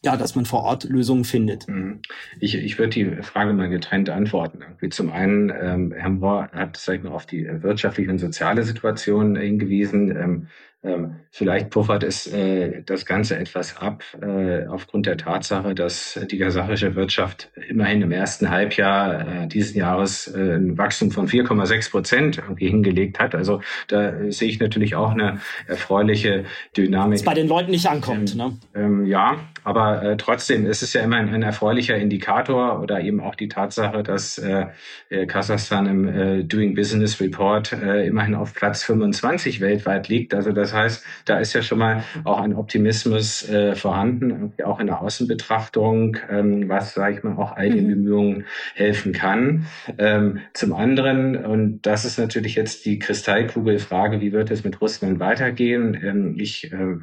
ja, 0.08 0.16
dass 0.16 0.36
man 0.36 0.46
vor 0.46 0.64
Ort 0.64 0.86
Lösungen 0.86 1.26
findet. 1.26 1.68
Mhm. 1.68 2.00
Ich, 2.40 2.56
ich 2.56 2.80
würde 2.80 2.92
die 2.92 3.06
Frage 3.24 3.52
mal 3.52 3.68
getrennt 3.68 4.10
antworten. 4.10 4.60
Zum 4.90 5.12
einen, 5.12 5.50
ähm, 5.50 5.94
Herr 5.94 6.10
Mohr 6.10 6.50
hat 6.54 6.78
sag 6.78 6.96
ich 6.96 7.04
mal, 7.04 7.12
auf 7.12 7.26
die 7.26 7.46
wirtschaftliche 7.62 8.10
und 8.10 8.20
soziale 8.20 8.64
Situation 8.64 9.36
hingewiesen. 9.36 10.16
Ähm, 10.16 10.48
ähm, 10.84 11.16
vielleicht 11.32 11.72
puffert 11.72 12.04
es 12.04 12.28
äh, 12.28 12.84
das 12.86 13.06
Ganze 13.06 13.38
etwas 13.38 13.78
ab 13.78 14.04
äh, 14.22 14.66
aufgrund 14.68 15.08
der 15.08 15.18
Tatsache, 15.18 15.74
dass 15.74 16.20
die 16.30 16.38
kasachische 16.38 16.96
Wirtschaft 16.96 17.50
immerhin 17.68 18.04
im 18.04 18.12
ersten 18.12 18.50
Halbjahr 18.50 19.44
äh, 19.44 19.48
diesen 19.48 19.78
Jahres 19.78 20.28
äh, 20.28 20.56
ein 20.56 20.78
Wachstum 20.78 21.10
von 21.10 21.28
4,6 21.28 21.92
Prozent 21.92 22.38
irgendwie 22.38 22.70
hingelegt 22.70 23.20
hat. 23.20 23.34
Also 23.34 23.62
da 23.88 24.10
äh, 24.10 24.32
sehe 24.32 24.50
ich 24.50 24.60
natürlich 24.60 24.96
auch 24.96 25.12
eine 25.12 25.40
erfreuliche 25.68 26.46
Dynamik. 26.76 27.20
Was 27.20 27.26
bei 27.26 27.34
den 27.34 27.48
Leuten 27.48 27.72
nicht 27.72 27.88
ankommt. 27.88 28.34
Ähm, 28.34 28.38
ne? 28.38 28.58
Ähm, 28.76 29.06
ja, 29.08 29.40
aber 29.64 30.04
äh, 30.04 30.18
trotzdem 30.18 30.66
ist 30.66 30.82
es 30.82 30.94
ja 30.94 31.02
immer 31.02 31.18
ein, 31.18 31.34
ein, 31.34 31.44
erfreulicher 31.44 31.98
Indikator 31.98 32.82
oder 32.82 33.02
eben 33.02 33.20
auch 33.20 33.36
die 33.36 33.50
Tatsache, 33.50 34.04
dass 34.04 34.38
äh, 34.38 34.68
äh 35.10 35.26
Kasachstan 35.26 35.88
im 35.88 36.08
äh, 36.08 36.44
Doing 36.44 36.76
Business 36.76 37.20
Report 37.20 37.74
äh, 37.74 38.06
immerhin 38.06 38.36
auf 38.36 38.54
Platz 38.54 38.84
25 38.84 39.60
weltweit 39.60 40.08
liegt. 40.08 40.34
Also 40.34 40.52
das 40.52 40.67
heißt, 40.74 41.04
da 41.26 41.40
ist 41.40 41.54
ja 41.54 41.62
schon 41.62 41.80
mal 41.80 42.04
auch 42.24 42.40
ein 42.40 42.54
Optimismus 42.54 43.48
äh, 43.50 43.76
vorhanden, 43.76 44.54
auch 44.64 44.80
in 44.80 44.88
der 44.88 45.02
Außenbetrachtung, 45.02 46.18
ähm, 46.30 46.70
was, 46.70 46.94
sage 46.94 47.16
ich 47.16 47.24
mal, 47.24 47.36
auch 47.38 47.56
all 47.56 47.70
den 47.70 47.86
mhm. 47.86 47.90
Bemühungen 47.90 48.46
helfen 48.76 49.14
kann. 49.14 49.66
Ähm, 49.98 50.40
zum 50.54 50.74
anderen, 50.74 51.46
und 51.46 51.82
das 51.82 52.06
ist 52.06 52.20
natürlich 52.20 52.56
jetzt 52.56 52.86
die 52.86 53.00
Kristallkugelfrage, 53.00 54.22
wie 54.22 54.32
wird 54.32 54.52
es 54.52 54.64
mit 54.64 54.82
Russland 54.82 55.20
weitergehen? 55.20 55.98
Ähm, 56.02 56.36
ich 56.38 56.72
äh, 56.72 56.98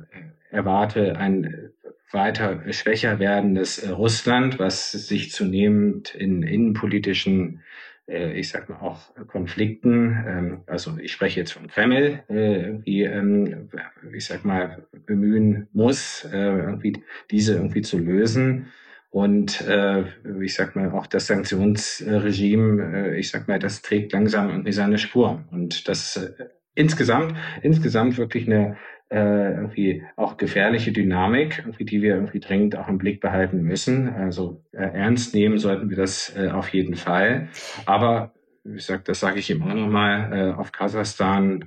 erwarte 0.51 1.17
ein 1.17 1.73
weiter 2.15 2.63
schwächer 2.73 3.19
werdendes 3.19 3.79
äh, 3.79 3.91
Russland, 3.91 4.59
was 4.59 4.93
sich 4.93 5.33
zunehmend 5.33 6.15
in 6.15 6.43
innenpolitischen, 6.43 7.61
ich 8.07 8.51
sag 8.51 8.69
mal 8.69 8.81
auch 8.81 9.15
Konflikten, 9.29 10.25
ähm, 10.27 10.61
also 10.67 10.99
ich 10.99 11.13
spreche 11.13 11.41
jetzt 11.41 11.53
von 11.53 11.69
Kreml, 11.69 12.23
irgendwie, 12.29 13.03
ähm, 13.03 13.71
ich 14.13 14.27
sag 14.27 14.45
mal, 14.45 14.87
bemühen 15.07 15.69
muss, 15.73 16.29
irgendwie 16.31 17.03
diese 17.31 17.55
irgendwie 17.55 17.83
zu 17.83 17.99
lösen. 17.99 18.67
Und 19.15 19.61
äh, 19.61 20.07
ich 20.43 20.55
sag 20.55 20.75
mal, 20.75 20.91
auch 20.91 21.07
das 21.07 21.29
Sanktionsregime, 21.29 23.13
äh, 23.13 23.17
ich 23.17 23.31
sag 23.31 23.47
mal, 23.47 23.61
das 23.61 23.81
trägt 23.81 24.13
langsam 24.13 24.51
irgendwie 24.51 24.73
seine 24.73 24.99
Spur. 24.99 25.45
Und 25.53 25.87
das 25.87 26.17
äh, 26.17 26.49
insgesamt, 26.75 27.37
insgesamt 27.63 28.19
wirklich 28.19 28.49
eine 28.49 28.77
äh, 29.11 29.55
irgendwie 29.55 30.03
auch 30.17 30.37
gefährliche 30.37 30.93
Dynamik, 30.93 31.59
irgendwie, 31.59 31.85
die 31.85 32.03
wir 32.03 32.15
irgendwie 32.15 32.41
dringend 32.41 32.77
auch 32.77 32.89
im 32.89 32.99
Blick 32.99 33.21
behalten 33.21 33.63
müssen. 33.63 34.09
Also 34.09 34.65
äh, 34.73 34.83
ernst 34.83 35.35
nehmen 35.35 35.59
sollten 35.59 35.91
wir 35.91 35.97
das 35.97 36.35
äh, 36.37 36.49
auf 36.49 36.69
jeden 36.71 36.97
Fall. 36.97 37.49
Aber 37.87 38.33
wie 38.65 38.75
gesagt, 38.75 39.09
das 39.09 39.21
sage 39.21 39.39
ich 39.39 39.51
immer 39.51 39.75
nochmal, 39.75 40.33
äh, 40.33 40.53
auf 40.53 40.73
Kasachstan 40.73 41.67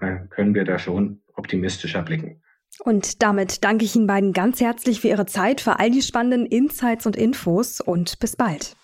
mal, 0.00 0.26
können 0.28 0.54
wir 0.54 0.64
da 0.64 0.78
schon 0.78 1.20
optimistischer 1.34 2.02
blicken. 2.02 2.42
Und 2.80 3.22
damit 3.22 3.64
danke 3.64 3.84
ich 3.84 3.94
Ihnen 3.94 4.06
beiden 4.06 4.32
ganz 4.32 4.60
herzlich 4.60 5.00
für 5.00 5.08
Ihre 5.08 5.26
Zeit, 5.26 5.60
für 5.60 5.78
all 5.78 5.90
die 5.90 6.02
spannenden 6.02 6.46
Insights 6.46 7.06
und 7.06 7.16
Infos 7.16 7.80
und 7.80 8.18
bis 8.18 8.36
bald. 8.36 8.76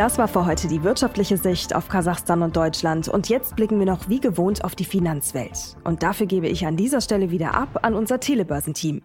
Das 0.00 0.16
war 0.16 0.28
für 0.28 0.46
heute 0.46 0.66
die 0.66 0.82
wirtschaftliche 0.82 1.36
Sicht 1.36 1.76
auf 1.76 1.88
Kasachstan 1.88 2.40
und 2.40 2.56
Deutschland. 2.56 3.06
Und 3.06 3.28
jetzt 3.28 3.54
blicken 3.54 3.78
wir 3.78 3.84
noch 3.84 4.08
wie 4.08 4.18
gewohnt 4.18 4.64
auf 4.64 4.74
die 4.74 4.86
Finanzwelt. 4.86 5.76
Und 5.84 6.02
dafür 6.02 6.24
gebe 6.24 6.48
ich 6.48 6.64
an 6.64 6.78
dieser 6.78 7.02
Stelle 7.02 7.30
wieder 7.30 7.52
ab 7.52 7.80
an 7.82 7.94
unser 7.94 8.18
Telebörsenteam. 8.18 9.02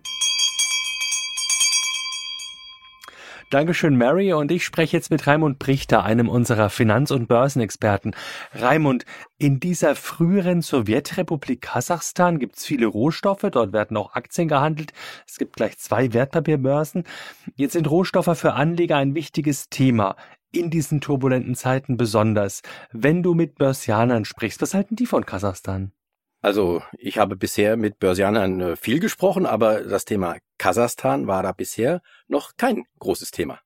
Dankeschön, 3.50 3.98
Mary. 3.98 4.32
Und 4.32 4.52
ich 4.54 4.64
spreche 4.64 4.96
jetzt 4.96 5.12
mit 5.12 5.28
Raimund 5.28 5.60
Brichter, 5.60 6.06
einem 6.06 6.30
unserer 6.30 6.70
Finanz- 6.70 7.12
und 7.12 7.28
Börsenexperten. 7.28 8.16
Raimund, 8.54 9.04
in 9.38 9.60
dieser 9.60 9.96
früheren 9.96 10.62
Sowjetrepublik 10.62 11.62
Kasachstan 11.62 12.40
gibt 12.40 12.56
es 12.56 12.66
viele 12.66 12.88
Rohstoffe. 12.88 13.46
Dort 13.52 13.74
werden 13.74 13.98
auch 13.98 14.14
Aktien 14.14 14.48
gehandelt. 14.48 14.94
Es 15.28 15.38
gibt 15.38 15.58
gleich 15.58 15.78
zwei 15.78 16.14
Wertpapierbörsen. 16.14 17.04
Jetzt 17.56 17.74
sind 17.74 17.92
Rohstoffe 17.92 18.38
für 18.38 18.54
Anleger 18.54 18.96
ein 18.96 19.14
wichtiges 19.14 19.70
Thema. 19.70 20.16
In 20.56 20.70
diesen 20.70 21.02
turbulenten 21.02 21.54
Zeiten 21.54 21.98
besonders. 21.98 22.62
Wenn 22.94 23.24
du 23.24 23.34
mit 23.34 23.56
Börsianern 23.56 24.24
sprichst, 24.24 24.62
was 24.62 24.74
halten 24.74 24.96
die 24.96 25.06
von 25.06 25.26
Kasachstan? 25.26 25.92
Also 26.42 26.82
ich 26.98 27.18
habe 27.18 27.36
bisher 27.36 27.76
mit 27.76 28.00
Börsianern 28.00 28.62
äh, 28.62 28.76
viel 28.78 29.02
gesprochen, 29.02 29.46
aber 29.46 29.82
das 29.82 30.06
Thema 30.06 30.38
Kasachstan 30.58 31.28
war 31.28 31.44
da 31.44 31.52
bisher 31.52 32.02
noch 32.30 32.56
kein 32.56 32.86
großes 33.00 33.32
Thema. 33.32 33.60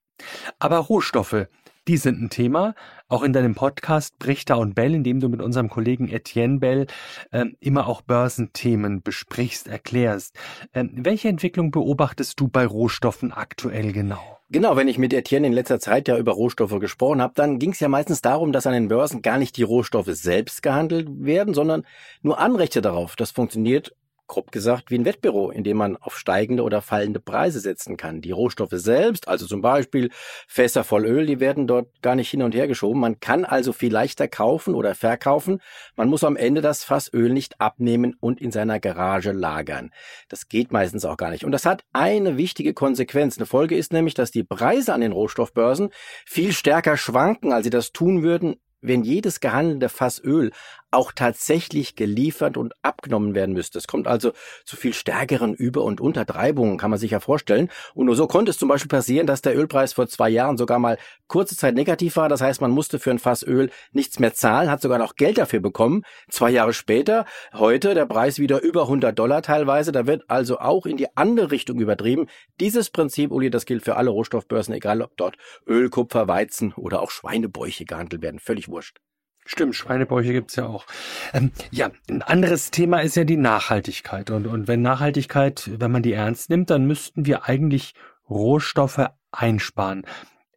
Aber 0.58 0.78
Rohstoffe, 0.78 1.46
die 1.88 1.96
sind 1.96 2.20
ein 2.20 2.30
Thema. 2.30 2.74
Auch 3.08 3.22
in 3.22 3.32
deinem 3.32 3.54
Podcast 3.54 4.18
Brichter 4.18 4.58
und 4.58 4.74
Bell, 4.74 4.94
in 4.94 5.02
dem 5.02 5.18
du 5.18 5.28
mit 5.28 5.42
unserem 5.42 5.68
Kollegen 5.68 6.08
Etienne 6.08 6.58
Bell 6.58 6.86
äh, 7.32 7.46
immer 7.58 7.88
auch 7.88 8.02
Börsenthemen 8.02 9.02
besprichst, 9.02 9.66
erklärst. 9.66 10.36
Ähm, 10.74 10.92
welche 10.94 11.28
Entwicklung 11.28 11.70
beobachtest 11.70 12.38
du 12.38 12.48
bei 12.48 12.64
Rohstoffen 12.64 13.32
aktuell 13.32 13.92
genau? 13.92 14.38
Genau, 14.52 14.76
wenn 14.76 14.88
ich 14.88 14.98
mit 14.98 15.12
Etienne 15.12 15.46
in 15.46 15.52
letzter 15.52 15.80
Zeit 15.80 16.08
ja 16.08 16.18
über 16.18 16.32
Rohstoffe 16.32 16.78
gesprochen 16.80 17.22
habe, 17.22 17.34
dann 17.36 17.58
ging 17.58 17.70
es 17.70 17.80
ja 17.80 17.88
meistens 17.88 18.20
darum, 18.20 18.52
dass 18.52 18.66
an 18.66 18.72
den 18.72 18.88
Börsen 18.88 19.22
gar 19.22 19.38
nicht 19.38 19.56
die 19.56 19.62
Rohstoffe 19.62 20.10
selbst 20.12 20.62
gehandelt 20.62 21.08
werden, 21.24 21.54
sondern 21.54 21.84
nur 22.22 22.38
Anrechte 22.38 22.82
darauf. 22.82 23.16
Das 23.16 23.30
funktioniert 23.30 23.94
grob 24.30 24.52
gesagt 24.52 24.90
wie 24.90 24.94
ein 24.94 25.04
Wettbüro, 25.04 25.50
in 25.50 25.64
dem 25.64 25.76
man 25.76 25.96
auf 25.96 26.16
steigende 26.16 26.62
oder 26.62 26.80
fallende 26.80 27.20
Preise 27.20 27.58
setzen 27.60 27.96
kann. 27.96 28.22
Die 28.22 28.30
Rohstoffe 28.30 28.70
selbst, 28.72 29.28
also 29.28 29.44
zum 29.44 29.60
Beispiel 29.60 30.10
Fässer 30.46 30.84
voll 30.84 31.04
Öl, 31.04 31.26
die 31.26 31.40
werden 31.40 31.66
dort 31.66 31.88
gar 32.00 32.14
nicht 32.14 32.30
hin 32.30 32.42
und 32.42 32.54
her 32.54 32.68
geschoben. 32.68 33.00
Man 33.00 33.18
kann 33.18 33.44
also 33.44 33.72
viel 33.72 33.92
leichter 33.92 34.28
kaufen 34.28 34.74
oder 34.74 34.94
verkaufen. 34.94 35.60
Man 35.96 36.08
muss 36.08 36.22
am 36.24 36.36
Ende 36.36 36.60
das 36.60 36.84
Fass 36.84 37.12
Öl 37.12 37.32
nicht 37.32 37.60
abnehmen 37.60 38.16
und 38.20 38.40
in 38.40 38.52
seiner 38.52 38.78
Garage 38.78 39.32
lagern. 39.32 39.90
Das 40.28 40.48
geht 40.48 40.72
meistens 40.72 41.04
auch 41.04 41.16
gar 41.16 41.30
nicht. 41.30 41.44
Und 41.44 41.52
das 41.52 41.66
hat 41.66 41.82
eine 41.92 42.36
wichtige 42.36 42.72
Konsequenz. 42.72 43.36
Eine 43.36 43.46
Folge 43.46 43.76
ist 43.76 43.92
nämlich, 43.92 44.14
dass 44.14 44.30
die 44.30 44.44
Preise 44.44 44.94
an 44.94 45.00
den 45.00 45.12
Rohstoffbörsen 45.12 45.90
viel 46.24 46.52
stärker 46.52 46.96
schwanken, 46.96 47.52
als 47.52 47.64
sie 47.64 47.70
das 47.70 47.90
tun 47.90 48.22
würden, 48.22 48.56
wenn 48.80 49.02
jedes 49.02 49.40
gehandelte 49.40 49.88
Fass 49.88 50.22
Öl 50.22 50.52
auch 50.90 51.12
tatsächlich 51.12 51.96
geliefert 51.96 52.56
und 52.56 52.74
abgenommen 52.82 53.34
werden 53.34 53.54
müsste. 53.54 53.78
Es 53.78 53.86
kommt 53.86 54.06
also 54.06 54.32
zu 54.64 54.76
viel 54.76 54.92
stärkeren 54.92 55.54
Über- 55.54 55.84
und 55.84 56.00
Untertreibungen, 56.00 56.78
kann 56.78 56.90
man 56.90 56.98
sich 56.98 57.12
ja 57.12 57.20
vorstellen. 57.20 57.70
Und 57.94 58.06
nur 58.06 58.16
so 58.16 58.26
konnte 58.26 58.50
es 58.50 58.58
zum 58.58 58.68
Beispiel 58.68 58.88
passieren, 58.88 59.26
dass 59.26 59.42
der 59.42 59.56
Ölpreis 59.56 59.92
vor 59.92 60.08
zwei 60.08 60.30
Jahren 60.30 60.56
sogar 60.56 60.78
mal 60.78 60.98
kurze 61.28 61.56
Zeit 61.56 61.74
negativ 61.74 62.16
war. 62.16 62.28
Das 62.28 62.40
heißt, 62.40 62.60
man 62.60 62.70
musste 62.70 62.98
für 62.98 63.10
ein 63.10 63.18
Fass 63.18 63.42
Öl 63.42 63.70
nichts 63.92 64.18
mehr 64.18 64.34
zahlen, 64.34 64.70
hat 64.70 64.82
sogar 64.82 64.98
noch 64.98 65.14
Geld 65.14 65.38
dafür 65.38 65.60
bekommen. 65.60 66.02
Zwei 66.28 66.50
Jahre 66.50 66.72
später, 66.72 67.24
heute 67.54 67.94
der 67.94 68.06
Preis 68.06 68.38
wieder 68.38 68.62
über 68.62 68.82
100 68.82 69.18
Dollar 69.18 69.42
teilweise. 69.42 69.92
Da 69.92 70.06
wird 70.06 70.24
also 70.28 70.58
auch 70.58 70.86
in 70.86 70.96
die 70.96 71.16
andere 71.16 71.50
Richtung 71.50 71.78
übertrieben. 71.78 72.26
Dieses 72.60 72.90
Prinzip, 72.90 73.30
Uli, 73.30 73.50
das 73.50 73.66
gilt 73.66 73.84
für 73.84 73.96
alle 73.96 74.10
Rohstoffbörsen, 74.10 74.74
egal 74.74 75.02
ob 75.02 75.16
dort 75.16 75.36
Öl, 75.66 75.88
Kupfer, 75.90 76.28
Weizen 76.28 76.72
oder 76.74 77.00
auch 77.02 77.10
Schweinebäuche 77.10 77.84
gehandelt 77.84 78.22
werden. 78.22 78.40
Völlig 78.40 78.68
wurscht. 78.68 78.98
Stimmt, 79.44 79.74
Schweinebäuche 79.74 80.32
gibt's 80.32 80.56
ja 80.56 80.66
auch. 80.66 80.86
Ähm, 81.32 81.50
ja, 81.70 81.90
ein 82.08 82.22
anderes 82.22 82.70
Thema 82.70 83.00
ist 83.00 83.16
ja 83.16 83.24
die 83.24 83.36
Nachhaltigkeit. 83.36 84.30
Und, 84.30 84.46
und 84.46 84.68
wenn 84.68 84.82
Nachhaltigkeit, 84.82 85.70
wenn 85.78 85.90
man 85.90 86.02
die 86.02 86.12
ernst 86.12 86.50
nimmt, 86.50 86.70
dann 86.70 86.86
müssten 86.86 87.26
wir 87.26 87.48
eigentlich 87.48 87.94
Rohstoffe 88.28 89.10
einsparen. 89.32 90.06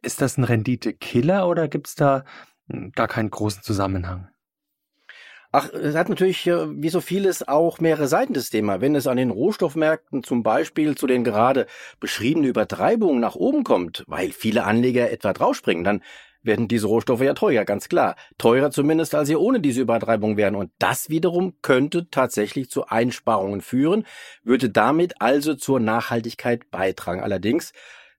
Ist 0.02 0.20
das 0.20 0.36
ein 0.36 0.44
Rendite-Killer 0.44 1.48
oder 1.48 1.66
gibt's 1.66 1.94
da 1.94 2.24
hm, 2.68 2.92
gar 2.92 3.08
keinen 3.08 3.30
großen 3.30 3.62
Zusammenhang? 3.62 4.28
Ach, 5.56 5.72
es 5.72 5.94
hat 5.94 6.08
natürlich 6.08 6.46
wie 6.46 6.88
so 6.88 7.00
vieles 7.00 7.46
auch 7.46 7.78
mehrere 7.78 8.08
Seiten 8.08 8.34
des 8.34 8.50
Thema. 8.50 8.80
Wenn 8.80 8.96
es 8.96 9.06
an 9.06 9.16
den 9.16 9.30
Rohstoffmärkten 9.30 10.24
zum 10.24 10.42
Beispiel 10.42 10.96
zu 10.96 11.06
den 11.06 11.22
gerade 11.22 11.66
beschriebenen 12.00 12.50
Übertreibungen 12.50 13.20
nach 13.20 13.36
oben 13.36 13.62
kommt, 13.62 14.02
weil 14.08 14.32
viele 14.32 14.64
Anleger 14.64 15.12
etwa 15.12 15.32
draufspringen, 15.32 15.84
dann 15.84 16.02
werden 16.44 16.68
diese 16.68 16.86
Rohstoffe 16.86 17.22
ja 17.22 17.34
teuer, 17.34 17.64
ganz 17.64 17.88
klar. 17.88 18.16
Teurer 18.38 18.70
zumindest, 18.70 19.14
als 19.14 19.28
sie 19.28 19.36
ohne 19.36 19.60
diese 19.60 19.80
Übertreibung 19.80 20.36
wären. 20.36 20.54
Und 20.54 20.70
das 20.78 21.08
wiederum 21.08 21.54
könnte 21.62 22.10
tatsächlich 22.10 22.70
zu 22.70 22.86
Einsparungen 22.86 23.60
führen, 23.60 24.06
würde 24.42 24.70
damit 24.70 25.20
also 25.20 25.54
zur 25.54 25.80
Nachhaltigkeit 25.80 26.70
beitragen. 26.70 27.20
Allerdings 27.20 27.72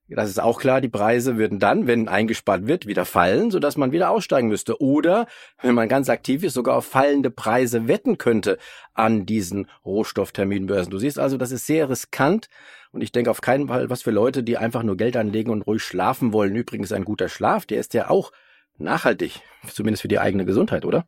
das 0.08 0.30
ist 0.30 0.40
auch 0.40 0.60
klar, 0.60 0.82
die 0.82 0.90
Preise 0.90 1.38
würden 1.38 1.58
dann, 1.58 1.88
wenn 1.88 2.08
eingespart 2.08 2.68
wird, 2.68 2.86
wieder 2.86 3.06
fallen, 3.06 3.50
sodass 3.50 3.76
man 3.76 3.92
wieder 3.92 4.12
aussteigen 4.12 4.50
müsste. 4.50 4.80
Oder, 4.80 5.26
wenn 5.62 5.74
man 5.74 5.90
ganz 5.90 6.10
aktiv 6.10 6.44
ist, 6.44 6.54
sogar 6.54 6.78
auf 6.78 6.86
fallende 6.86 7.32
Preise 7.32 7.88
wetten 7.88 8.20
könnte 8.20 8.60
an 8.94 9.26
diesen 9.26 9.68
Rohstoffterminbörsen. 9.84 10.92
Du 10.92 11.00
siehst 11.00 11.18
also, 11.18 11.38
das 11.38 11.52
ist 11.52 11.66
sehr 11.66 11.90
riskant 11.90 12.50
und 12.92 13.02
ich 13.02 13.12
denke 13.12 13.32
auf 13.32 13.42
keinen 13.42 13.68
Fall 13.68 13.90
was 13.90 14.04
für 14.04 14.12
Leute, 14.12 14.44
die 14.44 14.58
einfach 14.58 14.84
nur 14.84 14.96
Geld 14.96 15.18
anlegen 15.18 15.50
und 15.50 15.64
ruhig 15.64 15.82
schlafen 15.82 16.34
wollen. 16.34 16.56
Übrigens 16.56 16.92
ein 16.92 17.04
guter 17.04 17.28
Schlaf, 17.28 17.66
der 17.66 17.80
ist 17.80 17.96
ja 17.96 18.10
auch 18.10 18.32
nachhaltig, 18.78 19.42
zumindest 19.72 20.04
für 20.04 20.08
die 20.08 20.20
eigene 20.20 20.46
Gesundheit, 20.46 20.86
oder? 20.86 21.08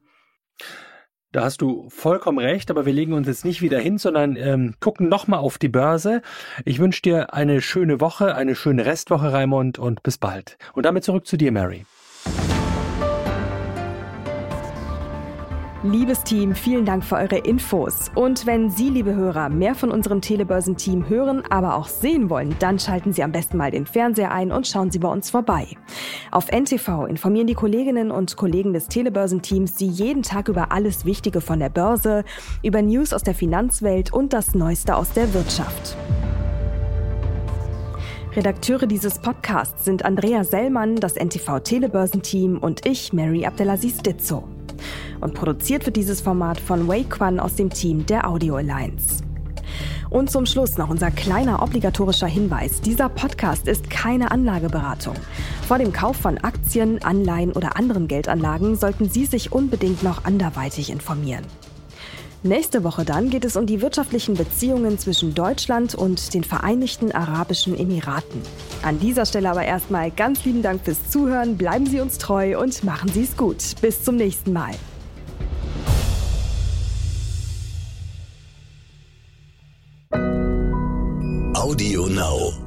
Da 1.34 1.43
hast 1.43 1.61
du 1.61 1.89
vollkommen 1.89 2.39
recht, 2.39 2.71
aber 2.71 2.86
wir 2.86 2.93
legen 2.93 3.11
uns 3.11 3.28
jetzt 3.28 3.43
nicht 3.43 3.61
wieder 3.61 3.80
hin, 3.80 3.97
sondern 3.97 4.38
ähm, 4.38 4.75
gucken 4.80 5.09
nochmal 5.09 5.39
auf 5.39 5.57
die 5.57 5.67
Börse. 5.67 6.21
Ich 6.63 6.80
wünsche 6.80 7.01
dir 7.01 7.34
eine 7.34 7.61
schöne 7.61 7.99
Woche, 7.99 8.34
eine 8.36 8.55
schöne 8.55 8.86
Restwoche, 8.86 9.34
Raimund, 9.34 9.78
und 9.78 10.03
bis 10.03 10.17
bald. 10.17 10.57
Und 10.73 10.86
damit 10.86 11.03
zurück 11.03 11.28
zu 11.28 11.36
dir, 11.36 11.51
Mary. 11.51 11.86
Liebes 15.91 16.23
Team, 16.23 16.53
vielen 16.53 16.83
Dank 16.83 17.05
für 17.05 17.15
eure 17.15 17.38
Infos. 17.38 18.11
Und 18.13 18.45
wenn 18.45 18.69
Sie, 18.69 18.89
liebe 18.89 19.15
Hörer, 19.15 19.47
mehr 19.47 19.73
von 19.73 19.89
unserem 19.89 20.19
Telebörsen-Team 20.19 21.07
hören, 21.07 21.43
aber 21.49 21.75
auch 21.75 21.88
sehen 21.88 22.29
wollen, 22.29 22.55
dann 22.59 22.77
schalten 22.77 23.13
Sie 23.13 23.23
am 23.23 23.31
besten 23.31 23.55
mal 23.55 23.71
den 23.71 23.85
Fernseher 23.85 24.31
ein 24.31 24.51
und 24.51 24.67
schauen 24.67 24.91
Sie 24.91 24.99
bei 24.99 25.07
uns 25.07 25.29
vorbei. 25.29 25.65
Auf 26.29 26.51
NTV 26.51 27.05
informieren 27.05 27.47
die 27.47 27.53
Kolleginnen 27.53 28.11
und 28.11 28.35
Kollegen 28.35 28.73
des 28.73 28.89
Telebörsen-Teams 28.89 29.77
Sie 29.77 29.88
jeden 29.88 30.23
Tag 30.23 30.49
über 30.49 30.73
alles 30.73 31.05
Wichtige 31.05 31.39
von 31.39 31.59
der 31.59 31.69
Börse, 31.69 32.25
über 32.63 32.81
News 32.81 33.13
aus 33.13 33.23
der 33.23 33.35
Finanzwelt 33.35 34.11
und 34.11 34.33
das 34.33 34.55
Neueste 34.55 34.93
aus 34.93 35.13
der 35.13 35.33
Wirtschaft. 35.33 35.95
Redakteure 38.35 38.88
dieses 38.88 39.19
Podcasts 39.19 39.85
sind 39.85 40.03
Andrea 40.03 40.43
Sellmann, 40.43 40.97
das 40.97 41.15
NTV 41.15 41.61
Telebörsenteam 41.61 42.57
und 42.57 42.85
ich, 42.85 43.13
Mary 43.13 43.45
Abdelaziz 43.45 43.99
Ditzo. 43.99 44.56
Und 45.21 45.34
produziert 45.34 45.86
wird 45.86 45.95
dieses 45.95 46.21
Format 46.21 46.59
von 46.59 46.88
Wei 46.88 47.03
Quan 47.03 47.39
aus 47.39 47.55
dem 47.55 47.69
Team 47.69 48.05
der 48.05 48.30
Audio 48.30 48.55
Alliance. 48.55 49.23
Und 50.09 50.32
zum 50.32 50.45
Schluss 50.45 50.78
noch 50.78 50.89
unser 50.89 51.11
kleiner 51.11 51.61
obligatorischer 51.61 52.28
Hinweis. 52.28 52.82
Dieser 52.82 53.09
Podcast 53.09 53.67
ist 53.67 53.89
keine 53.89 54.32
Anlageberatung. 54.32 55.15
Vor 55.67 55.78
dem 55.78 55.91
Kauf 55.91 56.15
von 56.15 56.38
Aktien, 56.38 57.03
Anleihen 57.03 57.51
oder 57.51 57.75
anderen 57.78 58.07
Geldanlagen 58.07 58.75
sollten 58.78 59.09
Sie 59.09 59.25
sich 59.25 59.51
unbedingt 59.51 60.03
noch 60.03 60.23
anderweitig 60.23 60.89
informieren. 60.89 61.43
Nächste 62.47 62.85
Woche 62.85 63.03
dann 63.03 63.29
geht 63.29 63.43
es 63.43 63.57
um 63.57 63.65
die 63.65 63.81
wirtschaftlichen 63.81 64.35
Beziehungen 64.35 64.97
zwischen 64.97 65.33
Deutschland 65.33 65.95
und 65.95 66.33
den 66.33 66.45
Vereinigten 66.45 67.11
Arabischen 67.11 67.77
Emiraten. 67.77 68.41
An 68.83 69.01
dieser 69.01 69.25
Stelle 69.25 69.49
aber 69.49 69.65
erstmal 69.65 70.11
ganz 70.11 70.45
lieben 70.45 70.61
Dank 70.61 70.85
fürs 70.85 71.09
Zuhören, 71.09 71.57
bleiben 71.57 71.85
Sie 71.85 71.99
uns 71.99 72.17
treu 72.17 72.57
und 72.57 72.85
machen 72.85 73.11
Sie 73.11 73.23
es 73.23 73.35
gut. 73.35 73.57
Bis 73.81 74.01
zum 74.01 74.15
nächsten 74.15 74.53
Mal. 74.53 74.71
Audio 81.53 82.07
Now. 82.07 82.66